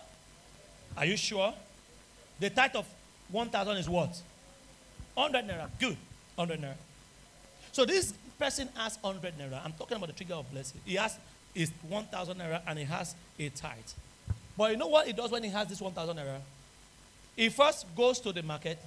Are 0.96 1.06
you 1.06 1.18
sure? 1.18 1.54
The 2.40 2.50
tithe 2.50 2.76
of 2.76 2.86
1,000 3.32 3.78
is 3.78 3.90
what? 3.90 4.22
100 5.14 5.48
naira. 5.48 5.70
Good. 5.80 5.98
100 6.36 6.62
naira. 6.62 6.76
So 7.72 7.86
this 7.86 8.14
person 8.38 8.70
has 8.76 8.98
100 9.02 9.38
naira. 9.38 9.64
I'm 9.64 9.74
talking 9.74 9.98
about 9.98 10.08
the 10.08 10.14
trigger 10.14 10.36
of 10.36 10.52
blessing. 10.52 10.82
He 10.86 10.96
has 10.96 11.18
his 11.54 11.72
1,000 11.88 12.38
naira 12.38 12.62
and 12.68 12.80
he 12.80 12.86
has 12.86 13.16
a 13.40 13.50
tithe. 13.50 13.74
But 14.58 14.72
you 14.72 14.78
know 14.78 14.88
what 14.88 15.08
he 15.08 15.14
does 15.14 15.32
when 15.32 15.44
he 15.44 15.50
has 15.50 15.68
this 15.68 15.82
1,000 15.82 16.18
naira? 16.18 16.40
He 17.36 17.50
first 17.50 17.86
goes 17.96 18.20
to 18.22 18.32
the 18.32 18.44
market. 18.44 18.80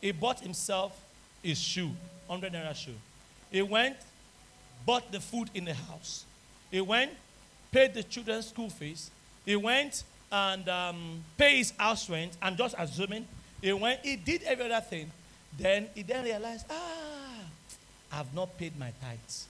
He 0.00 0.12
bought 0.12 0.40
himself 0.40 0.92
his 1.42 1.58
shoe, 1.58 1.90
100 2.26 2.52
naira 2.52 2.74
shoe. 2.74 2.94
He 3.50 3.62
went, 3.62 3.96
bought 4.84 5.10
the 5.10 5.20
food 5.20 5.50
in 5.54 5.64
the 5.64 5.74
house. 5.74 6.24
He 6.70 6.80
went, 6.80 7.12
paid 7.72 7.94
the 7.94 8.02
children's 8.02 8.48
school 8.48 8.68
fees. 8.68 9.10
He 9.46 9.56
went 9.56 10.02
and 10.30 10.68
um, 10.68 11.24
paid 11.38 11.58
his 11.58 11.72
house 11.78 12.10
rent. 12.10 12.36
I'm 12.42 12.56
just 12.56 12.74
assuming. 12.76 13.26
He 13.62 13.72
went, 13.72 14.00
he 14.04 14.16
did 14.16 14.42
every 14.42 14.70
other 14.70 14.84
thing. 14.84 15.10
Then 15.58 15.88
he 15.94 16.02
then 16.02 16.24
realized, 16.24 16.66
ah, 16.68 17.40
I've 18.12 18.34
not 18.34 18.58
paid 18.58 18.78
my 18.78 18.92
tithes. 19.00 19.46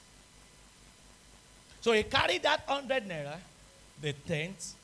So 1.81 1.93
he 1.93 2.03
carried 2.05 2.43
that 2.43 2.69
100 2.69 3.09
naira, 3.09 3.37
the 4.01 4.13
tenth, 4.13 4.75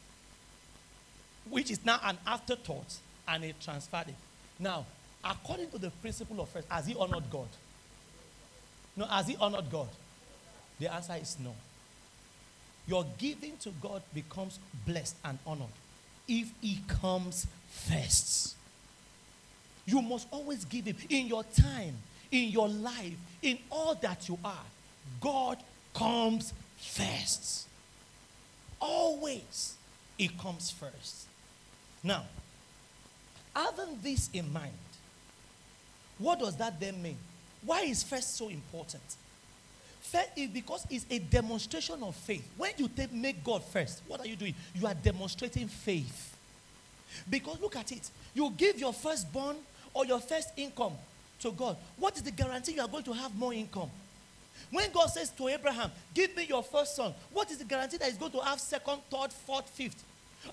which 1.49 1.71
is 1.71 1.85
now 1.85 2.01
an 2.03 2.17
afterthought, 2.27 2.97
and 3.29 3.45
he 3.45 3.55
transferred 3.61 4.09
it. 4.09 4.15
Now, 4.59 4.87
according 5.25 5.71
to 5.71 5.79
the 5.79 5.91
principle 5.91 6.41
of 6.41 6.49
first, 6.49 6.69
has 6.69 6.87
he 6.87 6.95
honored 6.95 7.25
God? 7.31 7.49
No, 8.97 9.07
has 9.07 9.27
he 9.27 9.37
honored 9.37 9.71
God? 9.71 9.89
The 10.79 10.93
answer 10.93 11.15
is 11.21 11.37
no. 11.43 11.55
Your 12.87 13.07
giving 13.19 13.57
to 13.59 13.71
God 13.81 14.03
becomes 14.13 14.59
blessed 14.87 15.17
and 15.25 15.39
honored 15.47 15.69
if 16.29 16.51
he 16.61 16.81
comes 16.89 17.47
first. 17.69 18.57
You 19.87 20.03
must 20.03 20.27
always 20.31 20.65
give 20.65 20.87
him 20.87 20.97
in 21.09 21.27
your 21.27 21.45
time, 21.45 21.97
in 22.31 22.51
your 22.51 22.69
life, 22.69 23.17
in 23.43 23.59
all 23.71 23.95
that 23.97 24.29
you 24.29 24.39
are. 24.45 24.65
God 25.21 25.59
comes 25.95 26.53
first. 26.77 27.67
Always, 28.81 29.75
he 30.19 30.29
comes 30.29 30.71
first. 30.71 31.27
Now, 32.03 32.25
having 33.55 33.99
this 34.03 34.29
in 34.33 34.53
mind, 34.53 34.73
what 36.19 36.39
does 36.39 36.57
that 36.57 36.79
then 36.81 37.03
mean? 37.03 37.19
Why 37.65 37.83
is 37.83 38.03
first 38.03 38.37
so 38.37 38.49
important? 38.49 39.03
First 40.03 40.31
is 40.37 40.51
because 40.51 40.87
it's 40.91 41.07
a 41.09 41.19
demonstration 41.19 42.03
of 42.03 42.15
faith. 42.15 42.47
When 42.57 42.73
you 42.77 42.89
take, 42.89 43.13
make 43.13 43.43
God 43.43 43.65
first, 43.65 44.03
what 44.07 44.21
are 44.21 44.27
you 44.27 44.37
doing? 44.37 44.55
You 44.75 44.87
are 44.87 44.95
demonstrating 44.95 45.69
faith. 45.69 46.37
Because 47.31 47.61
look 47.61 47.77
at 47.77 47.93
it. 47.93 48.11
You 48.35 48.53
give 48.57 48.79
your 48.79 48.93
firstborn 48.93 49.57
or 49.95 50.05
your 50.05 50.21
first 50.21 50.51
income 50.57 50.93
to 51.41 51.53
God. 51.53 51.77
What 51.97 52.17
is 52.17 52.23
the 52.23 52.31
guarantee 52.31 52.73
you 52.73 52.83
are 52.83 52.89
going 52.89 53.05
to 53.05 53.13
have 53.13 53.35
more 53.37 53.55
income? 53.55 53.91
When 54.71 54.91
God 54.91 55.07
says 55.07 55.31
to 55.31 55.49
Abraham, 55.49 55.91
Give 56.15 56.35
me 56.37 56.45
your 56.45 56.63
first 56.63 56.97
son, 56.97 57.15
what 57.33 57.51
is 57.51 57.59
the 57.59 57.65
guarantee 57.65 57.99
that 57.99 58.09
he's 58.09 58.17
going 58.17 58.33
to 58.33 58.41
have 58.41 58.61
second, 58.61 59.01
third, 59.11 59.33
fourth, 59.33 59.69
fifth? 59.69 60.03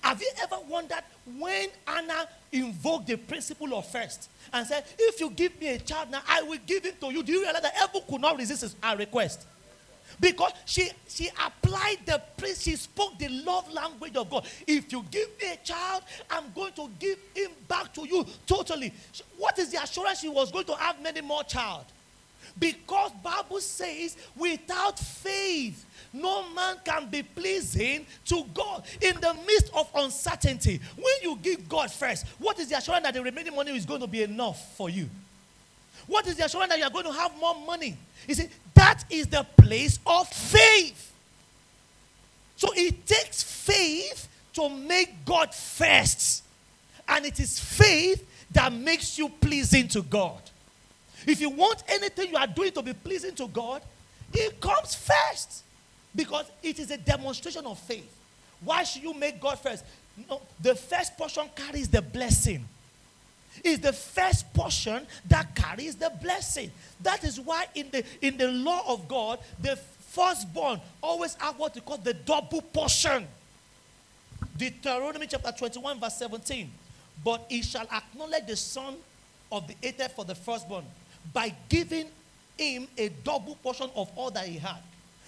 Have 0.02 0.22
you 0.22 0.32
ever 0.44 0.58
wondered 0.68 1.04
when 1.38 1.70
Anna 1.88 2.28
invoked 2.52 3.08
the 3.08 3.18
principle 3.18 3.74
of 3.74 3.88
first 3.88 4.30
and 4.54 4.66
said, 4.66 4.86
If 4.98 5.20
you 5.20 5.30
give 5.30 5.60
me 5.60 5.70
a 5.70 5.80
child 5.80 6.12
now, 6.12 6.22
I 6.28 6.42
will 6.44 6.60
give 6.66 6.86
it 6.86 7.00
to 7.02 7.12
you? 7.12 7.24
Do 7.24 7.32
you 7.32 7.42
realize 7.42 7.62
that 7.62 7.74
Abel 7.84 8.02
could 8.02 8.22
not 8.22 8.38
resist 8.38 8.76
her 8.82 8.98
request? 8.98 9.46
Because 10.20 10.52
she, 10.66 10.90
she 11.08 11.30
applied 11.46 11.98
the 12.06 12.22
praise, 12.38 12.62
she 12.62 12.76
spoke 12.76 13.18
the 13.18 13.30
love 13.30 13.72
language 13.72 14.16
of 14.16 14.30
God. 14.30 14.46
If 14.68 14.92
you 14.92 15.06
give 15.10 15.30
me 15.42 15.54
a 15.54 15.58
child, 15.58 16.04
I'm 16.30 16.52
going 16.54 16.74
to 16.74 16.90
give 17.00 17.18
him 17.36 17.52
back 17.68 17.94
to 17.94 18.08
you 18.08 18.26
totally. 18.46 18.94
What 19.38 19.58
is 19.60 19.72
the 19.72 19.82
assurance 19.82 20.20
she 20.20 20.30
was 20.30 20.52
going 20.52 20.66
to 20.66 20.76
have 20.76 21.02
many 21.02 21.22
more 21.22 21.44
child? 21.44 21.86
Because 22.60 23.12
Bible 23.24 23.62
says, 23.62 24.18
without 24.36 25.00
faith, 25.00 25.86
no 26.12 26.50
man 26.50 26.78
can 26.84 27.08
be 27.08 27.24
pleasing 27.24 28.06
to 28.26 28.44
God 28.54 28.84
in 29.02 29.16
the 29.22 29.34
midst 29.46 29.72
of 29.74 29.90
uncertainty. 29.96 30.82
When 30.96 31.14
you 31.22 31.38
give 31.42 31.70
God 31.70 31.92
first, 31.92 32.26
what 32.40 32.60
is 32.60 32.70
the 32.70 32.78
assurance 32.78 33.04
that 33.04 33.14
the 33.14 33.22
remaining 33.22 33.56
money 33.56 33.76
is 33.76 33.86
going 33.86 34.02
to 34.02 34.08
be 34.08 34.24
enough 34.24 34.76
for 34.76 34.90
you? 34.90 35.10
What 36.08 36.26
is 36.28 36.36
the 36.36 36.46
assurance 36.46 36.72
that 36.72 36.80
you 36.80 36.86
are 36.86 36.90
going 36.90 37.06
to 37.06 37.14
have 37.14 37.38
more 37.40 37.56
money? 37.66 37.96
You 38.28 38.36
see, 38.36 38.50
that 38.74 39.04
is 39.10 39.28
the 39.28 39.46
place 39.58 40.00
of 40.06 40.28
faith. 40.28 41.14
So 42.56 42.74
it 42.76 43.06
takes 43.06 43.44
faith 43.44 44.28
to 44.54 44.70
make 44.70 45.24
God 45.24 45.54
first. 45.54 46.44
And 47.08 47.26
it 47.26 47.40
is 47.40 47.60
faith 47.60 48.28
that 48.52 48.74
makes 48.74 49.18
you 49.18 49.30
pleasing 49.30 49.88
to 49.90 50.02
God. 50.02 50.42
If 51.26 51.42
you 51.42 51.50
want 51.50 51.84
anything 51.88 52.30
you 52.30 52.38
are 52.38 52.48
doing 52.48 52.72
to 52.74 52.82
be 52.82 52.94
pleasing 52.94 53.36
to 53.36 53.48
God, 53.48 53.82
it 54.34 54.60
comes 54.62 54.96
first 54.96 55.64
because 56.16 56.46
it 56.62 56.80
is 56.80 56.92
a 56.92 56.98
demonstration 56.98 57.66
of 57.66 57.80
faith. 57.80 58.16
Why 58.62 58.84
should 58.84 59.04
you 59.04 59.14
make 59.14 59.40
God 59.40 59.60
first? 59.60 59.84
No, 60.30 60.42
the 60.62 60.76
first 60.76 61.18
portion 61.18 61.46
carries 61.56 61.88
the 61.88 62.02
blessing. 62.02 62.66
Is 63.64 63.80
the 63.80 63.94
first 63.94 64.54
portion 64.54 65.06
that 65.28 65.56
carries 65.56 65.96
the 65.96 66.12
blessing. 66.22 66.72
That 67.02 67.24
is 67.24 67.40
why 67.40 67.66
in 67.76 67.90
the 67.92 68.06
in 68.22 68.38
the 68.38 68.48
law 68.52 68.84
of 68.88 69.08
God, 69.08 69.40
the 69.62 69.76
firstborn 69.76 70.80
always 71.02 71.34
have 71.36 71.58
what 71.58 71.76
we 71.76 71.82
call 71.82 71.98
the 71.98 72.14
double 72.14 72.62
portion. 72.62 73.28
Deuteronomy 74.58 75.28
chapter 75.28 75.52
21, 75.52 76.00
verse 76.00 76.16
17. 76.16 76.70
But 77.24 77.46
he 77.50 77.62
shall 77.62 77.88
acknowledge 77.92 78.46
the 78.48 78.56
son 78.56 78.96
of 79.52 79.68
the 79.68 79.76
eighth 79.84 80.12
for 80.16 80.26
the 80.26 80.36
firstborn 80.36 80.86
by 81.34 81.54
giving 81.70 82.08
him 82.58 82.88
a 82.98 83.10
double 83.24 83.56
portion 83.56 83.90
of 83.96 84.10
all 84.16 84.32
that 84.32 84.48
he 84.48 84.58
had. 84.58 84.78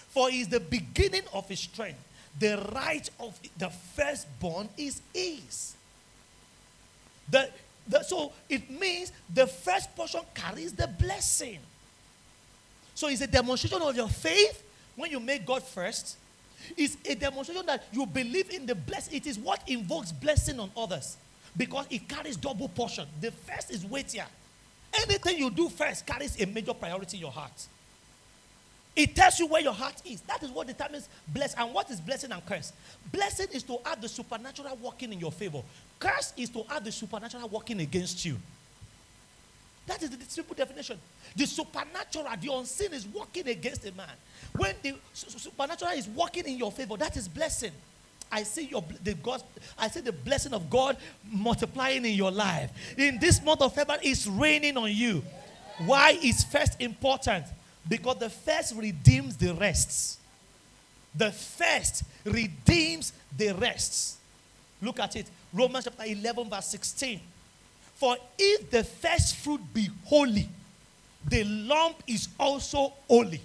For 0.10 0.30
he 0.30 0.42
is 0.42 0.48
the 0.50 0.60
beginning 0.60 1.24
of 1.34 1.48
his 1.48 1.60
strength. 1.60 2.00
The 2.40 2.70
right 2.74 3.10
of 3.20 3.40
the 3.58 3.70
firstborn 3.70 4.70
is 4.78 5.02
his. 5.14 5.76
The, 7.30 7.50
The- 7.88 8.04
so 8.04 8.32
it 8.50 8.70
means 8.70 9.12
the 9.34 9.48
first 9.48 9.96
portion 9.96 10.22
carries 10.34 10.74
the 10.74 10.88
blessing. 10.88 11.60
So 12.96 13.08
it's 13.08 13.22
a 13.22 13.28
demonstration 13.28 13.82
of 13.82 13.96
your 13.96 14.10
faith 14.10 14.62
when 14.96 15.12
you 15.12 15.20
make 15.20 15.46
God 15.46 15.64
first. 15.64 16.18
It's 16.78 16.96
a 17.06 17.16
demonstration 17.16 17.66
that 17.66 17.86
you 17.92 18.06
believe 18.06 18.50
in 18.52 18.66
the 18.66 18.76
blessing. 18.76 19.16
It 19.16 19.26
is 19.26 19.40
what 19.40 19.62
invokes 19.68 20.12
blessing 20.12 20.60
on 20.60 20.70
others 20.78 21.18
because 21.58 21.86
it 21.90 22.08
carries 22.08 22.38
double 22.38 22.68
portion. 22.70 23.08
The 23.20 23.32
first 23.32 23.72
is 23.72 23.84
weightier. 23.86 24.26
Anything 24.94 25.38
you 25.38 25.50
do 25.50 25.70
first 25.70 26.06
carries 26.06 26.40
a 26.42 26.46
major 26.46 26.74
priority 26.74 27.18
in 27.18 27.22
your 27.22 27.32
heart. 27.32 27.68
It 28.96 29.16
tells 29.16 29.40
you 29.40 29.48
where 29.48 29.62
your 29.62 29.74
heart 29.74 29.96
is. 30.06 30.20
That 30.22 30.44
is 30.44 30.50
what 30.50 30.68
determines 30.68 31.08
bless. 31.30 31.54
And 31.56 31.74
what 31.74 31.90
is 31.90 32.02
blessing 32.02 32.32
and 32.32 32.46
curse? 32.46 32.74
Blessing 33.12 33.48
is 33.54 33.64
to 33.64 33.78
have 33.86 34.02
the 34.02 34.10
supernatural 34.10 34.78
working 34.82 35.14
in 35.14 35.20
your 35.20 35.32
favor. 35.32 35.62
Curse 35.98 36.34
is 36.36 36.50
to 36.50 36.64
have 36.64 36.84
the 36.84 36.92
supernatural 36.92 37.48
working 37.48 37.80
against 37.80 38.26
you. 38.26 38.36
That 39.88 40.04
is 40.04 40.10
the 40.10 40.24
simple 40.28 40.56
definition. 40.56 41.00
The 41.36 41.46
supernatural, 41.48 42.26
the 42.40 42.54
unseen, 42.54 42.94
is 42.94 43.08
working 43.08 43.48
against 43.48 43.86
a 43.86 43.94
man. 43.94 44.12
When 44.56 44.76
the 44.84 44.96
su- 45.14 45.30
su- 45.30 45.40
supernatural 45.40 45.92
is 45.92 46.08
working 46.10 46.46
in 46.46 46.58
your 46.58 46.72
favor, 46.72 46.98
that 46.98 47.16
is 47.16 47.28
blessing. 47.28 47.72
I 48.32 48.44
see 48.44 48.66
your 48.66 48.84
the 49.04 49.14
God. 49.16 49.44
I 49.78 49.90
see 49.90 50.02
the 50.02 50.12
blessing 50.12 50.54
of 50.54 50.70
God 50.70 50.98
multiplying 51.30 52.06
in 52.06 52.14
your 52.14 52.32
life. 52.32 52.72
In 52.98 53.20
this 53.20 53.44
month 53.44 53.62
of 53.62 53.74
February, 53.74 54.02
it's 54.06 54.26
raining 54.26 54.78
on 54.78 54.92
you. 54.92 55.24
Why 55.86 56.18
is 56.22 56.44
first 56.44 56.80
important? 56.80 57.46
Because 57.88 58.18
the 58.18 58.30
first 58.30 58.76
redeems 58.76 59.36
the 59.36 59.54
rests. 59.56 60.18
The 61.16 61.32
first 61.32 62.04
redeems 62.24 63.12
the 63.36 63.54
rests. 63.54 64.18
Look 64.82 65.00
at 65.00 65.16
it. 65.16 65.28
Romans 65.54 65.86
chapter 65.86 66.06
11, 66.06 66.50
verse 66.50 66.68
16. 66.68 67.20
For 67.96 68.16
if 68.38 68.70
the 68.72 68.84
first 68.84 69.36
fruit 69.36 69.62
be 69.74 69.90
holy, 70.06 70.48
the 71.28 71.44
lump 71.44 71.98
is 72.08 72.30
also 72.40 72.94
holy. 73.08 73.42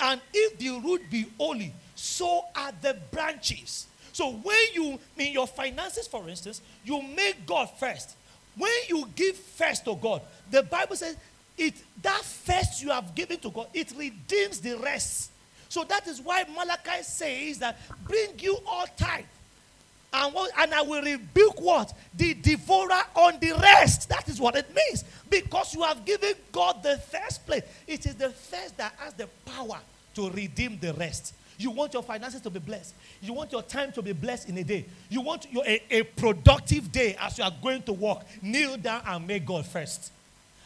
And 0.00 0.20
if 0.32 0.58
the 0.58 0.70
root 0.80 1.02
be 1.10 1.26
holy, 1.38 1.72
so 1.94 2.44
are 2.56 2.72
the 2.80 2.96
branches. 3.10 3.86
So 4.12 4.32
when 4.32 4.56
you, 4.74 4.98
in 5.16 5.32
your 5.32 5.46
finances, 5.46 6.06
for 6.06 6.28
instance, 6.28 6.60
you 6.84 7.02
make 7.02 7.46
God 7.46 7.70
first. 7.78 8.16
When 8.56 8.72
you 8.88 9.08
give 9.14 9.36
first 9.36 9.84
to 9.84 9.94
God, 9.94 10.22
the 10.50 10.62
Bible 10.62 10.96
says 10.96 11.16
it 11.56 11.74
that 12.02 12.22
first 12.22 12.82
you 12.82 12.90
have 12.90 13.14
given 13.14 13.38
to 13.40 13.50
God, 13.50 13.68
it 13.74 13.92
redeems 13.96 14.60
the 14.60 14.76
rest. 14.78 15.30
So 15.68 15.84
that 15.84 16.06
is 16.08 16.20
why 16.20 16.44
Malachi 16.54 17.02
says 17.02 17.58
that 17.58 17.78
bring 18.06 18.38
you 18.38 18.58
all 18.66 18.86
tithe. 18.96 19.24
And, 20.12 20.34
what, 20.34 20.50
and 20.58 20.74
I 20.74 20.82
will 20.82 21.02
rebuke 21.02 21.60
what? 21.60 21.92
The 22.16 22.34
devourer 22.34 23.02
on 23.14 23.38
the 23.38 23.52
rest. 23.52 24.08
That 24.08 24.28
is 24.28 24.40
what 24.40 24.56
it 24.56 24.74
means. 24.74 25.04
Because 25.28 25.72
you 25.72 25.82
have 25.82 26.04
given 26.04 26.32
God 26.50 26.82
the 26.82 26.98
first 26.98 27.46
place. 27.46 27.62
It 27.86 28.06
is 28.06 28.16
the 28.16 28.30
first 28.30 28.76
that 28.78 28.92
has 28.98 29.14
the 29.14 29.28
power 29.46 29.78
to 30.16 30.30
redeem 30.30 30.78
the 30.80 30.94
rest. 30.94 31.34
You 31.60 31.70
want 31.70 31.92
your 31.92 32.02
finances 32.02 32.40
to 32.40 32.50
be 32.50 32.58
blessed. 32.58 32.94
You 33.20 33.34
want 33.34 33.52
your 33.52 33.62
time 33.62 33.92
to 33.92 34.00
be 34.00 34.12
blessed 34.12 34.48
in 34.48 34.56
a 34.56 34.64
day. 34.64 34.86
You 35.10 35.20
want 35.20 35.46
your, 35.52 35.62
a, 35.66 35.82
a 35.90 36.02
productive 36.04 36.90
day 36.90 37.16
as 37.20 37.36
you 37.36 37.44
are 37.44 37.52
going 37.62 37.82
to 37.82 37.92
work. 37.92 38.22
Kneel 38.40 38.78
down 38.78 39.02
and 39.06 39.26
make 39.26 39.44
God 39.44 39.66
first. 39.66 40.10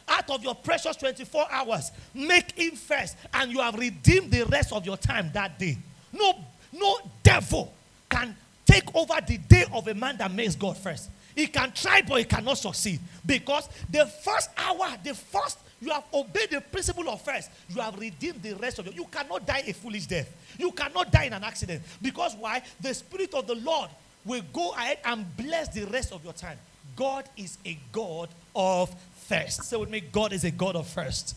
Out 0.07 0.29
of 0.29 0.41
your 0.41 0.55
precious 0.55 0.95
24 0.95 1.47
hours, 1.51 1.91
make 2.13 2.51
Him 2.57 2.71
first, 2.75 3.17
and 3.33 3.51
you 3.51 3.59
have 3.59 3.75
redeemed 3.75 4.31
the 4.31 4.45
rest 4.45 4.71
of 4.71 4.85
your 4.85 4.95
time 4.95 5.31
that 5.33 5.59
day. 5.59 5.77
No, 6.13 6.33
no 6.71 6.97
devil 7.21 7.73
can 8.09 8.33
take 8.65 8.95
over 8.95 9.15
the 9.27 9.37
day 9.37 9.65
of 9.73 9.87
a 9.89 9.93
man 9.93 10.15
that 10.17 10.31
makes 10.31 10.55
God 10.55 10.77
first. 10.77 11.09
He 11.35 11.47
can 11.47 11.73
try, 11.73 12.01
but 12.07 12.19
he 12.19 12.23
cannot 12.23 12.57
succeed. 12.57 13.01
Because 13.25 13.67
the 13.89 14.05
first 14.05 14.49
hour, 14.57 14.95
the 15.03 15.13
first, 15.13 15.57
you 15.81 15.91
have 15.91 16.03
obeyed 16.13 16.51
the 16.51 16.61
principle 16.61 17.09
of 17.09 17.21
first, 17.21 17.49
you 17.69 17.81
have 17.81 17.97
redeemed 17.99 18.41
the 18.41 18.53
rest 18.53 18.79
of 18.79 18.87
you. 18.87 18.93
You 18.93 19.05
cannot 19.05 19.45
die 19.45 19.63
a 19.67 19.73
foolish 19.73 20.05
death. 20.05 20.31
You 20.57 20.71
cannot 20.71 21.11
die 21.11 21.25
in 21.25 21.33
an 21.33 21.43
accident. 21.43 21.83
Because 22.01 22.35
why? 22.35 22.61
The 22.79 22.93
Spirit 22.93 23.33
of 23.33 23.47
the 23.47 23.55
Lord 23.55 23.89
will 24.23 24.41
go 24.53 24.71
ahead 24.71 24.99
and 25.05 25.25
bless 25.37 25.69
the 25.69 25.85
rest 25.85 26.11
of 26.11 26.23
your 26.23 26.33
time. 26.33 26.57
God 26.95 27.25
is 27.35 27.57
a 27.65 27.77
God 27.91 28.29
of 28.55 28.93
first. 29.27 29.63
Say 29.63 29.77
with 29.77 29.89
me, 29.89 30.01
God 30.01 30.33
is 30.33 30.43
a 30.43 30.51
God 30.51 30.75
of 30.75 30.87
first. 30.87 31.35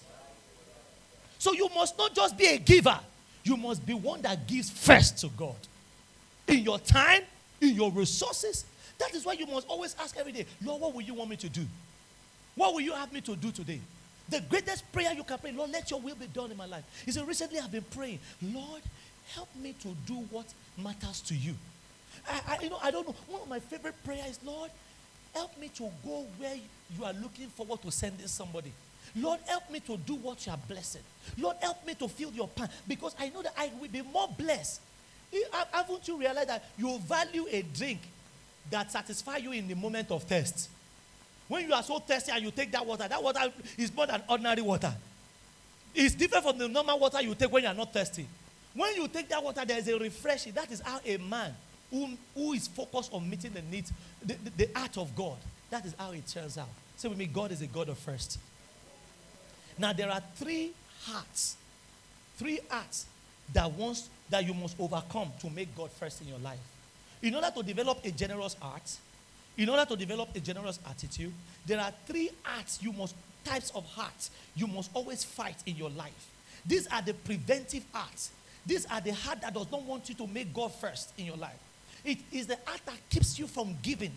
So 1.38 1.52
you 1.52 1.68
must 1.74 1.98
not 1.98 2.14
just 2.14 2.36
be 2.36 2.46
a 2.46 2.58
giver, 2.58 2.98
you 3.44 3.56
must 3.56 3.84
be 3.84 3.94
one 3.94 4.22
that 4.22 4.46
gives 4.46 4.70
first 4.70 5.18
to 5.18 5.28
God. 5.36 5.56
In 6.46 6.58
your 6.58 6.78
time, 6.78 7.22
in 7.60 7.74
your 7.74 7.90
resources. 7.90 8.64
That 8.98 9.14
is 9.14 9.24
why 9.24 9.34
you 9.34 9.46
must 9.46 9.68
always 9.68 9.94
ask 10.00 10.16
every 10.16 10.32
day, 10.32 10.46
Lord, 10.64 10.80
what 10.80 10.94
will 10.94 11.02
you 11.02 11.14
want 11.14 11.30
me 11.30 11.36
to 11.36 11.48
do? 11.48 11.64
What 12.56 12.74
will 12.74 12.80
you 12.80 12.92
have 12.92 13.12
me 13.12 13.20
to 13.22 13.36
do 13.36 13.52
today? 13.52 13.80
The 14.28 14.40
greatest 14.42 14.90
prayer 14.92 15.12
you 15.14 15.24
can 15.24 15.38
pray, 15.38 15.52
Lord, 15.52 15.70
let 15.70 15.90
your 15.90 16.00
will 16.00 16.14
be 16.14 16.26
done 16.26 16.50
in 16.50 16.56
my 16.56 16.66
life. 16.66 16.84
You 17.06 17.12
see, 17.12 17.22
recently 17.22 17.58
I've 17.58 17.72
been 17.72 17.84
praying, 17.90 18.18
Lord, 18.42 18.82
help 19.34 19.48
me 19.56 19.74
to 19.82 19.88
do 20.06 20.14
what 20.30 20.46
matters 20.76 21.20
to 21.22 21.34
you. 21.34 21.54
I, 22.28 22.40
I, 22.48 22.62
you 22.62 22.70
know, 22.70 22.78
I 22.82 22.90
don't 22.90 23.06
know. 23.06 23.14
One 23.28 23.42
of 23.42 23.48
my 23.48 23.58
favorite 23.58 23.94
prayers 24.04 24.26
is, 24.26 24.40
Lord, 24.44 24.70
help 25.34 25.58
me 25.58 25.68
to 25.76 25.90
go 26.04 26.26
where 26.38 26.56
you 26.96 27.04
are 27.04 27.12
looking 27.14 27.48
forward 27.48 27.80
to 27.82 27.90
sending 27.90 28.26
somebody. 28.26 28.72
Lord, 29.16 29.40
help 29.46 29.70
me 29.70 29.80
to 29.80 29.96
do 29.96 30.16
what 30.16 30.44
you 30.44 30.52
are 30.52 30.58
blessing. 30.68 31.02
Lord, 31.38 31.56
help 31.60 31.86
me 31.86 31.94
to 31.94 32.08
fill 32.08 32.30
your 32.32 32.48
pan 32.48 32.68
because 32.86 33.14
I 33.18 33.30
know 33.30 33.42
that 33.42 33.54
I 33.56 33.70
will 33.80 33.88
be 33.88 34.02
more 34.02 34.28
blessed. 34.36 34.80
Haven't 35.72 36.08
you 36.08 36.18
realized 36.18 36.48
that 36.48 36.64
you 36.76 36.98
value 37.00 37.46
a 37.50 37.62
drink 37.62 38.00
that 38.70 38.90
satisfies 38.90 39.42
you 39.42 39.52
in 39.52 39.68
the 39.68 39.74
moment 39.74 40.10
of 40.10 40.22
thirst? 40.24 40.68
When 41.48 41.66
you 41.66 41.72
are 41.72 41.82
so 41.82 41.98
thirsty 41.98 42.30
and 42.30 42.44
you 42.44 42.50
take 42.50 42.70
that 42.72 42.84
water, 42.84 43.08
that 43.08 43.22
water 43.22 43.52
is 43.76 43.94
more 43.94 44.06
than 44.06 44.22
ordinary 44.28 44.62
water. 44.62 44.94
It's 45.94 46.14
different 46.14 46.44
from 46.44 46.58
the 46.58 46.68
normal 46.68 46.98
water 46.98 47.20
you 47.22 47.34
take 47.34 47.50
when 47.50 47.62
you 47.62 47.68
are 47.68 47.74
not 47.74 47.92
thirsty. 47.92 48.26
When 48.74 48.94
you 48.94 49.08
take 49.08 49.28
that 49.30 49.42
water, 49.42 49.64
there 49.64 49.78
is 49.78 49.88
a 49.88 49.98
refreshing. 49.98 50.52
That 50.52 50.70
is 50.70 50.80
how 50.80 51.00
a 51.04 51.16
man 51.16 51.54
who, 51.90 52.10
who 52.34 52.52
is 52.52 52.68
focused 52.68 53.12
on 53.12 53.28
meeting 53.28 53.52
the 53.52 53.62
needs, 53.62 53.92
the, 54.22 54.34
the, 54.34 54.66
the 54.66 54.78
art 54.78 54.96
of 54.98 55.16
God, 55.16 55.38
that 55.70 55.84
is 55.84 55.94
how 55.98 56.12
it 56.12 56.26
turns 56.26 56.58
out. 56.58 56.68
Say 56.96 57.08
with 57.08 57.18
me, 57.18 57.26
God 57.26 57.50
is 57.50 57.62
a 57.62 57.66
God 57.66 57.88
of 57.88 57.98
first. 57.98 58.38
Now 59.78 59.92
there 59.92 60.10
are 60.10 60.22
three 60.36 60.72
hearts, 61.04 61.56
three 62.36 62.60
hearts 62.68 63.06
that 63.52 63.70
wants 63.72 64.10
that 64.28 64.46
you 64.46 64.52
must 64.52 64.78
overcome 64.78 65.32
to 65.40 65.48
make 65.48 65.74
God 65.76 65.90
first 65.92 66.20
in 66.20 66.28
your 66.28 66.38
life. 66.38 66.58
In 67.22 67.34
order 67.34 67.50
to 67.56 67.62
develop 67.62 68.04
a 68.04 68.10
generous 68.10 68.54
heart, 68.54 68.96
in 69.58 69.68
order 69.68 69.84
to 69.84 69.96
develop 69.96 70.34
a 70.34 70.40
generous 70.40 70.78
attitude, 70.88 71.32
there 71.66 71.80
are 71.80 71.92
three 72.06 72.30
hearts 72.42 72.78
you 72.80 72.92
must 72.92 73.14
types 73.44 73.70
of 73.74 73.84
hearts 73.86 74.30
you 74.54 74.66
must 74.66 74.90
always 74.94 75.24
fight 75.24 75.56
in 75.66 75.76
your 75.76 75.90
life. 75.90 76.30
These 76.66 76.86
are 76.88 77.02
the 77.02 77.14
preventive 77.14 77.84
hearts. 77.92 78.30
These 78.66 78.86
are 78.86 79.00
the 79.00 79.12
heart 79.12 79.40
that 79.40 79.54
does 79.54 79.70
not 79.70 79.82
want 79.82 80.08
you 80.08 80.14
to 80.16 80.26
make 80.26 80.52
God 80.52 80.72
first 80.74 81.12
in 81.16 81.26
your 81.26 81.36
life. 81.36 81.58
It 82.04 82.18
is 82.30 82.46
the 82.46 82.58
heart 82.66 82.80
that 82.86 82.96
keeps 83.10 83.38
you 83.38 83.46
from 83.46 83.76
giving. 83.82 84.12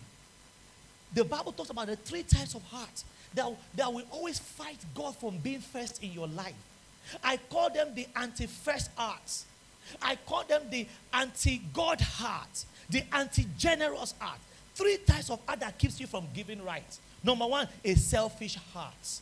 The 1.14 1.24
Bible 1.24 1.52
talks 1.52 1.70
about 1.70 1.86
the 1.86 1.96
three 1.96 2.22
types 2.22 2.54
of 2.54 2.62
hearts 2.64 3.04
that, 3.34 3.50
that 3.74 3.92
will 3.92 4.04
always 4.10 4.38
fight 4.38 4.78
God 4.94 5.16
from 5.16 5.38
being 5.38 5.60
first 5.60 6.02
in 6.02 6.12
your 6.12 6.28
life. 6.28 6.54
I 7.22 7.38
call 7.50 7.70
them 7.70 7.94
the 7.94 8.06
anti 8.16 8.46
first 8.46 8.90
hearts. 8.96 9.46
I 10.00 10.16
call 10.26 10.44
them 10.44 10.62
the 10.70 10.86
anti 11.12 11.62
God 11.72 12.00
heart, 12.00 12.64
the 12.90 13.02
anti 13.12 13.46
generous 13.58 14.14
heart. 14.18 14.38
Three 14.74 14.98
types 14.98 15.30
of 15.30 15.40
heart 15.46 15.60
that 15.60 15.78
keeps 15.78 16.00
you 16.00 16.06
from 16.06 16.26
giving 16.34 16.64
right. 16.64 16.98
Number 17.22 17.46
one, 17.46 17.68
a 17.84 17.94
selfish 17.94 18.56
heart. 18.72 19.20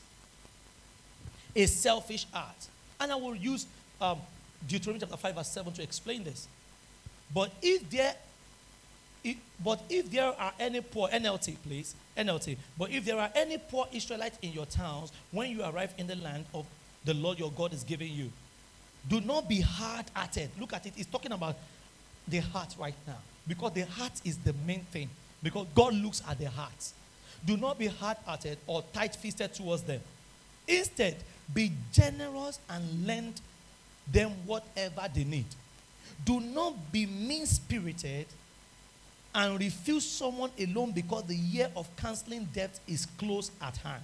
A 1.56 1.66
selfish 1.66 2.26
heart. 2.32 2.68
And 3.00 3.10
I 3.12 3.16
will 3.16 3.34
use 3.34 3.66
um, 4.00 4.18
Deuteronomy 4.68 5.00
chapter 5.00 5.16
5, 5.16 5.34
verse 5.34 5.48
7 5.48 5.72
to 5.74 5.82
explain 5.82 6.24
this. 6.24 6.46
But 7.34 7.52
if 7.62 7.88
there 7.90 8.14
if- 9.22 9.36
but 9.62 9.82
if 9.90 10.10
there 10.10 10.28
are 10.40 10.52
any 10.58 10.80
poor 10.80 11.08
NLT, 11.10 11.56
please 11.62 11.94
NLT. 12.16 12.56
But 12.78 12.90
if 12.90 13.04
there 13.04 13.18
are 13.18 13.30
any 13.34 13.58
poor 13.58 13.86
Israelites 13.92 14.38
in 14.40 14.52
your 14.52 14.64
towns 14.64 15.12
when 15.30 15.50
you 15.50 15.62
arrive 15.62 15.92
in 15.98 16.06
the 16.06 16.16
land 16.16 16.46
of 16.54 16.64
the 17.04 17.12
Lord 17.12 17.38
your 17.38 17.50
God 17.52 17.74
is 17.74 17.84
giving 17.84 18.12
you, 18.12 18.32
do 19.08 19.20
not 19.20 19.46
be 19.48 19.60
hard-hearted. 19.60 20.50
Look 20.58 20.72
at 20.72 20.86
it. 20.86 20.94
It's 20.96 21.08
talking 21.10 21.32
about 21.32 21.56
the 22.26 22.38
heart 22.38 22.74
right 22.78 22.94
now 23.06 23.18
because 23.46 23.72
the 23.72 23.82
heart 23.82 24.12
is 24.24 24.38
the 24.38 24.54
main 24.66 24.80
thing. 24.90 25.10
Because 25.42 25.66
God 25.74 25.94
looks 25.94 26.22
at 26.28 26.38
the 26.38 26.48
heart. 26.50 26.92
Do 27.44 27.56
not 27.56 27.78
be 27.78 27.86
hard-hearted 27.86 28.58
or 28.66 28.84
tight-fisted 28.92 29.54
towards 29.54 29.82
them. 29.82 30.00
Instead, 30.68 31.16
be 31.54 31.72
generous 31.92 32.58
and 32.68 33.06
lend 33.06 33.40
them 34.10 34.32
whatever 34.46 35.08
they 35.14 35.24
need. 35.24 35.46
Do 36.24 36.40
not 36.40 36.92
be 36.92 37.06
mean-spirited 37.06 38.26
and 39.34 39.58
refuse 39.58 40.04
someone 40.04 40.50
alone 40.58 40.92
because 40.92 41.24
the 41.24 41.36
year 41.36 41.70
of 41.76 41.88
canceling 41.96 42.48
debt 42.52 42.78
is 42.86 43.06
close 43.18 43.50
at 43.62 43.76
hand. 43.78 44.02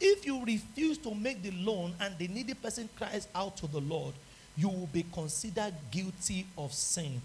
If 0.00 0.24
you 0.24 0.42
refuse 0.44 0.96
to 0.98 1.14
make 1.14 1.42
the 1.42 1.50
loan 1.50 1.92
and 2.00 2.16
the 2.16 2.28
needy 2.28 2.54
person 2.54 2.88
cries 2.96 3.28
out 3.34 3.56
to 3.58 3.66
the 3.66 3.80
Lord, 3.80 4.14
you 4.56 4.68
will 4.68 4.88
be 4.92 5.04
considered 5.12 5.74
guilty 5.90 6.46
of 6.56 6.72
sin. 6.72 7.20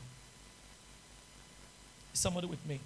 Somebody 2.13 2.47
with 2.47 2.65
me? 2.65 2.79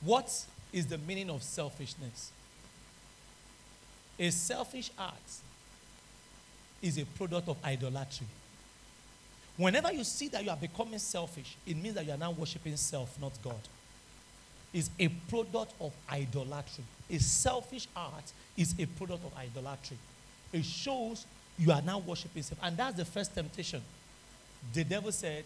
What 0.00 0.46
is 0.72 0.86
the 0.86 0.98
meaning 0.98 1.30
of 1.30 1.42
selfishness? 1.42 2.32
A 4.18 4.30
selfish 4.30 4.90
heart 4.96 5.14
is 6.82 6.98
a 6.98 7.04
product 7.04 7.48
of 7.48 7.56
idolatry. 7.64 8.26
Whenever 9.56 9.92
you 9.92 10.04
see 10.04 10.28
that 10.28 10.42
you 10.42 10.50
are 10.50 10.56
becoming 10.56 10.98
selfish, 10.98 11.56
it 11.66 11.76
means 11.76 11.94
that 11.94 12.06
you 12.06 12.12
are 12.12 12.18
now 12.18 12.30
worshiping 12.30 12.76
self, 12.76 13.20
not 13.20 13.32
God. 13.42 13.60
It's 14.72 14.88
a 14.98 15.08
product 15.08 15.74
of 15.80 15.92
idolatry. 16.10 16.84
A 17.10 17.18
selfish 17.18 17.86
heart 17.94 18.32
is 18.56 18.74
a 18.78 18.86
product 18.86 19.24
of 19.24 19.36
idolatry. 19.36 19.98
It 20.52 20.64
shows 20.64 21.26
you 21.58 21.72
are 21.72 21.82
now 21.82 21.98
worshiping 21.98 22.42
self. 22.42 22.58
And 22.62 22.76
that's 22.76 22.96
the 22.96 23.04
first 23.04 23.34
temptation. 23.34 23.82
The 24.72 24.84
devil 24.84 25.12
said, 25.12 25.44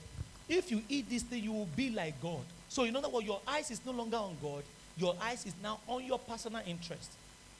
if 0.48 0.70
you 0.70 0.82
eat 0.88 1.08
this 1.08 1.22
thing, 1.22 1.42
you 1.42 1.52
will 1.52 1.68
be 1.74 1.90
like 1.90 2.20
God. 2.20 2.44
So, 2.74 2.82
in 2.82 2.96
other 2.96 3.08
words, 3.08 3.24
your 3.24 3.40
eyes 3.46 3.70
is 3.70 3.80
no 3.86 3.92
longer 3.92 4.16
on 4.16 4.36
God, 4.42 4.64
your 4.96 5.14
eyes 5.22 5.46
is 5.46 5.54
now 5.62 5.78
on 5.86 6.02
your 6.04 6.18
personal 6.18 6.60
interest. 6.66 7.08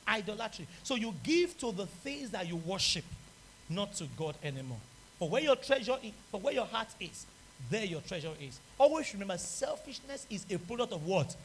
Idolatry. 0.09 0.67
So, 0.83 0.97
you 0.97 1.15
give 1.23 1.57
to 1.59 1.71
the 1.71 1.87
things 1.87 2.31
that 2.31 2.49
you 2.49 2.57
worship, 2.57 3.05
not 3.71 3.95
to 3.95 4.09
God 4.17 4.35
anymore. 4.43 4.81
For 5.21 5.29
where 5.29 5.41
your 5.41 5.55
treasure 5.55 5.97
is, 6.03 6.11
for 6.33 6.41
where 6.41 6.53
your 6.53 6.65
heart 6.65 6.89
is, 6.99 7.27
there 7.71 7.85
your 7.85 8.01
treasure 8.01 8.33
is. 8.41 8.59
Always 8.77 9.13
remember, 9.13 9.39
selfishness 9.39 10.27
is 10.29 10.45
a 10.51 10.59
product 10.59 10.93
of 10.93 11.07
what? 11.07 11.37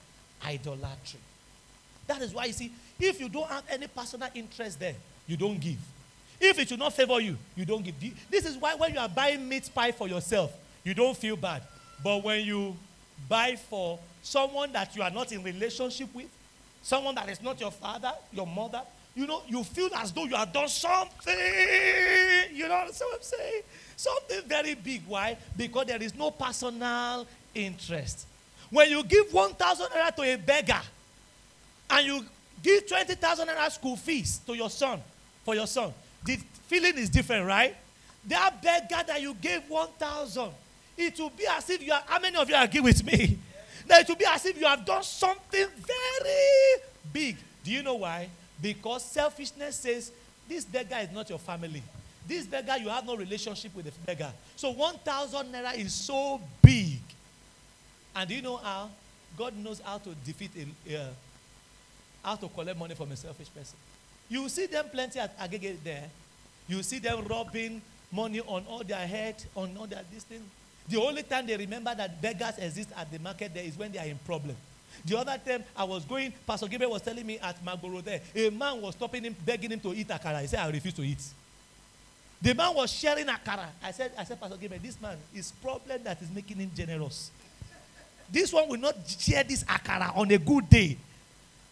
Idolatry. 0.44 1.20
That 2.08 2.24
is 2.24 2.34
why 2.34 2.46
you 2.46 2.54
see, 2.54 2.72
if 3.00 3.22
you 3.22 3.30
don't 3.30 3.50
have 3.50 3.66
any 3.70 3.86
personal 3.86 4.30
interest 4.34 4.80
there, 4.80 4.96
you 5.28 5.38
don't 5.38 5.62
give. 5.62 5.78
If 6.42 6.58
it 6.58 6.72
will 6.72 6.80
not 6.80 6.94
favor 6.94 7.22
you, 7.22 7.38
you 7.56 7.66
don't 7.66 7.84
give. 7.84 7.94
This 8.32 8.48
is 8.48 8.58
why 8.58 8.74
when 8.74 8.96
you 8.96 9.00
are 9.00 9.10
buying 9.10 9.48
meat 9.48 9.70
pie 9.76 9.92
for 9.92 10.08
yourself, 10.08 10.52
you 10.84 10.96
don't 10.96 11.16
feel 11.16 11.36
bad. 11.36 11.62
But 12.04 12.24
when 12.24 12.44
you 12.44 12.76
buy 13.28 13.56
for 13.56 14.00
someone 14.22 14.72
that 14.72 14.96
you 14.96 15.02
are 15.02 15.12
not 15.12 15.32
in 15.32 15.44
relationship 15.44 16.14
with, 16.14 16.28
someone 16.82 17.16
that 17.16 17.30
is 17.30 17.42
not 17.42 17.60
your 17.60 17.72
father, 17.72 18.12
your 18.32 18.48
mother, 18.48 18.82
you 19.16 19.28
know, 19.28 19.42
you 19.48 19.64
feel 19.64 19.90
as 19.96 20.12
though 20.12 20.26
you 20.26 20.36
have 20.36 20.54
done 20.54 20.68
something. 20.68 21.36
You 22.54 22.68
know 22.68 22.76
what 22.76 22.88
I'm 22.88 23.22
saying? 23.22 23.64
Something 23.96 24.42
very 24.48 24.76
big. 24.76 25.02
Why? 25.08 25.36
Because 25.58 25.88
there 25.88 26.02
is 26.02 26.16
no 26.16 26.32
personal 26.32 27.28
interest. 27.54 28.26
When 28.70 28.90
you 28.90 29.04
give 29.04 29.34
1,000 29.34 29.88
naira 29.88 30.16
to 30.16 30.22
a 30.22 30.36
beggar 30.38 30.82
and 31.90 32.06
you 32.06 32.26
give 32.62 32.88
20,000 32.88 33.48
naira 33.48 33.72
school 33.72 33.98
fees 33.98 34.40
to 34.46 34.54
your 34.56 34.70
son, 34.70 35.02
for 35.44 35.56
your 35.56 35.68
son, 35.68 35.92
the 36.24 36.38
feeling 36.68 36.98
is 36.98 37.10
different, 37.10 37.48
right? 37.48 37.76
That 38.28 38.62
beggar 38.62 39.04
that 39.08 39.22
you 39.22 39.34
gave 39.34 39.64
1,000, 39.68 40.52
it 41.00 41.20
will 41.20 41.30
be 41.30 41.48
as 41.48 41.70
if 41.70 41.82
you 41.82 41.94
are, 41.94 42.04
how 42.06 42.20
many 42.20 42.36
of 42.36 42.50
you 42.50 42.56
agree 42.56 42.82
with 42.82 43.04
me? 43.06 43.40
That 43.88 44.02
it 44.02 44.08
will 44.08 44.16
be 44.16 44.26
as 44.26 44.46
if 44.46 44.60
you 44.60 44.68
have 44.68 44.86
done 44.86 45.02
something 45.04 45.66
very 45.78 46.82
big. 47.12 47.38
Do 47.64 47.72
you 47.72 47.82
know 47.82 47.96
why? 47.96 48.30
Because 48.62 49.04
selfishness 49.06 49.78
says, 49.78 50.12
this 50.48 50.66
beggar 50.66 50.98
is 50.98 51.12
not 51.12 51.30
your 51.30 51.40
family. 51.40 51.82
This 52.28 52.46
beggar, 52.46 52.78
you 52.78 52.90
have 52.90 53.06
no 53.06 53.16
relationship 53.16 53.76
with 53.76 53.86
the 53.86 53.92
beggar. 54.06 54.32
So 54.56 54.72
1,000 54.72 55.52
naira 55.54 55.76
is 55.78 55.94
so 55.94 56.42
big. 56.62 57.00
And 58.16 58.30
do 58.30 58.36
you 58.36 58.42
know 58.42 58.58
how? 58.58 58.90
God 59.38 59.56
knows 59.56 59.80
how 59.80 60.00
to 60.00 60.10
defeat, 60.26 60.52
a, 60.88 60.98
uh, 60.98 61.08
how 62.24 62.36
to 62.36 62.48
collect 62.50 62.78
money 62.78 62.96
from 62.96 63.12
a 63.12 63.16
selfish 63.16 63.48
person. 63.54 63.78
You 64.28 64.50
see 64.50 64.66
them 64.66 64.86
plenty 64.92 65.20
at 65.20 65.38
Agege 65.40 65.78
there. 65.84 66.10
You 66.68 66.84
see 66.84 67.00
them 67.00 67.26
robbing 67.28 67.82
money 68.12 68.42
on 68.42 68.66
all 68.70 68.84
their 68.84 69.08
head, 69.08 69.44
on 69.56 69.76
all 69.78 69.88
their 69.88 70.02
this 70.14 70.24
thing. 70.24 70.44
The 70.90 71.00
only 71.00 71.24
time 71.24 71.46
they 71.46 71.56
remember 71.56 71.94
that 71.94 72.22
beggars 72.22 72.58
exist 72.58 72.90
at 72.98 73.12
the 73.12 73.20
market 73.20 73.54
there 73.54 73.64
is 73.64 73.78
when 73.78 73.92
they 73.92 74.00
are 74.00 74.06
in 74.06 74.18
problem. 74.20 74.56
The 75.06 75.18
other 75.18 75.38
time 75.46 75.64
I 75.76 75.84
was 75.84 76.04
going, 76.04 76.34
Pastor 76.46 76.68
Gabriel 76.68 76.92
was 76.92 77.02
telling 77.02 77.26
me 77.26 77.38
at 77.40 77.64
Magoro 77.64 78.04
there, 78.04 78.22
a 78.36 78.50
man 78.50 78.82
was 78.82 78.96
stopping 78.96 79.24
him, 79.24 79.36
begging 79.46 79.72
him 79.72 79.80
to 79.82 79.94
eat 79.94 80.08
akara. 80.08 80.42
He 80.42 80.48
said, 80.48 80.60
I 80.60 80.70
refuse 80.70 80.94
to 80.96 81.04
eat. 81.04 81.24
The 82.42 82.54
man 82.54 82.74
was 82.74 82.92
sharing 82.92 83.28
akara. 83.28 83.68
I 83.84 83.92
said, 83.92 84.12
I 84.18 84.24
said, 84.24 84.40
Pastor 84.40 84.58
Gabriel, 84.58 84.82
this 84.84 85.00
man 85.00 85.18
is 85.34 85.52
problem 85.62 86.04
that 86.04 86.22
is 86.22 86.30
making 86.32 86.58
him 86.58 86.72
generous. 86.76 87.32
This 88.32 88.52
one 88.52 88.68
will 88.68 88.80
not 88.80 88.96
share 89.08 89.44
this 89.44 89.64
akara 89.64 90.16
on 90.18 90.32
a 90.32 90.38
good 90.38 90.70
day. 90.70 90.98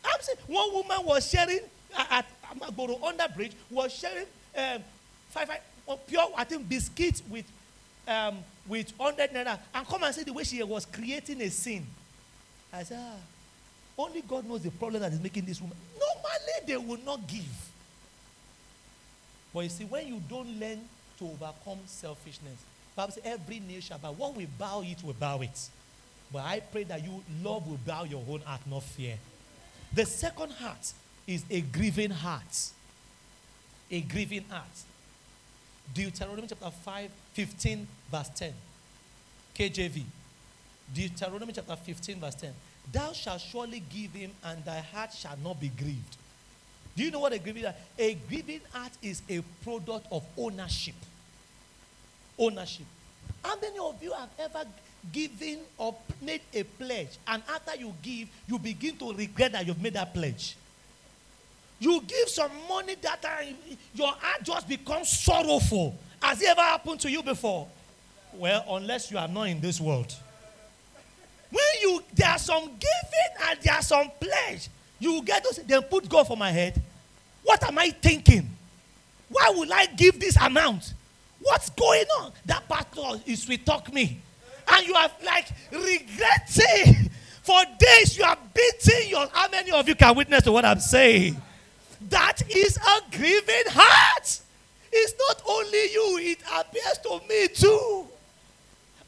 I'm 0.05 0.21
saying 0.21 0.37
one 0.47 0.73
woman 0.73 1.05
was 1.05 1.27
sharing 1.29 1.59
at 1.97 2.25
Magoro 2.59 3.01
under 3.03 3.27
bridge 3.33 3.53
was 3.69 3.93
sharing 3.93 4.25
um, 4.57 4.83
five, 5.29 5.47
five 5.47 5.61
pure 6.07 6.27
I 6.35 6.43
think 6.43 6.67
biscuits 6.67 7.23
with 7.29 7.45
um, 8.07 8.37
with 8.67 8.91
100 8.97 9.31
naira 9.31 9.59
and 9.73 9.87
come 9.87 10.03
and 10.03 10.15
see 10.15 10.23
the 10.23 10.33
way 10.33 10.43
she 10.43 10.61
was 10.63 10.85
creating 10.85 11.41
a 11.41 11.49
scene. 11.49 11.85
I 12.71 12.83
said, 12.83 12.99
ah, 13.01 13.17
only 13.97 14.21
God 14.21 14.47
knows 14.47 14.61
the 14.61 14.71
problem 14.71 15.01
that 15.01 15.11
is 15.11 15.19
making 15.19 15.45
this 15.45 15.59
woman. 15.61 15.77
Normally, 15.99 16.65
they 16.65 16.77
will 16.77 17.03
not 17.05 17.27
give. 17.27 17.71
But 19.53 19.61
you 19.61 19.69
see, 19.69 19.85
when 19.85 20.07
you 20.07 20.21
don't 20.29 20.59
learn 20.59 20.79
to 21.19 21.25
overcome 21.25 21.79
selfishness, 21.85 22.57
Bible 22.95 23.13
says 23.13 23.23
every 23.25 23.61
shall 23.79 23.99
bow. 23.99 24.11
What 24.11 24.35
we 24.35 24.45
bow 24.45 24.81
it, 24.81 25.03
will 25.03 25.13
bow 25.13 25.41
it. 25.41 25.69
But 26.31 26.43
I 26.43 26.59
pray 26.59 26.83
that 26.85 27.03
you, 27.03 27.23
love 27.43 27.67
will 27.67 27.79
bow 27.85 28.03
your 28.03 28.23
own 28.27 28.41
heart, 28.41 28.61
not 28.69 28.83
fear. 28.83 29.17
The 29.93 30.05
second 30.05 30.51
heart 30.51 30.93
is 31.25 31.43
a 31.49 31.61
grieving 31.61 32.11
heart. 32.11 32.71
A 33.89 34.01
grieving 34.01 34.45
heart. 34.49 34.65
Deuteronomy 35.93 36.47
chapter 36.47 36.69
5, 36.69 37.09
15, 37.33 37.87
verse 38.11 38.29
10. 38.35 38.53
KJV. 39.55 40.03
Deuteronomy 40.93 41.53
chapter 41.53 41.75
15, 41.75 42.19
verse 42.19 42.35
10. 42.35 42.53
Thou 42.91 43.11
shalt 43.13 43.41
surely 43.41 43.81
give 43.89 44.13
him, 44.13 44.31
and 44.43 44.63
thy 44.63 44.79
heart 44.79 45.13
shall 45.13 45.37
not 45.43 45.59
be 45.59 45.69
grieved. 45.69 46.17
Do 46.95 47.03
you 47.03 47.11
know 47.11 47.19
what 47.19 47.33
a 47.33 47.39
grieving 47.39 47.63
heart? 47.63 47.75
A 47.97 48.13
grieving 48.27 48.61
heart 48.71 48.91
is 49.01 49.21
a 49.29 49.41
product 49.63 50.07
of 50.11 50.23
ownership. 50.37 50.95
Ownership. 52.39 52.85
How 53.43 53.55
many 53.59 53.77
of 53.79 54.01
you 54.01 54.13
have 54.13 54.29
ever 54.39 54.63
given 55.11 55.59
or 55.77 55.95
made 56.21 56.41
a 56.53 56.63
pledge, 56.63 57.17
and 57.27 57.43
after 57.49 57.75
you 57.77 57.93
give, 58.01 58.27
you 58.47 58.59
begin 58.59 58.97
to 58.97 59.13
regret 59.13 59.51
that 59.53 59.65
you've 59.65 59.81
made 59.81 59.93
that 59.93 60.13
pledge? 60.13 60.55
You 61.79 62.01
give 62.07 62.29
some 62.29 62.51
money 62.67 62.95
that 63.01 63.21
time, 63.21 63.55
your 63.93 64.07
heart 64.07 64.43
just 64.43 64.67
becomes 64.67 65.09
sorrowful. 65.09 65.97
Has 66.21 66.41
it 66.41 66.49
ever 66.49 66.61
happened 66.61 66.99
to 67.01 67.11
you 67.11 67.21
before? 67.21 67.67
Well, 68.33 68.63
unless 68.69 69.11
you 69.11 69.17
are 69.17 69.27
not 69.27 69.43
in 69.43 69.59
this 69.59 69.79
world. 69.79 70.13
When 71.49 71.63
you 71.81 72.03
there 72.13 72.29
are 72.29 72.39
some 72.39 72.63
giving 72.65 73.49
and 73.49 73.59
there 73.61 73.75
are 73.75 73.81
some 73.81 74.11
pledge, 74.19 74.69
you 74.99 75.21
get 75.23 75.43
those 75.43 75.57
then 75.57 75.83
put 75.83 76.09
God 76.09 76.27
for 76.27 76.35
my 76.35 76.51
head. 76.51 76.81
What 77.43 77.63
am 77.63 77.77
I 77.77 77.91
thinking? 77.91 78.49
Why 79.29 79.53
would 79.55 79.71
I 79.71 79.85
give 79.85 80.19
this 80.19 80.35
amount? 80.37 80.93
What's 81.39 81.69
going 81.69 82.05
on? 82.19 82.31
That 82.45 82.67
pastor 82.67 83.21
is 83.25 83.47
we 83.47 83.57
talk 83.57 83.93
me. 83.93 84.19
And 84.67 84.87
you 84.87 84.93
are 84.95 85.09
like 85.23 85.47
regretting. 85.71 87.09
For 87.43 87.61
days 87.79 88.17
you 88.17 88.25
are 88.25 88.37
beating 88.53 89.09
your 89.09 89.25
how 89.31 89.47
many 89.47 89.71
of 89.71 89.87
you 89.87 89.95
can 89.95 90.13
witness 90.17 90.43
to 90.43 90.51
what 90.51 90.65
I'm 90.65 90.81
saying? 90.81 91.41
That 92.01 92.41
is 92.49 92.77
a 92.77 93.15
grieving 93.15 93.63
heart. 93.67 94.41
It's 94.91 95.13
not 95.27 95.41
only 95.47 95.91
you, 95.91 96.17
it 96.21 96.39
appears 96.53 96.97
to 96.99 97.19
me 97.27 97.47
too. 97.47 98.07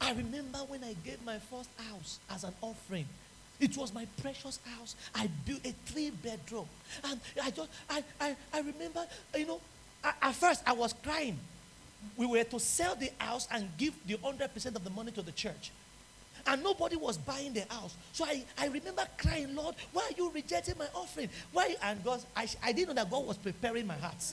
I 0.00 0.12
remember 0.12 0.58
when 0.68 0.82
I 0.82 0.94
gave 1.04 1.22
my 1.24 1.38
first 1.38 1.68
house 1.88 2.18
as 2.30 2.44
an 2.44 2.54
offering. 2.60 3.06
It 3.60 3.76
was 3.76 3.92
my 3.92 4.06
precious 4.22 4.58
house. 4.64 4.96
I 5.14 5.28
built 5.46 5.64
a 5.66 5.72
three 5.86 6.10
bedroom. 6.10 6.66
And 7.04 7.20
I 7.42 7.50
just, 7.50 7.68
I, 7.88 8.02
I, 8.20 8.36
I 8.52 8.58
remember, 8.60 9.06
you 9.36 9.46
know, 9.46 9.60
at 10.02 10.34
first 10.34 10.62
I 10.66 10.72
was 10.72 10.94
crying. 10.94 11.38
We 12.16 12.24
were 12.24 12.42
to 12.44 12.58
sell 12.58 12.94
the 12.96 13.10
house 13.18 13.46
and 13.50 13.68
give 13.76 13.94
the 14.06 14.14
100% 14.14 14.66
of 14.74 14.82
the 14.82 14.90
money 14.90 15.12
to 15.12 15.22
the 15.22 15.32
church. 15.32 15.70
And 16.46 16.62
nobody 16.62 16.96
was 16.96 17.18
buying 17.18 17.52
the 17.52 17.64
house. 17.68 17.94
So 18.12 18.24
I, 18.24 18.44
I 18.58 18.66
remember 18.66 19.06
crying, 19.18 19.54
Lord, 19.54 19.74
why 19.92 20.02
are 20.02 20.16
you 20.16 20.30
rejecting 20.30 20.76
my 20.78 20.86
offering? 20.94 21.28
Why? 21.52 21.74
And 21.82 22.02
God, 22.04 22.22
I, 22.36 22.48
I 22.62 22.72
didn't 22.72 22.88
know 22.88 23.02
that 23.02 23.10
God 23.10 23.26
was 23.26 23.36
preparing 23.36 23.86
my 23.86 23.96
heart. 23.96 24.32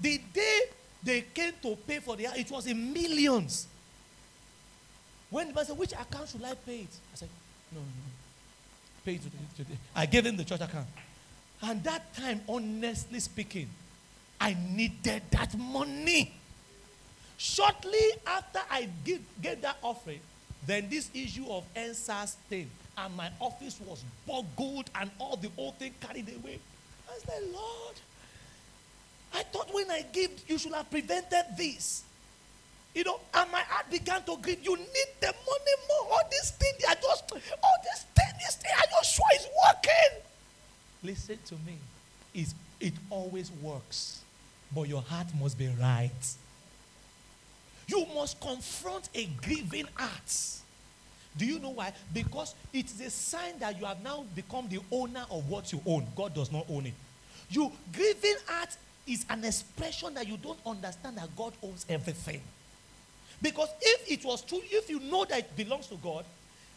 The 0.00 0.20
day 0.32 0.60
they 1.02 1.20
came 1.22 1.52
to 1.62 1.76
pay 1.86 1.98
for 2.00 2.16
the 2.16 2.24
house, 2.24 2.36
it 2.36 2.50
was 2.50 2.66
in 2.66 2.92
millions. 2.92 3.66
When 5.30 5.48
the 5.48 5.54
man 5.54 5.64
said, 5.64 5.76
which 5.76 5.92
account 5.92 6.28
should 6.28 6.44
I 6.44 6.54
pay 6.54 6.80
it? 6.80 6.96
I 7.12 7.16
said, 7.16 7.28
no, 7.72 7.80
no, 7.80 7.86
no. 7.86 8.12
Pay 9.04 9.14
it 9.14 9.22
to 9.22 9.30
the, 9.30 9.64
to 9.64 9.70
the. 9.70 9.76
I 9.94 10.06
gave 10.06 10.24
him 10.24 10.36
the 10.36 10.44
church 10.44 10.60
account. 10.60 10.86
And 11.62 11.82
that 11.84 12.14
time, 12.14 12.40
honestly 12.48 13.20
speaking, 13.20 13.68
I 14.40 14.56
needed 14.70 15.22
that 15.30 15.56
money. 15.56 16.34
Shortly 17.36 18.12
after 18.26 18.60
I 18.70 18.88
give, 19.04 19.20
gave 19.42 19.60
that 19.62 19.78
offering, 19.82 20.20
then 20.66 20.88
this 20.88 21.10
issue 21.14 21.46
of 21.48 21.64
EndSARS 21.74 22.34
thing, 22.48 22.70
and 22.96 23.16
my 23.16 23.30
office 23.40 23.80
was 23.84 24.04
boggled 24.26 24.88
and 24.94 25.10
all 25.18 25.36
the 25.36 25.50
old 25.56 25.76
thing 25.78 25.94
carried 26.00 26.28
away. 26.28 26.58
I 27.08 27.18
said, 27.18 27.42
Lord, 27.52 27.94
I 29.34 29.42
thought 29.42 29.72
when 29.74 29.90
I 29.90 30.02
gave, 30.12 30.30
you 30.48 30.58
should 30.58 30.72
have 30.72 30.90
prevented 30.90 31.44
this. 31.56 32.04
You 32.94 33.02
know, 33.02 33.18
and 33.34 33.50
my 33.50 33.60
heart 33.60 33.90
began 33.90 34.22
to 34.22 34.36
grieve. 34.40 34.60
You 34.62 34.76
need 34.76 35.10
the 35.20 35.26
money 35.26 35.74
more. 35.88 36.12
All 36.12 36.22
these 36.30 36.50
things, 36.52 36.84
are 36.84 36.94
just, 36.94 37.32
all 37.32 37.76
these 37.82 38.04
things, 38.14 38.32
this 38.38 38.56
thing, 38.56 38.70
are 38.76 38.88
you 38.88 39.04
sure 39.04 39.26
it's 39.32 39.48
working? 39.66 40.22
Listen 41.02 41.38
to 41.46 41.54
me. 41.66 41.76
It's, 42.32 42.54
it 42.80 42.94
always 43.10 43.50
works, 43.60 44.22
but 44.74 44.82
your 44.82 45.02
heart 45.02 45.26
must 45.40 45.58
be 45.58 45.68
right. 45.80 46.10
You 47.86 48.06
must 48.14 48.40
confront 48.40 49.08
a 49.14 49.26
grieving 49.42 49.86
heart. 49.94 50.60
Do 51.36 51.44
you 51.44 51.58
know 51.58 51.70
why? 51.70 51.92
Because 52.12 52.54
it 52.72 52.86
is 52.86 53.00
a 53.00 53.10
sign 53.10 53.58
that 53.58 53.78
you 53.78 53.84
have 53.84 54.02
now 54.02 54.24
become 54.34 54.68
the 54.68 54.80
owner 54.90 55.24
of 55.30 55.48
what 55.48 55.72
you 55.72 55.80
own. 55.84 56.06
God 56.14 56.34
does 56.34 56.52
not 56.52 56.66
own 56.70 56.86
it. 56.86 56.94
You 57.50 57.72
grieving 57.92 58.36
heart 58.46 58.76
is 59.06 59.26
an 59.28 59.44
expression 59.44 60.14
that 60.14 60.26
you 60.28 60.36
don't 60.36 60.58
understand 60.64 61.18
that 61.18 61.34
God 61.36 61.52
owns 61.62 61.84
everything. 61.88 62.40
Because 63.42 63.68
if 63.80 64.10
it 64.10 64.24
was 64.24 64.42
true, 64.42 64.60
if 64.62 64.88
you 64.88 65.00
know 65.00 65.24
that 65.24 65.40
it 65.40 65.56
belongs 65.56 65.88
to 65.88 65.96
God, 65.96 66.24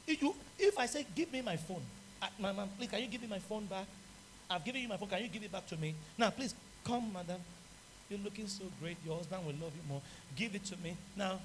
if, 0.07 0.21
you, 0.21 0.35
if 0.57 0.77
I 0.77 0.85
say, 0.85 1.05
give 1.15 1.31
me 1.31 1.41
my 1.41 1.55
phone, 1.55 1.81
uh, 2.21 2.27
my 2.39 2.51
mom, 2.51 2.69
please, 2.77 2.89
can 2.89 2.99
you 2.99 3.07
give 3.07 3.21
me 3.21 3.27
my 3.27 3.39
phone 3.39 3.65
back? 3.65 3.85
I've 4.49 4.65
given 4.65 4.81
you 4.81 4.87
my 4.87 4.97
phone. 4.97 5.09
Can 5.09 5.21
you 5.21 5.27
give 5.29 5.43
it 5.43 5.51
back 5.51 5.67
to 5.67 5.77
me? 5.77 5.93
Now, 6.17 6.29
please, 6.29 6.55
come, 6.83 7.11
madam. 7.13 7.39
You're 8.09 8.19
looking 8.23 8.47
so 8.47 8.63
great. 8.81 8.97
Your 9.05 9.17
husband 9.17 9.45
will 9.45 9.53
love 9.53 9.71
you 9.75 9.81
more. 9.89 10.01
Give 10.35 10.55
it 10.55 10.63
to 10.65 10.77
me. 10.77 10.95
Now, 11.15 11.39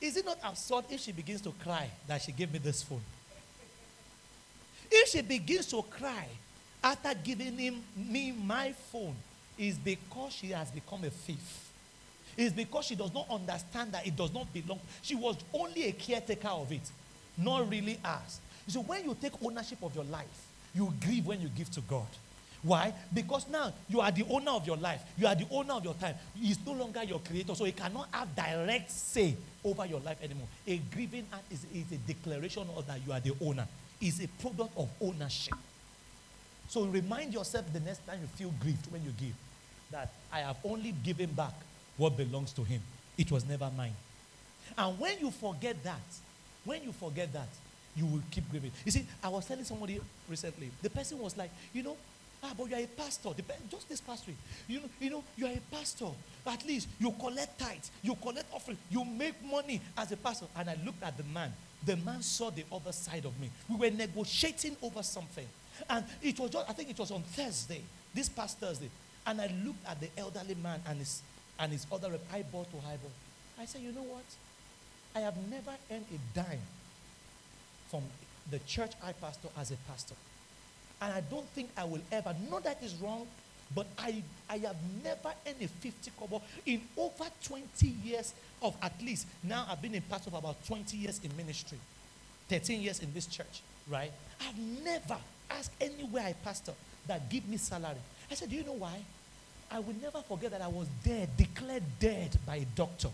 is 0.00 0.16
it 0.16 0.24
not 0.24 0.38
absurd 0.44 0.84
if 0.90 1.00
she 1.00 1.12
begins 1.12 1.40
to 1.42 1.52
cry 1.62 1.90
that 2.06 2.22
she 2.22 2.32
gave 2.32 2.52
me 2.52 2.58
this 2.58 2.82
phone? 2.82 3.02
If 4.90 5.08
she 5.10 5.22
begins 5.22 5.66
to 5.66 5.82
cry 5.82 6.26
after 6.82 7.12
giving 7.14 7.58
him 7.58 7.82
me 7.96 8.32
my 8.32 8.72
phone, 8.92 9.14
is 9.58 9.76
because 9.76 10.32
she 10.32 10.48
has 10.48 10.70
become 10.70 11.04
a 11.04 11.10
thief. 11.10 11.70
It's 12.36 12.54
because 12.54 12.84
she 12.84 12.94
does 12.94 13.12
not 13.14 13.26
understand 13.30 13.92
that 13.92 14.06
it 14.06 14.14
does 14.14 14.32
not 14.32 14.52
belong. 14.52 14.80
She 15.02 15.14
was 15.14 15.36
only 15.54 15.84
a 15.84 15.92
caretaker 15.92 16.48
of 16.48 16.70
it, 16.70 16.82
not 17.38 17.68
really 17.70 17.98
us. 18.04 18.40
So 18.68 18.80
when 18.80 19.04
you 19.04 19.16
take 19.20 19.32
ownership 19.42 19.82
of 19.82 19.94
your 19.94 20.04
life, 20.04 20.46
you 20.74 20.92
grieve 21.00 21.26
when 21.26 21.40
you 21.40 21.48
give 21.48 21.70
to 21.70 21.80
God. 21.82 22.06
Why? 22.66 22.92
Because 23.14 23.46
now 23.48 23.72
you 23.88 24.00
are 24.00 24.10
the 24.10 24.24
owner 24.28 24.50
of 24.50 24.66
your 24.66 24.76
life. 24.76 25.00
You 25.16 25.28
are 25.28 25.36
the 25.36 25.46
owner 25.52 25.74
of 25.74 25.84
your 25.84 25.94
time. 25.94 26.16
He's 26.34 26.58
no 26.66 26.72
longer 26.72 27.04
your 27.04 27.20
creator, 27.20 27.54
so 27.54 27.64
he 27.64 27.70
cannot 27.70 28.08
have 28.10 28.34
direct 28.34 28.90
say 28.90 29.36
over 29.64 29.86
your 29.86 30.00
life 30.00 30.18
anymore. 30.20 30.48
A 30.66 30.76
grieving 30.92 31.26
act 31.32 31.44
is, 31.52 31.64
is 31.72 31.92
a 31.92 31.98
declaration 32.12 32.66
of 32.76 32.84
that 32.88 32.98
you 33.06 33.12
are 33.12 33.20
the 33.20 33.32
owner. 33.40 33.68
It's 34.00 34.20
a 34.20 34.26
product 34.26 34.76
of 34.76 34.88
ownership. 35.00 35.54
So 36.68 36.84
remind 36.86 37.32
yourself 37.32 37.72
the 37.72 37.78
next 37.78 38.04
time 38.04 38.18
you 38.20 38.26
feel 38.26 38.52
grieved 38.60 38.90
when 38.90 39.04
you 39.04 39.12
give 39.12 39.34
that 39.92 40.10
I 40.32 40.40
have 40.40 40.56
only 40.64 40.92
given 41.04 41.30
back 41.30 41.54
what 41.96 42.16
belongs 42.16 42.52
to 42.54 42.64
him. 42.64 42.80
It 43.16 43.30
was 43.30 43.46
never 43.46 43.70
mine. 43.76 43.94
And 44.76 44.98
when 44.98 45.20
you 45.20 45.30
forget 45.30 45.82
that, 45.84 46.02
when 46.64 46.82
you 46.82 46.90
forget 46.90 47.32
that, 47.32 47.48
you 47.94 48.06
will 48.06 48.22
keep 48.30 48.50
grieving. 48.50 48.72
You 48.84 48.90
see, 48.90 49.06
I 49.22 49.28
was 49.28 49.46
telling 49.46 49.64
somebody 49.64 50.00
recently, 50.28 50.70
the 50.82 50.90
person 50.90 51.18
was 51.18 51.36
like, 51.36 51.50
you 51.72 51.84
know, 51.84 51.96
ah, 52.46 52.54
but 52.56 52.70
you 52.70 52.76
are 52.76 52.80
a 52.80 52.86
pastor. 52.86 53.30
Just 53.70 53.88
this 53.88 54.00
past 54.00 54.26
week, 54.26 54.36
you 54.68 54.80
know, 54.80 54.88
you 55.00 55.10
know, 55.10 55.24
you 55.36 55.46
are 55.46 55.52
a 55.52 55.60
pastor. 55.74 56.08
At 56.46 56.64
least 56.66 56.88
you 56.98 57.12
collect 57.12 57.58
tithes, 57.58 57.90
you 58.02 58.14
collect 58.16 58.46
offering, 58.52 58.78
you 58.90 59.04
make 59.04 59.34
money 59.44 59.80
as 59.96 60.12
a 60.12 60.16
pastor. 60.16 60.46
And 60.56 60.70
I 60.70 60.76
looked 60.84 61.02
at 61.02 61.16
the 61.16 61.24
man. 61.24 61.52
The 61.84 61.96
man 61.96 62.22
saw 62.22 62.50
the 62.50 62.64
other 62.72 62.92
side 62.92 63.24
of 63.24 63.38
me. 63.38 63.50
We 63.68 63.76
were 63.76 63.94
negotiating 63.94 64.76
over 64.82 65.02
something. 65.02 65.46
And 65.90 66.04
it 66.22 66.38
was 66.38 66.50
just, 66.50 66.68
I 66.68 66.72
think 66.72 66.90
it 66.90 66.98
was 66.98 67.10
on 67.10 67.22
Thursday, 67.22 67.82
this 68.14 68.28
past 68.28 68.58
Thursday. 68.58 68.90
And 69.26 69.40
I 69.40 69.52
looked 69.64 69.86
at 69.86 70.00
the 70.00 70.08
elderly 70.16 70.54
man 70.54 70.80
and 70.88 70.98
his 70.98 71.22
and 71.58 71.72
his 71.72 71.86
other 71.90 72.10
rep, 72.10 72.20
eyeball 72.32 72.64
to 72.64 72.76
eyeball. 72.78 73.10
I 73.58 73.64
said, 73.64 73.80
you 73.82 73.92
know 73.92 74.02
what? 74.02 74.24
I 75.14 75.20
have 75.20 75.36
never 75.48 75.72
earned 75.90 76.04
a 76.12 76.38
dime 76.38 76.60
from 77.88 78.02
the 78.50 78.58
church 78.60 78.92
I 79.02 79.12
pastor 79.12 79.48
as 79.58 79.70
a 79.70 79.76
pastor. 79.88 80.14
And 81.00 81.12
I 81.12 81.20
don't 81.20 81.46
think 81.48 81.70
I 81.76 81.84
will 81.84 82.00
ever. 82.10 82.34
Not 82.50 82.64
that 82.64 82.82
is 82.82 82.94
wrong, 82.96 83.26
but 83.74 83.86
I, 83.98 84.22
I 84.48 84.58
have 84.58 84.76
never 85.02 85.34
earned 85.46 85.56
a 85.60 85.68
50 85.68 86.10
kobo 86.18 86.40
in 86.64 86.80
over 86.96 87.24
20 87.44 87.86
years 88.04 88.32
of 88.62 88.74
at 88.82 88.92
least. 89.02 89.26
Now 89.42 89.66
I've 89.68 89.82
been 89.82 89.94
a 89.94 90.00
pastor 90.00 90.30
for 90.30 90.38
about 90.38 90.64
20 90.66 90.96
years 90.96 91.20
in 91.22 91.36
ministry, 91.36 91.78
13 92.48 92.80
years 92.80 93.00
in 93.00 93.12
this 93.12 93.26
church, 93.26 93.62
right? 93.88 94.12
I've 94.40 94.58
never 94.84 95.16
asked 95.50 95.72
anywhere 95.80 96.22
I 96.24 96.32
pastor 96.32 96.72
that 97.06 97.28
give 97.28 97.46
me 97.48 97.56
salary. 97.56 97.96
I 98.30 98.34
said, 98.34 98.50
do 98.50 98.56
you 98.56 98.64
know 98.64 98.72
why? 98.72 98.98
I 99.70 99.80
will 99.80 99.94
never 100.00 100.20
forget 100.22 100.52
that 100.52 100.62
I 100.62 100.68
was 100.68 100.86
dead, 101.04 101.28
declared 101.36 101.82
dead 101.98 102.38
by 102.46 102.56
a 102.56 102.64
doctor. 102.76 103.08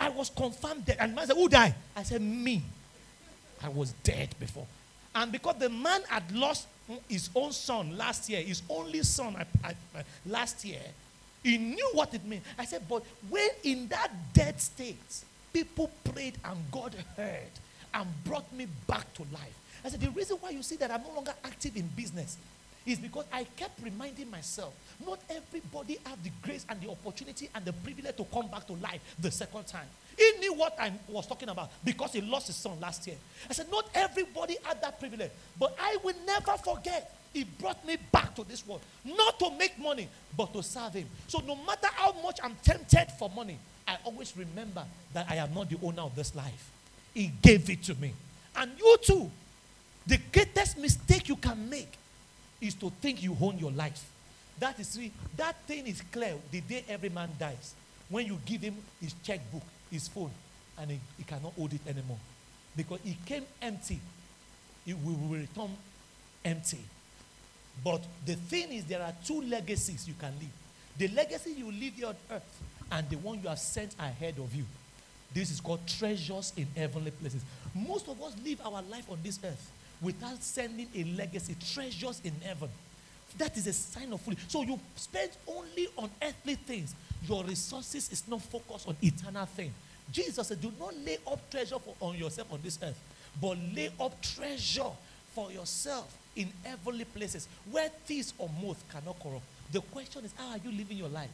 I 0.00 0.08
was 0.08 0.30
confirmed 0.30 0.86
dead. 0.86 0.96
And 1.00 1.14
man 1.14 1.26
said, 1.26 1.36
Who 1.36 1.48
died? 1.48 1.74
I 1.94 2.02
said, 2.02 2.20
Me. 2.20 2.62
I 3.62 3.68
was 3.68 3.92
dead 4.02 4.34
before. 4.40 4.66
And 5.14 5.30
because 5.30 5.56
the 5.58 5.68
man 5.68 6.00
had 6.08 6.30
lost 6.32 6.66
his 7.08 7.30
own 7.34 7.52
son 7.52 7.96
last 7.96 8.28
year, 8.28 8.40
his 8.42 8.62
only 8.68 9.02
son 9.02 9.36
I, 9.36 9.68
I, 9.68 9.74
last 10.26 10.64
year, 10.64 10.80
he 11.42 11.58
knew 11.58 11.90
what 11.92 12.14
it 12.14 12.24
meant. 12.24 12.42
I 12.58 12.64
said, 12.64 12.82
But 12.88 13.02
when 13.28 13.48
in 13.64 13.88
that 13.88 14.10
dead 14.32 14.60
state, 14.60 15.24
people 15.52 15.90
prayed 16.04 16.34
and 16.44 16.58
God 16.70 16.94
heard 17.16 17.50
and 17.94 18.08
brought 18.24 18.50
me 18.52 18.66
back 18.86 19.12
to 19.14 19.22
life. 19.32 19.58
I 19.84 19.88
said, 19.88 20.00
The 20.00 20.10
reason 20.10 20.36
why 20.40 20.50
you 20.50 20.62
see 20.62 20.76
that 20.76 20.90
I'm 20.90 21.02
no 21.02 21.14
longer 21.14 21.34
active 21.44 21.76
in 21.76 21.88
business 21.88 22.36
is 22.86 22.98
because 22.98 23.24
I 23.32 23.44
kept 23.56 23.82
reminding 23.82 24.30
myself 24.30 24.74
not 25.06 25.20
everybody 25.30 25.98
have 26.04 26.22
the 26.22 26.30
grace 26.42 26.64
and 26.68 26.80
the 26.80 26.90
opportunity 26.90 27.48
and 27.54 27.64
the 27.64 27.72
privilege 27.72 28.16
to 28.16 28.24
come 28.24 28.48
back 28.48 28.66
to 28.66 28.74
life 28.74 29.00
the 29.18 29.30
second 29.30 29.66
time. 29.66 29.86
He 30.16 30.32
knew 30.40 30.54
what 30.54 30.76
I 30.78 30.92
was 31.08 31.26
talking 31.26 31.48
about 31.48 31.70
because 31.84 32.12
he 32.12 32.20
lost 32.20 32.46
his 32.48 32.56
son 32.56 32.78
last 32.80 33.06
year. 33.06 33.16
I 33.48 33.52
said, 33.52 33.70
Not 33.70 33.88
everybody 33.94 34.56
had 34.62 34.80
that 34.82 35.00
privilege, 35.00 35.30
but 35.58 35.76
I 35.80 35.96
will 36.02 36.14
never 36.26 36.52
forget. 36.58 37.16
He 37.32 37.44
brought 37.44 37.84
me 37.86 37.96
back 38.12 38.34
to 38.34 38.44
this 38.44 38.66
world, 38.66 38.82
not 39.04 39.38
to 39.38 39.50
make 39.56 39.78
money, 39.78 40.06
but 40.36 40.52
to 40.52 40.62
serve 40.62 40.92
him. 40.92 41.06
So, 41.28 41.40
no 41.40 41.56
matter 41.56 41.88
how 41.92 42.12
much 42.22 42.38
I'm 42.42 42.54
tempted 42.62 43.06
for 43.18 43.30
money, 43.30 43.58
I 43.88 43.96
always 44.04 44.36
remember 44.36 44.84
that 45.14 45.26
I 45.30 45.36
am 45.36 45.54
not 45.54 45.70
the 45.70 45.78
owner 45.82 46.02
of 46.02 46.14
this 46.14 46.34
life. 46.34 46.70
He 47.14 47.32
gave 47.40 47.70
it 47.70 47.82
to 47.84 47.94
me. 47.94 48.12
And 48.54 48.70
you 48.78 48.96
too, 49.02 49.30
the 50.06 50.18
greatest 50.32 50.76
mistake 50.78 51.28
you 51.28 51.36
can 51.36 51.70
make 51.70 51.96
is 52.62 52.74
to 52.74 52.90
think 53.00 53.22
you 53.22 53.36
own 53.40 53.58
your 53.58 53.72
life. 53.72 54.08
That 54.58 54.78
is 54.78 54.98
that 55.36 55.60
thing 55.66 55.86
is 55.86 56.00
clear 56.12 56.34
the 56.50 56.60
day 56.60 56.84
every 56.88 57.08
man 57.08 57.28
dies. 57.38 57.74
When 58.08 58.26
you 58.26 58.38
give 58.46 58.60
him 58.60 58.76
his 59.00 59.14
checkbook, 59.24 59.62
his 59.90 60.06
phone, 60.08 60.30
and 60.78 60.90
he, 60.92 61.00
he 61.18 61.24
cannot 61.24 61.52
hold 61.54 61.72
it 61.72 61.80
anymore. 61.86 62.18
Because 62.76 63.00
he 63.04 63.16
came 63.26 63.44
empty. 63.60 63.98
He 64.84 64.94
will 64.94 65.16
return 65.28 65.70
empty. 66.44 66.78
But 67.82 68.02
the 68.24 68.34
thing 68.34 68.72
is, 68.72 68.84
there 68.84 69.02
are 69.02 69.12
two 69.24 69.42
legacies 69.42 70.06
you 70.06 70.14
can 70.18 70.32
leave. 70.38 70.52
The 70.98 71.08
legacy 71.08 71.52
you 71.52 71.72
leave 71.72 71.94
here 71.94 72.08
on 72.08 72.16
earth 72.30 72.62
and 72.90 73.08
the 73.08 73.16
one 73.16 73.40
you 73.42 73.48
have 73.48 73.58
sent 73.58 73.94
ahead 73.98 74.34
of 74.38 74.54
you. 74.54 74.64
This 75.34 75.50
is 75.50 75.60
called 75.60 75.80
treasures 75.86 76.52
in 76.56 76.66
heavenly 76.76 77.10
places. 77.10 77.42
Most 77.74 78.08
of 78.08 78.22
us 78.22 78.34
live 78.44 78.60
our 78.64 78.82
life 78.82 79.10
on 79.10 79.18
this 79.22 79.38
earth 79.42 79.70
without 80.02 80.42
sending 80.42 80.88
a 80.94 81.04
legacy, 81.16 81.56
treasures 81.72 82.20
in 82.24 82.32
heaven. 82.42 82.68
That 83.38 83.56
is 83.56 83.66
a 83.66 83.72
sign 83.72 84.12
of 84.12 84.20
foolish. 84.20 84.40
So 84.48 84.62
you 84.62 84.78
spend 84.96 85.30
only 85.46 85.88
on 85.96 86.10
earthly 86.20 86.56
things. 86.56 86.94
Your 87.26 87.44
resources 87.44 88.10
is 88.12 88.26
not 88.28 88.42
focused 88.42 88.88
on 88.88 88.96
eternal 89.00 89.46
things. 89.46 89.72
Jesus 90.10 90.48
said, 90.48 90.60
Do 90.60 90.72
not 90.78 90.94
lay 90.98 91.18
up 91.26 91.50
treasure 91.50 91.78
for, 91.78 91.94
on 92.00 92.16
yourself 92.16 92.52
on 92.52 92.60
this 92.62 92.78
earth, 92.82 92.98
but 93.40 93.56
lay 93.74 93.90
up 93.98 94.20
treasure 94.20 94.90
for 95.34 95.50
yourself 95.50 96.14
in 96.36 96.48
heavenly 96.64 97.04
places 97.04 97.48
where 97.70 97.88
thieves 98.06 98.34
or 98.38 98.50
moth 98.62 98.82
cannot 98.90 99.18
corrupt. 99.20 99.44
The 99.70 99.80
question 99.80 100.24
is, 100.24 100.32
how 100.36 100.50
are 100.50 100.58
you 100.58 100.70
living 100.70 100.98
your 100.98 101.08
life? 101.08 101.30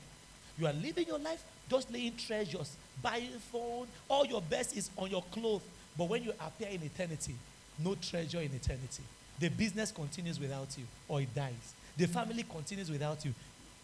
You 0.59 0.67
are 0.67 0.73
living 0.73 1.07
your 1.07 1.19
life 1.19 1.43
just 1.69 1.93
laying 1.93 2.17
treasures, 2.17 2.77
buying 3.03 3.31
phone, 3.53 3.87
all 4.09 4.25
your 4.25 4.41
best 4.41 4.77
is 4.77 4.91
on 4.97 5.11
your 5.11 5.23
clothes. 5.33 5.63
But 5.97 6.09
when 6.09 6.23
you 6.23 6.33
appear 6.41 6.69
in 6.69 6.83
eternity, 6.83 7.35
no 7.79 7.95
treasure 7.95 8.41
in 8.41 8.53
eternity. 8.55 9.03
The 9.39 9.49
business 9.49 9.93
continues 9.93 10.41
without 10.41 10.77
you, 10.77 10.85
or 11.09 11.21
it 11.21 11.35
dies. 11.35 11.75
The 11.97 12.07
family 12.07 12.45
continues 12.45 12.91
without 12.91 13.25
you, 13.25 13.33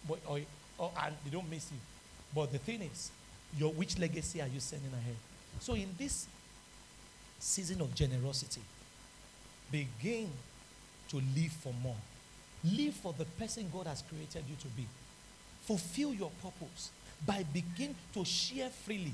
but, 0.09 0.19
or, 0.27 0.41
or, 0.79 0.91
and 1.05 1.15
they 1.25 1.31
don't 1.31 1.49
miss 1.51 1.71
you. 1.71 1.79
But 2.35 2.53
the 2.53 2.59
thing 2.59 2.83
is, 2.83 3.11
your, 3.59 3.73
which 3.73 3.99
legacy 3.99 4.41
are 4.41 4.49
you 4.49 4.61
sending 4.61 4.93
ahead? 4.93 5.17
So, 5.61 5.75
in 5.75 5.89
this 5.97 6.27
season 7.39 7.81
of 7.81 7.95
generosity, 7.95 8.63
begin 9.71 10.31
to 11.09 11.17
live 11.17 11.53
for 11.53 11.73
more. 11.83 11.97
Live 12.65 12.95
for 12.95 13.13
the 13.17 13.25
person 13.25 13.69
God 13.73 13.87
has 13.87 14.03
created 14.03 14.43
you 14.49 14.57
to 14.57 14.69
be. 14.69 14.87
Fulfill 15.63 16.15
your 16.15 16.31
purpose 16.43 16.91
by 17.27 17.45
begin 17.53 17.95
to 18.15 18.25
share 18.25 18.69
freely 18.71 19.13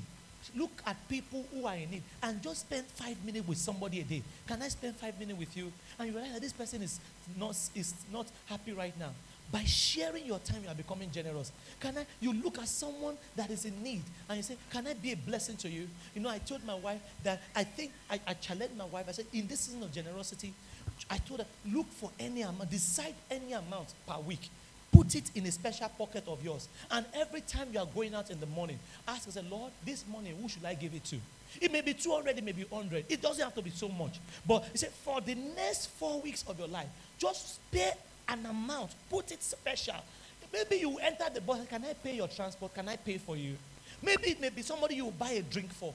Look 0.55 0.71
at 0.85 0.95
people 1.07 1.45
who 1.53 1.65
are 1.65 1.75
in 1.75 1.91
need 1.91 2.03
and 2.23 2.41
just 2.41 2.61
spend 2.61 2.85
five 2.87 3.23
minutes 3.23 3.47
with 3.47 3.57
somebody 3.57 3.99
a 4.01 4.03
day. 4.03 4.23
Can 4.47 4.61
I 4.61 4.67
spend 4.69 4.95
five 4.95 5.17
minutes 5.19 5.39
with 5.39 5.55
you? 5.55 5.71
And 5.99 6.07
you 6.09 6.13
realize 6.13 6.33
that 6.33 6.41
this 6.41 6.53
person 6.53 6.81
is 6.81 6.99
not, 7.37 7.55
is 7.75 7.93
not 8.11 8.27
happy 8.47 8.73
right 8.73 8.97
now. 8.99 9.11
By 9.51 9.63
sharing 9.65 10.25
your 10.25 10.39
time, 10.39 10.63
you 10.63 10.69
are 10.69 10.75
becoming 10.75 11.11
generous. 11.11 11.51
Can 11.79 11.97
I? 11.97 12.05
You 12.21 12.31
look 12.31 12.57
at 12.57 12.69
someone 12.69 13.17
that 13.35 13.49
is 13.49 13.65
in 13.65 13.83
need 13.83 14.01
and 14.29 14.37
you 14.37 14.43
say, 14.43 14.55
Can 14.71 14.87
I 14.87 14.93
be 14.93 15.11
a 15.11 15.17
blessing 15.17 15.57
to 15.57 15.69
you? 15.69 15.89
You 16.15 16.21
know, 16.21 16.29
I 16.29 16.37
told 16.37 16.63
my 16.65 16.75
wife 16.75 17.01
that 17.23 17.41
I 17.53 17.65
think 17.65 17.91
I, 18.09 18.19
I 18.25 18.33
challenged 18.35 18.77
my 18.77 18.85
wife. 18.85 19.07
I 19.09 19.11
said, 19.11 19.25
In 19.33 19.47
this 19.47 19.61
season 19.61 19.83
of 19.83 19.91
generosity, 19.91 20.53
I 21.09 21.17
told 21.17 21.41
her, 21.41 21.45
Look 21.69 21.91
for 21.91 22.11
any 22.17 22.43
amount, 22.43 22.69
decide 22.69 23.15
any 23.29 23.51
amount 23.51 23.93
per 24.07 24.19
week. 24.19 24.49
Put 24.91 25.15
it 25.15 25.31
in 25.35 25.45
a 25.45 25.51
special 25.51 25.89
pocket 25.89 26.23
of 26.27 26.43
yours. 26.43 26.67
And 26.89 27.05
every 27.13 27.41
time 27.41 27.69
you 27.71 27.79
are 27.79 27.85
going 27.85 28.13
out 28.13 28.29
in 28.29 28.39
the 28.39 28.45
morning, 28.45 28.77
ask 29.07 29.25
yourself, 29.25 29.45
Lord, 29.49 29.71
this 29.85 30.05
morning, 30.07 30.35
who 30.41 30.49
should 30.49 30.65
I 30.65 30.73
give 30.73 30.93
it 30.93 31.05
to? 31.05 31.17
It 31.59 31.71
may 31.71 31.81
be 31.81 31.93
200, 31.93 32.37
it 32.37 32.43
may 32.43 32.51
be 32.51 32.63
100. 32.63 33.05
It 33.09 33.21
doesn't 33.21 33.43
have 33.43 33.55
to 33.55 33.61
be 33.61 33.69
so 33.69 33.89
much. 33.89 34.19
But 34.45 34.65
he 34.71 34.77
said, 34.77 34.91
for 34.91 35.21
the 35.21 35.35
next 35.35 35.87
four 35.91 36.21
weeks 36.21 36.43
of 36.47 36.57
your 36.59 36.67
life, 36.67 36.87
just 37.17 37.55
spare 37.55 37.93
an 38.27 38.45
amount. 38.45 38.91
Put 39.09 39.31
it 39.31 39.41
special. 39.41 39.95
Maybe 40.51 40.77
you 40.77 40.97
enter 40.97 41.25
the 41.33 41.41
bus. 41.41 41.65
Can 41.67 41.83
I 41.85 41.93
pay 41.93 42.15
your 42.15 42.27
transport? 42.27 42.73
Can 42.73 42.89
I 42.89 42.97
pay 42.97 43.17
for 43.17 43.37
you? 43.37 43.55
Maybe 44.01 44.31
it 44.31 44.41
may 44.41 44.49
be 44.49 44.61
somebody 44.61 44.95
you 44.95 45.11
buy 45.17 45.31
a 45.31 45.41
drink 45.41 45.71
for. 45.71 45.93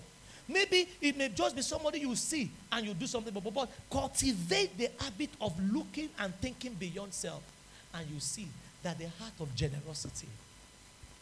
Maybe 0.48 0.88
it 1.00 1.16
may 1.16 1.28
just 1.28 1.56
be 1.56 1.62
somebody 1.62 2.00
you 2.00 2.14
see 2.14 2.50
and 2.70 2.86
you 2.86 2.94
do 2.94 3.06
something. 3.06 3.32
But, 3.32 3.42
but, 3.44 3.54
but 3.54 3.70
cultivate 3.90 4.78
the 4.78 4.90
habit 5.00 5.30
of 5.40 5.52
looking 5.72 6.08
and 6.18 6.34
thinking 6.36 6.74
beyond 6.74 7.12
self. 7.12 7.42
And 7.94 8.08
you 8.10 8.20
see 8.20 8.46
that 8.86 8.98
the 8.98 9.08
heart 9.18 9.32
of 9.40 9.52
generosity 9.56 10.28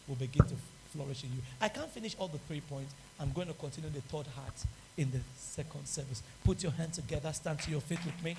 will 0.06 0.16
begin 0.16 0.44
to 0.46 0.54
flourish 0.92 1.24
in 1.24 1.30
you. 1.30 1.38
I 1.62 1.70
can't 1.70 1.88
finish 1.88 2.14
all 2.18 2.28
the 2.28 2.36
three 2.36 2.60
points. 2.60 2.92
I'm 3.18 3.32
going 3.32 3.46
to 3.46 3.54
continue 3.54 3.88
the 3.88 4.02
third 4.02 4.26
heart 4.26 4.52
in 4.98 5.10
the 5.10 5.20
second 5.38 5.86
service. 5.86 6.22
Put 6.44 6.62
your 6.62 6.72
hands 6.72 6.96
together, 6.96 7.32
stand 7.32 7.60
to 7.60 7.70
your 7.70 7.80
feet 7.80 8.04
with 8.04 8.22
me. 8.22 8.36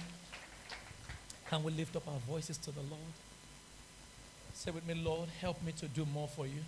Can 1.50 1.64
we 1.64 1.72
lift 1.72 1.96
up 1.96 2.08
our 2.08 2.20
voices 2.30 2.58
to 2.58 2.72
the 2.72 2.82
Lord? 2.82 3.02
Say 4.54 4.70
with 4.70 4.86
me, 4.86 4.94
Lord, 4.94 5.28
help 5.42 5.60
me 5.64 5.72
to 5.80 5.88
do 5.88 6.06
more 6.14 6.28
for 6.28 6.46
you. 6.46 6.62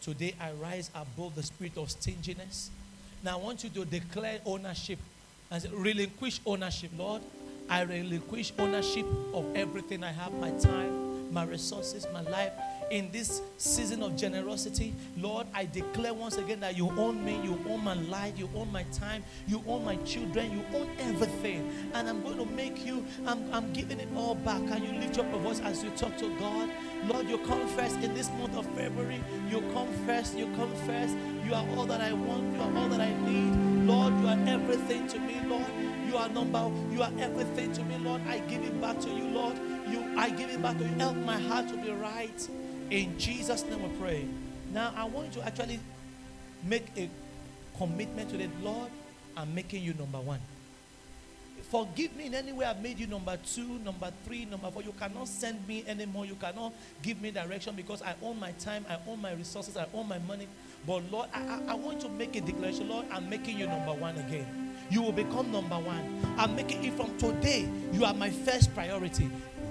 Today 0.00 0.34
I 0.40 0.52
rise 0.52 0.90
above 0.94 1.34
the 1.34 1.42
spirit 1.42 1.76
of 1.76 1.90
stinginess. 1.90 2.70
Now 3.22 3.38
I 3.38 3.42
want 3.42 3.64
you 3.64 3.68
to 3.68 3.84
declare 3.84 4.40
ownership 4.46 4.98
and 5.50 5.62
relinquish 5.72 6.40
ownership, 6.46 6.90
Lord. 6.96 7.20
I 7.68 7.82
relinquish 7.82 8.54
ownership 8.58 9.04
of 9.34 9.54
everything 9.54 10.04
I 10.04 10.12
have 10.12 10.32
my 10.32 10.52
time, 10.52 11.05
my 11.30 11.44
resources, 11.44 12.06
my 12.12 12.22
life. 12.22 12.52
In 12.88 13.10
this 13.10 13.42
season 13.56 14.00
of 14.04 14.14
generosity, 14.14 14.94
Lord, 15.18 15.48
I 15.52 15.66
declare 15.66 16.14
once 16.14 16.36
again 16.36 16.60
that 16.60 16.76
you 16.76 16.88
own 16.90 17.24
me, 17.24 17.40
you 17.42 17.58
own 17.68 17.82
my 17.82 17.94
life, 17.94 18.38
you 18.38 18.48
own 18.54 18.70
my 18.70 18.84
time, 18.92 19.24
you 19.48 19.60
own 19.66 19.84
my 19.84 19.96
children, 19.96 20.52
you 20.52 20.78
own 20.78 20.88
everything. 21.00 21.68
And 21.94 22.08
I'm 22.08 22.22
going 22.22 22.38
to 22.38 22.46
make 22.46 22.86
you, 22.86 23.04
I'm, 23.26 23.52
I'm 23.52 23.72
giving 23.72 23.98
it 23.98 24.08
all 24.16 24.36
back. 24.36 24.64
Can 24.68 24.84
you 24.84 24.92
lift 25.00 25.18
up 25.18 25.28
your 25.30 25.40
voice 25.40 25.60
as 25.60 25.82
you 25.82 25.90
talk 25.90 26.16
to 26.18 26.28
God? 26.38 26.70
Lord, 27.06 27.28
you 27.28 27.38
come 27.38 27.66
first 27.68 27.96
in 27.96 28.14
this 28.14 28.30
month 28.38 28.56
of 28.56 28.66
February. 28.76 29.20
You 29.50 29.62
come 29.72 29.88
first, 30.06 30.36
you 30.38 30.46
come 30.54 30.72
first. 30.86 31.16
You 31.44 31.54
are 31.54 31.66
all 31.76 31.86
that 31.86 32.00
I 32.00 32.12
want, 32.12 32.54
you 32.54 32.60
are 32.60 32.76
all 32.76 32.88
that 32.88 33.00
I 33.00 33.12
need. 33.28 33.86
Lord, 33.86 34.14
you 34.20 34.28
are 34.28 34.38
everything 34.48 35.06
to 35.08 35.18
me, 35.18 35.40
Lord. 35.46 35.66
You 36.06 36.16
are 36.16 36.28
number, 36.28 36.70
you 36.92 37.02
are 37.02 37.12
everything 37.18 37.72
to 37.72 37.84
me, 37.84 37.98
Lord. 37.98 38.20
I 38.28 38.38
give 38.40 38.62
it 38.62 38.80
back 38.80 39.00
to 39.00 39.10
you, 39.10 39.28
Lord. 39.28 39.56
You, 39.90 40.18
I 40.18 40.30
give 40.30 40.50
it 40.50 40.62
back 40.62 40.78
to 40.78 40.84
you. 40.84 40.90
Help 40.94 41.16
my 41.16 41.38
heart 41.38 41.68
to 41.68 41.76
be 41.76 41.90
right. 41.92 42.48
In 42.90 43.18
Jesus' 43.18 43.64
name 43.64 43.82
we 43.82 43.98
pray. 43.98 44.26
Now 44.72 44.92
I 44.96 45.04
want 45.04 45.34
you 45.34 45.40
to 45.40 45.46
actually 45.46 45.80
make 46.64 46.86
a 46.96 47.08
commitment 47.76 48.30
to 48.30 48.36
the 48.36 48.48
Lord. 48.62 48.90
I'm 49.36 49.54
making 49.54 49.82
you 49.82 49.94
number 49.94 50.18
one. 50.18 50.40
Forgive 51.70 52.14
me 52.16 52.26
in 52.26 52.34
any 52.34 52.52
way 52.52 52.64
I've 52.64 52.80
made 52.80 52.98
you 52.98 53.08
number 53.08 53.36
two, 53.38 53.80
number 53.80 54.12
three, 54.24 54.44
number 54.44 54.70
four. 54.70 54.82
You 54.82 54.92
cannot 54.92 55.26
send 55.26 55.66
me 55.66 55.84
anymore. 55.88 56.24
You 56.24 56.36
cannot 56.36 56.72
give 57.02 57.20
me 57.20 57.32
direction 57.32 57.74
because 57.74 58.02
I 58.02 58.14
own 58.22 58.38
my 58.38 58.52
time, 58.52 58.86
I 58.88 58.98
own 59.08 59.20
my 59.20 59.32
resources, 59.32 59.76
I 59.76 59.86
own 59.92 60.08
my 60.08 60.20
money. 60.20 60.46
But 60.86 61.10
Lord, 61.10 61.28
I, 61.34 61.42
I, 61.42 61.72
I 61.72 61.74
want 61.74 62.00
to 62.02 62.08
make 62.08 62.36
a 62.36 62.40
declaration. 62.40 62.88
Lord, 62.88 63.06
I'm 63.10 63.28
making 63.28 63.58
you 63.58 63.66
number 63.66 63.92
one 63.92 64.16
again. 64.16 64.76
You 64.90 65.02
will 65.02 65.12
become 65.12 65.50
number 65.50 65.74
one. 65.74 66.22
I'm 66.38 66.54
making 66.54 66.84
it 66.84 66.92
from 66.92 67.16
today. 67.18 67.68
You 67.92 68.04
are 68.04 68.14
my 68.14 68.30
first 68.30 68.72
priority. 68.72 69.28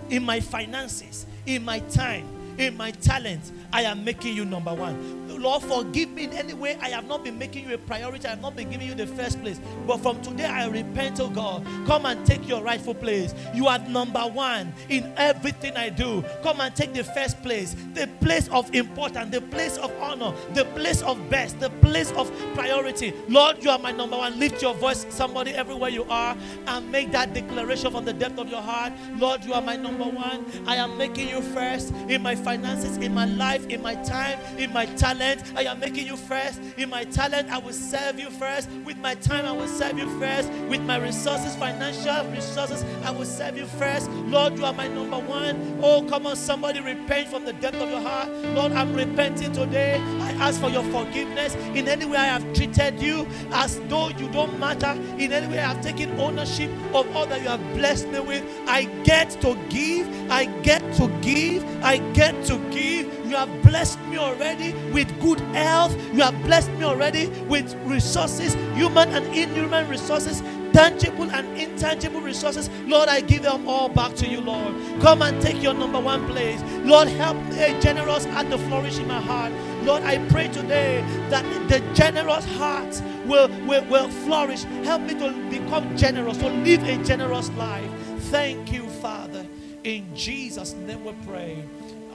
In 0.10 0.24
my 0.24 0.40
finances, 0.40 1.26
in 1.46 1.66
my 1.66 1.80
time, 1.80 2.28
in 2.58 2.78
my 2.78 2.92
talent, 2.92 3.52
I 3.74 3.84
am 3.84 4.04
making 4.04 4.36
you 4.36 4.46
number 4.46 4.74
one. 4.74 5.25
Lord, 5.38 5.64
forgive 5.64 6.12
me 6.12 6.26
in 6.26 6.34
any 6.34 6.54
way 6.54 6.78
I 6.82 6.90
have 6.90 7.08
not 7.08 7.24
been 7.24 7.38
making 7.38 7.68
you 7.68 7.76
a 7.76 7.78
priority. 7.78 8.28
I 8.28 8.32
have 8.32 8.42
not 8.42 8.56
been 8.56 8.70
giving 8.70 8.88
you 8.88 8.96
the 8.96 9.08
first 9.08 9.42
place. 9.42 9.60
But 9.88 9.98
from 9.98 10.22
today, 10.22 10.46
I 10.46 10.68
repent, 10.68 11.20
oh 11.20 11.30
God. 11.30 11.66
Come 11.86 12.06
and 12.06 12.26
take 12.26 12.48
your 12.48 12.64
rightful 12.64 12.96
place. 12.96 13.34
You 13.54 13.68
are 13.68 13.80
number 13.80 14.22
one 14.22 14.74
in 14.90 15.14
everything 15.18 15.76
I 15.78 15.90
do. 15.90 16.24
Come 16.44 16.62
and 16.62 16.76
take 16.76 16.94
the 16.94 17.04
first 17.04 17.42
place, 17.42 17.76
the 17.94 18.08
place 18.22 18.48
of 18.50 18.74
importance, 18.74 19.32
the 19.32 19.42
place 19.42 19.78
of 19.78 19.92
honor, 20.02 20.34
the 20.54 20.66
place 20.66 21.02
of 21.02 21.30
best, 21.30 21.60
the 21.60 21.70
place 21.70 22.12
of 22.14 22.32
priority. 22.54 23.14
Lord, 23.28 23.64
you 23.64 23.70
are 23.70 23.80
my 23.80 23.92
number 23.92 24.18
one. 24.18 24.40
Lift 24.40 24.62
your 24.62 24.74
voice, 24.74 25.06
somebody, 25.10 25.52
everywhere 25.52 25.90
you 25.90 26.06
are, 26.10 26.36
and 26.68 26.92
make 26.92 27.12
that 27.12 27.34
declaration 27.34 27.92
from 27.92 28.06
the 28.06 28.14
depth 28.14 28.40
of 28.40 28.50
your 28.50 28.62
heart. 28.62 28.94
Lord, 29.18 29.44
you 29.44 29.54
are 29.54 29.62
my 29.62 29.76
number 29.76 30.06
one. 30.06 30.46
I 30.66 30.76
am 30.78 30.98
making 30.98 31.30
you 31.30 31.42
first 31.42 31.94
in 32.10 32.22
my 32.22 32.36
finances, 32.36 32.98
in 32.98 33.14
my 33.14 33.26
life, 33.26 33.68
in 33.68 33.82
my 33.82 33.96
time, 33.96 34.40
in 34.58 34.72
my 34.74 34.86
talent. 34.86 35.25
I 35.26 35.64
am 35.64 35.80
making 35.80 36.06
you 36.06 36.18
first. 36.18 36.62
In 36.78 36.90
my 36.90 37.04
talent, 37.06 37.50
I 37.50 37.58
will 37.58 37.74
serve 37.74 38.20
you 38.20 38.30
first. 38.30 38.70
With 38.86 38.98
my 38.98 39.16
time, 39.16 39.46
I 39.46 39.52
will 39.52 39.68
serve 39.68 39.98
you 39.98 40.08
first. 40.20 40.52
With 40.70 40.82
my 40.82 40.98
resources, 40.98 41.56
financial 41.56 42.30
resources, 42.32 42.86
I 43.04 43.10
will 43.12 43.26
serve 43.26 43.58
you 43.58 43.66
first. 43.66 44.10
Lord, 44.12 44.58
you 44.58 44.66
are 44.66 44.74
my 44.74 44.88
number 44.88 45.18
one. 45.18 45.80
Oh, 45.82 46.04
come 46.08 46.28
on, 46.28 46.36
somebody 46.36 46.80
repent 46.80 47.28
from 47.30 47.44
the 47.44 47.54
depth 47.54 47.78
of 47.78 47.90
your 47.90 48.02
heart. 48.02 48.30
Lord, 48.54 48.72
I'm 48.74 48.94
repenting 48.94 49.52
today. 49.52 49.96
I 50.22 50.32
ask 50.34 50.62
for 50.62 50.70
your 50.70 50.84
forgiveness. 50.84 51.56
In 51.74 51.88
any 51.88 52.06
way 52.06 52.18
I 52.18 52.26
have 52.26 52.54
treated 52.54 53.02
you 53.02 53.28
as 53.52 53.80
though 53.88 54.10
you 54.10 54.30
don't 54.30 54.60
matter. 54.60 54.92
In 55.18 55.34
any 55.34 55.48
way 55.48 55.60
I 55.60 55.74
have 55.74 55.82
taken 55.82 56.20
ownership 56.20 56.70
of 56.94 57.16
all 57.16 57.26
that 57.26 57.42
you 57.42 57.48
have 57.48 57.64
blessed 57.74 58.10
me 58.10 58.20
with. 58.20 58.44
I 58.68 58.84
get 59.04 59.32
to 59.42 59.58
give. 59.70 60.08
I 60.30 60.46
get 60.62 60.82
to 60.98 61.08
give. 61.22 61.66
I 61.84 61.98
get 62.14 62.46
to 62.46 62.60
give. 62.70 63.25
You 63.36 63.40
have 63.40 63.64
blessed 63.64 64.00
me 64.04 64.16
already 64.16 64.72
with 64.94 65.10
good 65.20 65.42
health. 65.54 65.94
You 66.14 66.22
have 66.22 66.42
blessed 66.44 66.72
me 66.72 66.86
already 66.86 67.28
with 67.50 67.76
resources, 67.84 68.54
human 68.76 69.10
and 69.10 69.26
inhuman 69.36 69.90
resources, 69.90 70.42
tangible 70.72 71.30
and 71.30 71.46
intangible 71.58 72.22
resources. 72.22 72.70
Lord, 72.86 73.10
I 73.10 73.20
give 73.20 73.44
them 73.44 73.68
all 73.68 73.90
back 73.90 74.16
to 74.16 74.26
you, 74.26 74.40
Lord. 74.40 74.74
Come 75.02 75.22
and 75.22 75.42
take 75.42 75.62
your 75.62 75.74
number 75.74 76.00
one 76.00 76.26
place. 76.28 76.64
Lord, 76.86 77.10
help 77.10 77.36
a 77.52 77.78
generous 77.82 78.24
heart 78.24 78.50
to 78.52 78.58
flourish 78.58 79.00
in 79.00 79.08
my 79.10 79.20
heart. 79.20 79.52
Lord, 79.84 80.04
I 80.04 80.26
pray 80.30 80.48
today 80.48 81.04
that 81.30 81.44
the 81.68 81.82
generous 81.94 82.46
heart 82.56 83.02
will, 83.26 83.50
will, 83.68 83.84
will 83.90 84.08
flourish. 84.08 84.64
Help 84.86 85.02
me 85.02 85.14
to 85.16 85.50
become 85.50 85.98
generous, 85.98 86.38
to 86.38 86.48
live 86.48 86.84
a 86.84 87.04
generous 87.04 87.50
life. 87.58 87.92
Thank 88.32 88.72
you, 88.72 88.88
Father. 88.88 89.46
In 89.84 90.16
Jesus' 90.16 90.72
name 90.72 91.04
we 91.04 91.14
pray 91.28 91.64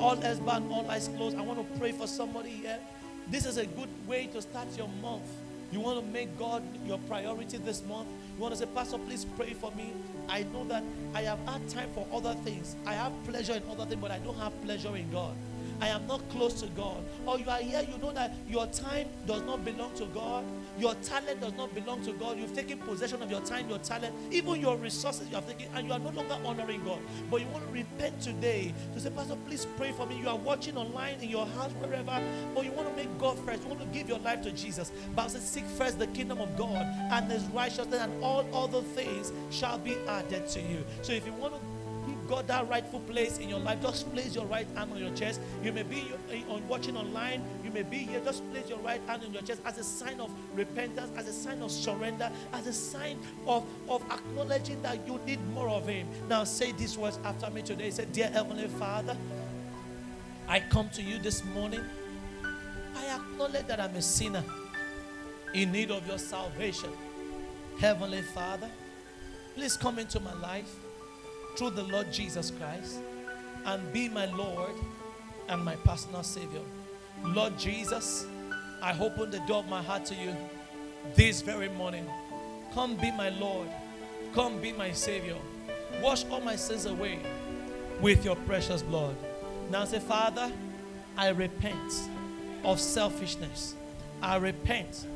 all 0.01 0.25
eyes 0.25 0.41
bowed, 0.41 0.71
all 0.71 0.91
eyes 0.91 1.09
closed. 1.17 1.37
I 1.37 1.43
want 1.43 1.59
to 1.59 1.79
pray 1.79 1.93
for 1.93 2.07
somebody 2.07 2.51
here. 2.51 2.79
This 3.29 3.47
is 3.47 3.59
a 3.59 3.67
good 3.67 3.89
way 4.07 4.27
to 4.29 4.43
start 4.43 4.67
your 4.77 4.89
month. 5.01 5.29
You 5.71 5.81
want 5.81 6.01
to 6.01 6.13
make 6.13 6.37
God 6.39 6.63
your 6.85 6.99
priority 7.07 7.59
this 7.59 7.85
month. 7.85 8.09
You 8.37 8.43
want 8.43 8.55
to 8.55 8.59
say, 8.59 8.67
Pastor, 8.75 8.99
please 8.99 9.25
pray 9.37 9.53
for 9.53 9.71
me. 9.73 9.93
I 10.29 10.43
know 10.53 10.65
that 10.65 10.83
I 11.15 11.23
have 11.23 11.39
had 11.47 11.69
time 11.69 11.91
for 11.95 12.07
other 12.13 12.35
things. 12.43 12.75
I 12.87 12.95
have 12.95 13.13
pleasure 13.25 13.53
in 13.53 13.63
other 13.71 13.85
things, 13.85 14.01
but 14.01 14.11
I 14.11 14.19
don't 14.19 14.39
have 14.39 14.61
pleasure 14.63 14.97
in 14.97 15.11
God. 15.11 15.35
I 15.81 15.89
am 15.89 16.07
not 16.07 16.29
close 16.31 16.61
to 16.61 16.67
God. 16.69 17.03
Or 17.27 17.39
you 17.39 17.49
are 17.49 17.59
here, 17.59 17.83
you 17.91 17.99
know 17.99 18.13
that 18.13 18.35
your 18.49 18.67
time 18.67 19.09
does 19.27 19.43
not 19.43 19.65
belong 19.65 19.95
to 19.95 20.07
God. 20.07 20.45
Your 20.79 20.95
talent 20.97 21.41
does 21.41 21.55
not 21.55 21.75
belong 21.75 22.03
to 22.05 22.13
God. 22.13 22.39
You've 22.39 22.55
taken 22.55 22.79
possession 22.79 23.23
of 23.23 23.31
your 23.31 23.41
time, 23.41 23.69
your 23.69 23.79
talent, 23.79 24.15
even 24.31 24.61
your 24.61 24.77
resources 24.77 25.29
you 25.29 25.35
have 25.35 25.47
taken, 25.47 25.69
and 25.75 25.87
you 25.87 25.93
are 25.93 25.99
no 25.99 26.11
longer 26.11 26.39
honoring 26.45 26.85
God. 26.85 26.99
But 27.31 27.41
you 27.41 27.47
want 27.49 27.67
to 27.67 27.73
repent 27.73 28.21
today 28.21 28.75
to 28.95 29.01
say, 29.01 29.11
Pastor, 29.11 29.37
please 29.47 29.67
pray 29.77 29.93
for 29.93 30.07
me. 30.07 30.19
You 30.19 30.29
are 30.29 30.37
watching 30.37 30.77
online 30.77 31.17
in 31.21 31.31
your 31.31 31.47
house, 31.47 31.73
wherever, 31.73 32.21
but 32.55 32.65
you 32.65 32.73
want 32.73 32.89
to 32.89 32.97
make 32.97 33.19
God 33.19 33.39
first. 33.41 33.63
You 33.63 33.69
want 33.69 33.81
to 33.81 33.87
give 33.87 34.09
your 34.09 34.19
life 34.19 34.43
to 34.43 34.53
Jesus. 34.53 34.93
But 35.15 35.31
says, 35.31 35.49
Seek 35.49 35.65
first 35.65 35.99
the 35.99 36.07
kingdom 36.09 36.41
of 36.41 36.57
God 36.57 36.87
and 37.11 37.31
his 37.31 37.45
righteousness, 37.47 38.01
and 38.01 38.23
all 38.23 38.47
other 38.55 38.83
things 38.83 39.33
shall 39.51 39.79
be 39.79 39.97
added 40.09 40.47
to 40.49 40.61
you. 40.61 40.85
So 41.03 41.13
if 41.13 41.27
you 41.27 41.33
want 41.33 41.55
to 41.55 41.61
God 42.31 42.47
that 42.49 42.69
rightful 42.69 43.01
place 43.01 43.39
in 43.39 43.49
your 43.49 43.59
life, 43.59 43.83
just 43.83 44.11
place 44.13 44.35
your 44.35 44.47
right 44.47 44.67
hand 44.77 44.93
on 44.93 44.99
your 44.99 45.13
chest. 45.15 45.41
You 45.63 45.73
may 45.73 45.83
be 45.83 46.13
on 46.49 46.67
watching 46.69 46.97
online, 46.97 47.43
you 47.65 47.71
may 47.71 47.83
be 47.83 47.99
here, 47.99 48.21
just 48.25 48.49
place 48.53 48.69
your 48.69 48.79
right 48.79 49.01
hand 49.07 49.25
on 49.25 49.33
your 49.33 49.43
chest 49.43 49.61
as 49.67 49.79
a 49.79 49.85
sign 49.85 50.21
of 50.21 50.31
repentance, 50.55 51.11
as 51.19 51.29
a 51.29 51.33
sign 51.33 51.61
of 51.61 51.71
surrender, 51.71 52.31
as 52.53 52.67
a 52.69 52.73
sign 52.73 53.19
of, 53.47 53.67
of 53.89 54.03
acknowledging 54.11 54.81
that 54.83 55.07
you 55.07 55.21
need 55.27 55.41
more 55.49 55.69
of 55.69 55.89
Him. 55.89 56.09
Now 56.29 56.45
say 56.45 56.73
these 56.73 56.97
words 56.97 57.19
after 57.25 57.51
me 57.51 57.63
today. 57.63 57.91
Say, 57.91 58.07
Dear 58.13 58.29
Heavenly 58.29 58.69
Father, 58.69 59.17
I 60.49 60.61
come 60.61 60.89
to 60.91 61.03
you 61.03 61.19
this 61.19 61.45
morning. 61.45 61.83
I 62.97 63.17
acknowledge 63.17 63.67
that 63.67 63.81
I'm 63.81 63.97
a 63.97 64.03
sinner. 64.03 64.45
in 65.55 65.73
need 65.73 65.91
of 65.91 66.07
your 66.07 66.19
salvation. 66.19 66.91
Heavenly 67.79 68.23
Father, 68.23 68.71
please 69.55 69.77
come 69.77 69.99
into 69.99 70.21
my 70.21 70.35
life 70.35 70.77
through 71.57 71.71
the 71.71 71.83
Lord 71.85 72.13
Jesus 72.13 72.51
Christ 72.51 73.01
and 73.65 73.93
be 73.93 74.09
my 74.09 74.27
Lord 74.27 74.73
and 75.49 75.65
my 75.65 75.77
personal 75.77 76.23
Savior. 76.23 76.63
Lord 77.25 77.59
Jesus, 77.59 78.27
I 78.83 78.99
open 78.99 79.31
the 79.31 79.41
door 79.41 79.59
of 79.59 79.69
my 79.69 79.83
heart 79.83 80.07
to 80.07 80.15
you 80.15 80.35
this 81.15 81.43
very 81.43 81.69
morning. 81.69 82.07
Come 82.73 82.97
be 82.97 83.11
my 83.11 83.31
Lord. 83.31 83.69
Come 84.33 84.61
be 84.61 84.73
my 84.73 84.93
Savior. 84.93 85.37
Wash 86.01 86.25
all 86.27 86.41
my 86.41 86.57
sins 86.57 86.87
away 86.87 87.19
with 88.01 88.25
your 88.25 88.37
precious 88.37 88.83
blood. 88.83 89.17
Now 89.71 89.85
say, 89.85 89.99
Father, 89.99 90.51
I 91.17 91.29
repent 91.31 92.09
of 92.65 92.81
selfishness. 92.81 93.75
I 94.23 94.37
repent 94.37 95.07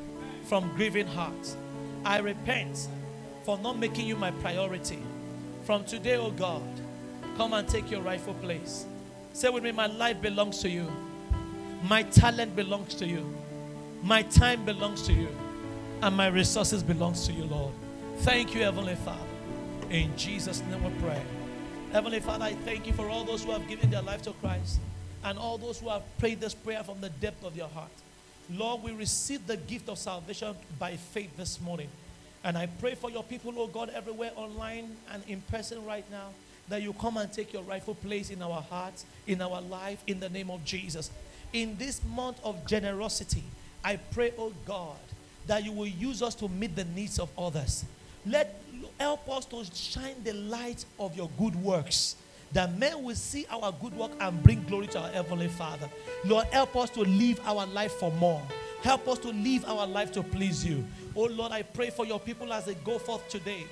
from 0.45 0.75
grieving 0.77 1.07
heart. 1.07 1.57
I 2.05 2.19
repent 2.19 2.89
for 3.45 3.59
not 3.59 3.79
making 3.79 4.07
you 4.07 4.17
my 4.17 4.31
priority. 4.31 4.99
From 5.65 5.83
today, 5.85 6.17
oh 6.17 6.31
God, 6.31 6.63
come 7.39 7.55
and 7.55 7.67
take 7.67 7.91
your 7.91 8.03
rightful 8.03 8.35
place. 8.35 8.85
Say 9.33 9.49
with 9.49 9.65
me, 9.65 9.73
my 9.73 9.87
life 9.87 10.21
belongs 10.21 10.59
to 10.61 10.69
you. 10.69 10.87
My 11.83 12.03
talent 12.03 12.55
belongs 12.55 12.95
to 12.97 13.07
you. 13.07 13.35
My 14.03 14.23
time 14.23 14.67
belongs 14.67 15.03
to 15.07 15.15
you. 15.15 15.29
And 16.03 16.15
my 16.15 16.27
resources 16.27 16.83
belongs 16.83 17.27
to 17.27 17.33
you, 17.33 17.45
Lord. 17.45 17.73
Thank 18.19 18.55
you, 18.55 18.61
Heavenly 18.61 18.95
Father. 18.97 19.25
In 19.89 20.15
Jesus' 20.19 20.63
name 20.71 20.85
we 20.85 20.91
pray. 21.01 21.23
Heavenly 21.93 22.21
Father, 22.21 22.45
I 22.45 22.53
thank 22.53 22.87
you 22.87 22.93
for 22.93 23.09
all 23.09 23.25
those 23.25 23.43
who 23.43 23.53
have 23.53 23.67
given 23.67 23.89
their 23.89 24.03
life 24.03 24.21
to 24.23 24.33
Christ 24.33 24.81
and 25.25 25.39
all 25.39 25.57
those 25.57 25.81
who 25.81 25.89
have 25.89 26.03
prayed 26.19 26.43
this 26.43 26.53
prayer 26.53 26.83
from 26.83 27.01
the 27.01 27.09
depth 27.09 27.43
of 27.43 27.57
your 27.57 27.69
heart. 27.69 27.91
Lord, 28.51 28.83
we 28.83 28.93
receive 28.93 29.47
the 29.47 29.57
gift 29.57 29.89
of 29.89 29.97
salvation 29.97 30.55
by 30.79 30.97
faith 30.97 31.35
this 31.39 31.59
morning. 31.59 31.89
And 32.45 32.59
I 32.59 32.67
pray 32.67 32.95
for 32.95 33.11
your 33.11 33.25
people, 33.25 33.55
oh 33.57 33.67
God, 33.67 33.91
everywhere 33.95 34.31
online 34.37 34.97
and 35.13 35.23
in 35.27 35.41
person 35.43 35.85
right 35.85 36.05
now, 36.11 36.29
that 36.69 36.83
you 36.83 36.93
come 36.93 37.17
and 37.17 37.33
take 37.33 37.53
your 37.53 37.63
rightful 37.63 37.95
place 37.95 38.31
in 38.31 38.43
our 38.43 38.61
hearts, 38.61 39.07
in 39.27 39.41
our 39.41 39.61
life, 39.63 40.03
in 40.07 40.21
the 40.21 40.29
name 40.29 40.51
of 40.51 40.65
Jesus. 40.65 41.11
In 41.53 41.77
this 41.79 42.03
month 42.05 42.39
of 42.45 42.67
generosity, 42.67 43.45
I 43.83 43.97
pray, 43.97 44.33
oh 44.39 44.53
God, 44.67 44.97
that 45.47 45.65
you 45.65 45.73
will 45.73 45.87
use 45.87 46.23
us 46.23 46.35
to 46.37 46.49
meet 46.49 46.77
the 46.77 46.85
needs 46.85 47.19
of 47.19 47.31
others. 47.39 47.85
Let 48.27 48.61
help 48.99 49.29
us 49.31 49.45
to 49.47 49.65
shine 49.75 50.17
the 50.23 50.33
light 50.33 50.85
of 50.99 51.17
your 51.17 51.31
good 51.39 51.57
works 51.57 52.17
that 52.53 52.79
men 52.79 53.03
will 53.03 53.15
see 53.15 53.47
our 53.51 53.73
good 53.83 53.93
work 53.97 54.13
and 54.21 54.43
bring 54.43 54.63
glory 54.65 54.87
to 54.87 54.99
our 55.01 55.09
heavenly 55.09 55.49
father 55.49 55.89
lord 56.25 56.47
help 56.53 56.77
us 56.77 56.91
to 56.91 57.01
live 57.01 57.41
our 57.45 57.67
life 57.67 57.93
for 57.93 58.13
more 58.13 58.41
help 58.83 59.09
us 59.09 59.19
to 59.19 59.29
live 59.29 59.65
our 59.65 59.87
life 59.87 60.13
to 60.13 60.23
please 60.23 60.65
you 60.65 60.85
oh 61.17 61.25
lord 61.25 61.53
i 61.53 61.63
pray 61.63 61.91
for 61.91 62.05
your 62.07 62.21
people 62.21 62.53
as 62.53 62.65
they 62.65 62.75
go 62.75 62.99
forth 62.99 63.27
today 63.29 63.65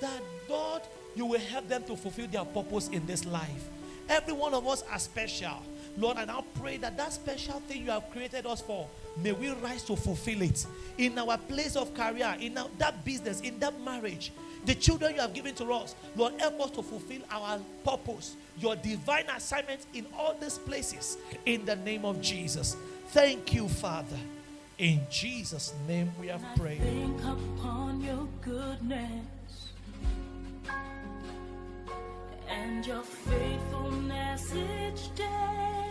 that 0.00 0.22
God, 0.48 0.82
you 1.16 1.26
will 1.26 1.40
help 1.40 1.68
them 1.68 1.82
to 1.84 1.96
fulfill 1.96 2.28
their 2.28 2.44
purpose 2.44 2.88
in 2.88 3.04
this 3.06 3.24
life 3.24 3.68
every 4.08 4.32
one 4.32 4.54
of 4.54 4.66
us 4.66 4.82
are 4.90 4.98
special 4.98 5.62
lord 5.96 6.16
and 6.18 6.30
i 6.30 6.40
pray 6.60 6.76
that 6.76 6.96
that 6.96 7.12
special 7.12 7.60
thing 7.60 7.84
you 7.84 7.90
have 7.90 8.10
created 8.10 8.46
us 8.46 8.60
for 8.60 8.88
may 9.22 9.32
we 9.32 9.50
rise 9.50 9.82
to 9.82 9.96
fulfill 9.96 10.42
it 10.42 10.66
in 10.98 11.18
our 11.18 11.36
place 11.36 11.76
of 11.76 11.92
career 11.94 12.36
in 12.40 12.56
our, 12.56 12.68
that 12.78 13.04
business 13.04 13.40
in 13.40 13.58
that 13.58 13.78
marriage 13.82 14.32
the 14.64 14.74
children 14.74 15.14
you 15.14 15.20
have 15.20 15.32
given 15.32 15.54
to 15.56 15.72
us, 15.72 15.94
Lord, 16.16 16.34
help 16.38 16.60
us 16.60 16.70
to 16.72 16.82
fulfill 16.82 17.22
our 17.30 17.58
purpose, 17.84 18.36
your 18.58 18.76
divine 18.76 19.24
assignment 19.34 19.86
in 19.94 20.06
all 20.16 20.34
these 20.38 20.58
places, 20.58 21.16
in 21.46 21.64
the 21.64 21.76
name 21.76 22.04
of 22.04 22.20
Jesus. 22.20 22.76
Thank 23.08 23.54
you, 23.54 23.68
Father. 23.68 24.16
In 24.78 25.00
Jesus' 25.10 25.74
name 25.88 26.12
we 26.20 26.28
have 26.28 26.44
prayed. 26.56 26.80
and 32.48 32.86
your 32.86 33.02
faithfulness 33.02 34.54
each 34.54 35.14
day. 35.16 35.87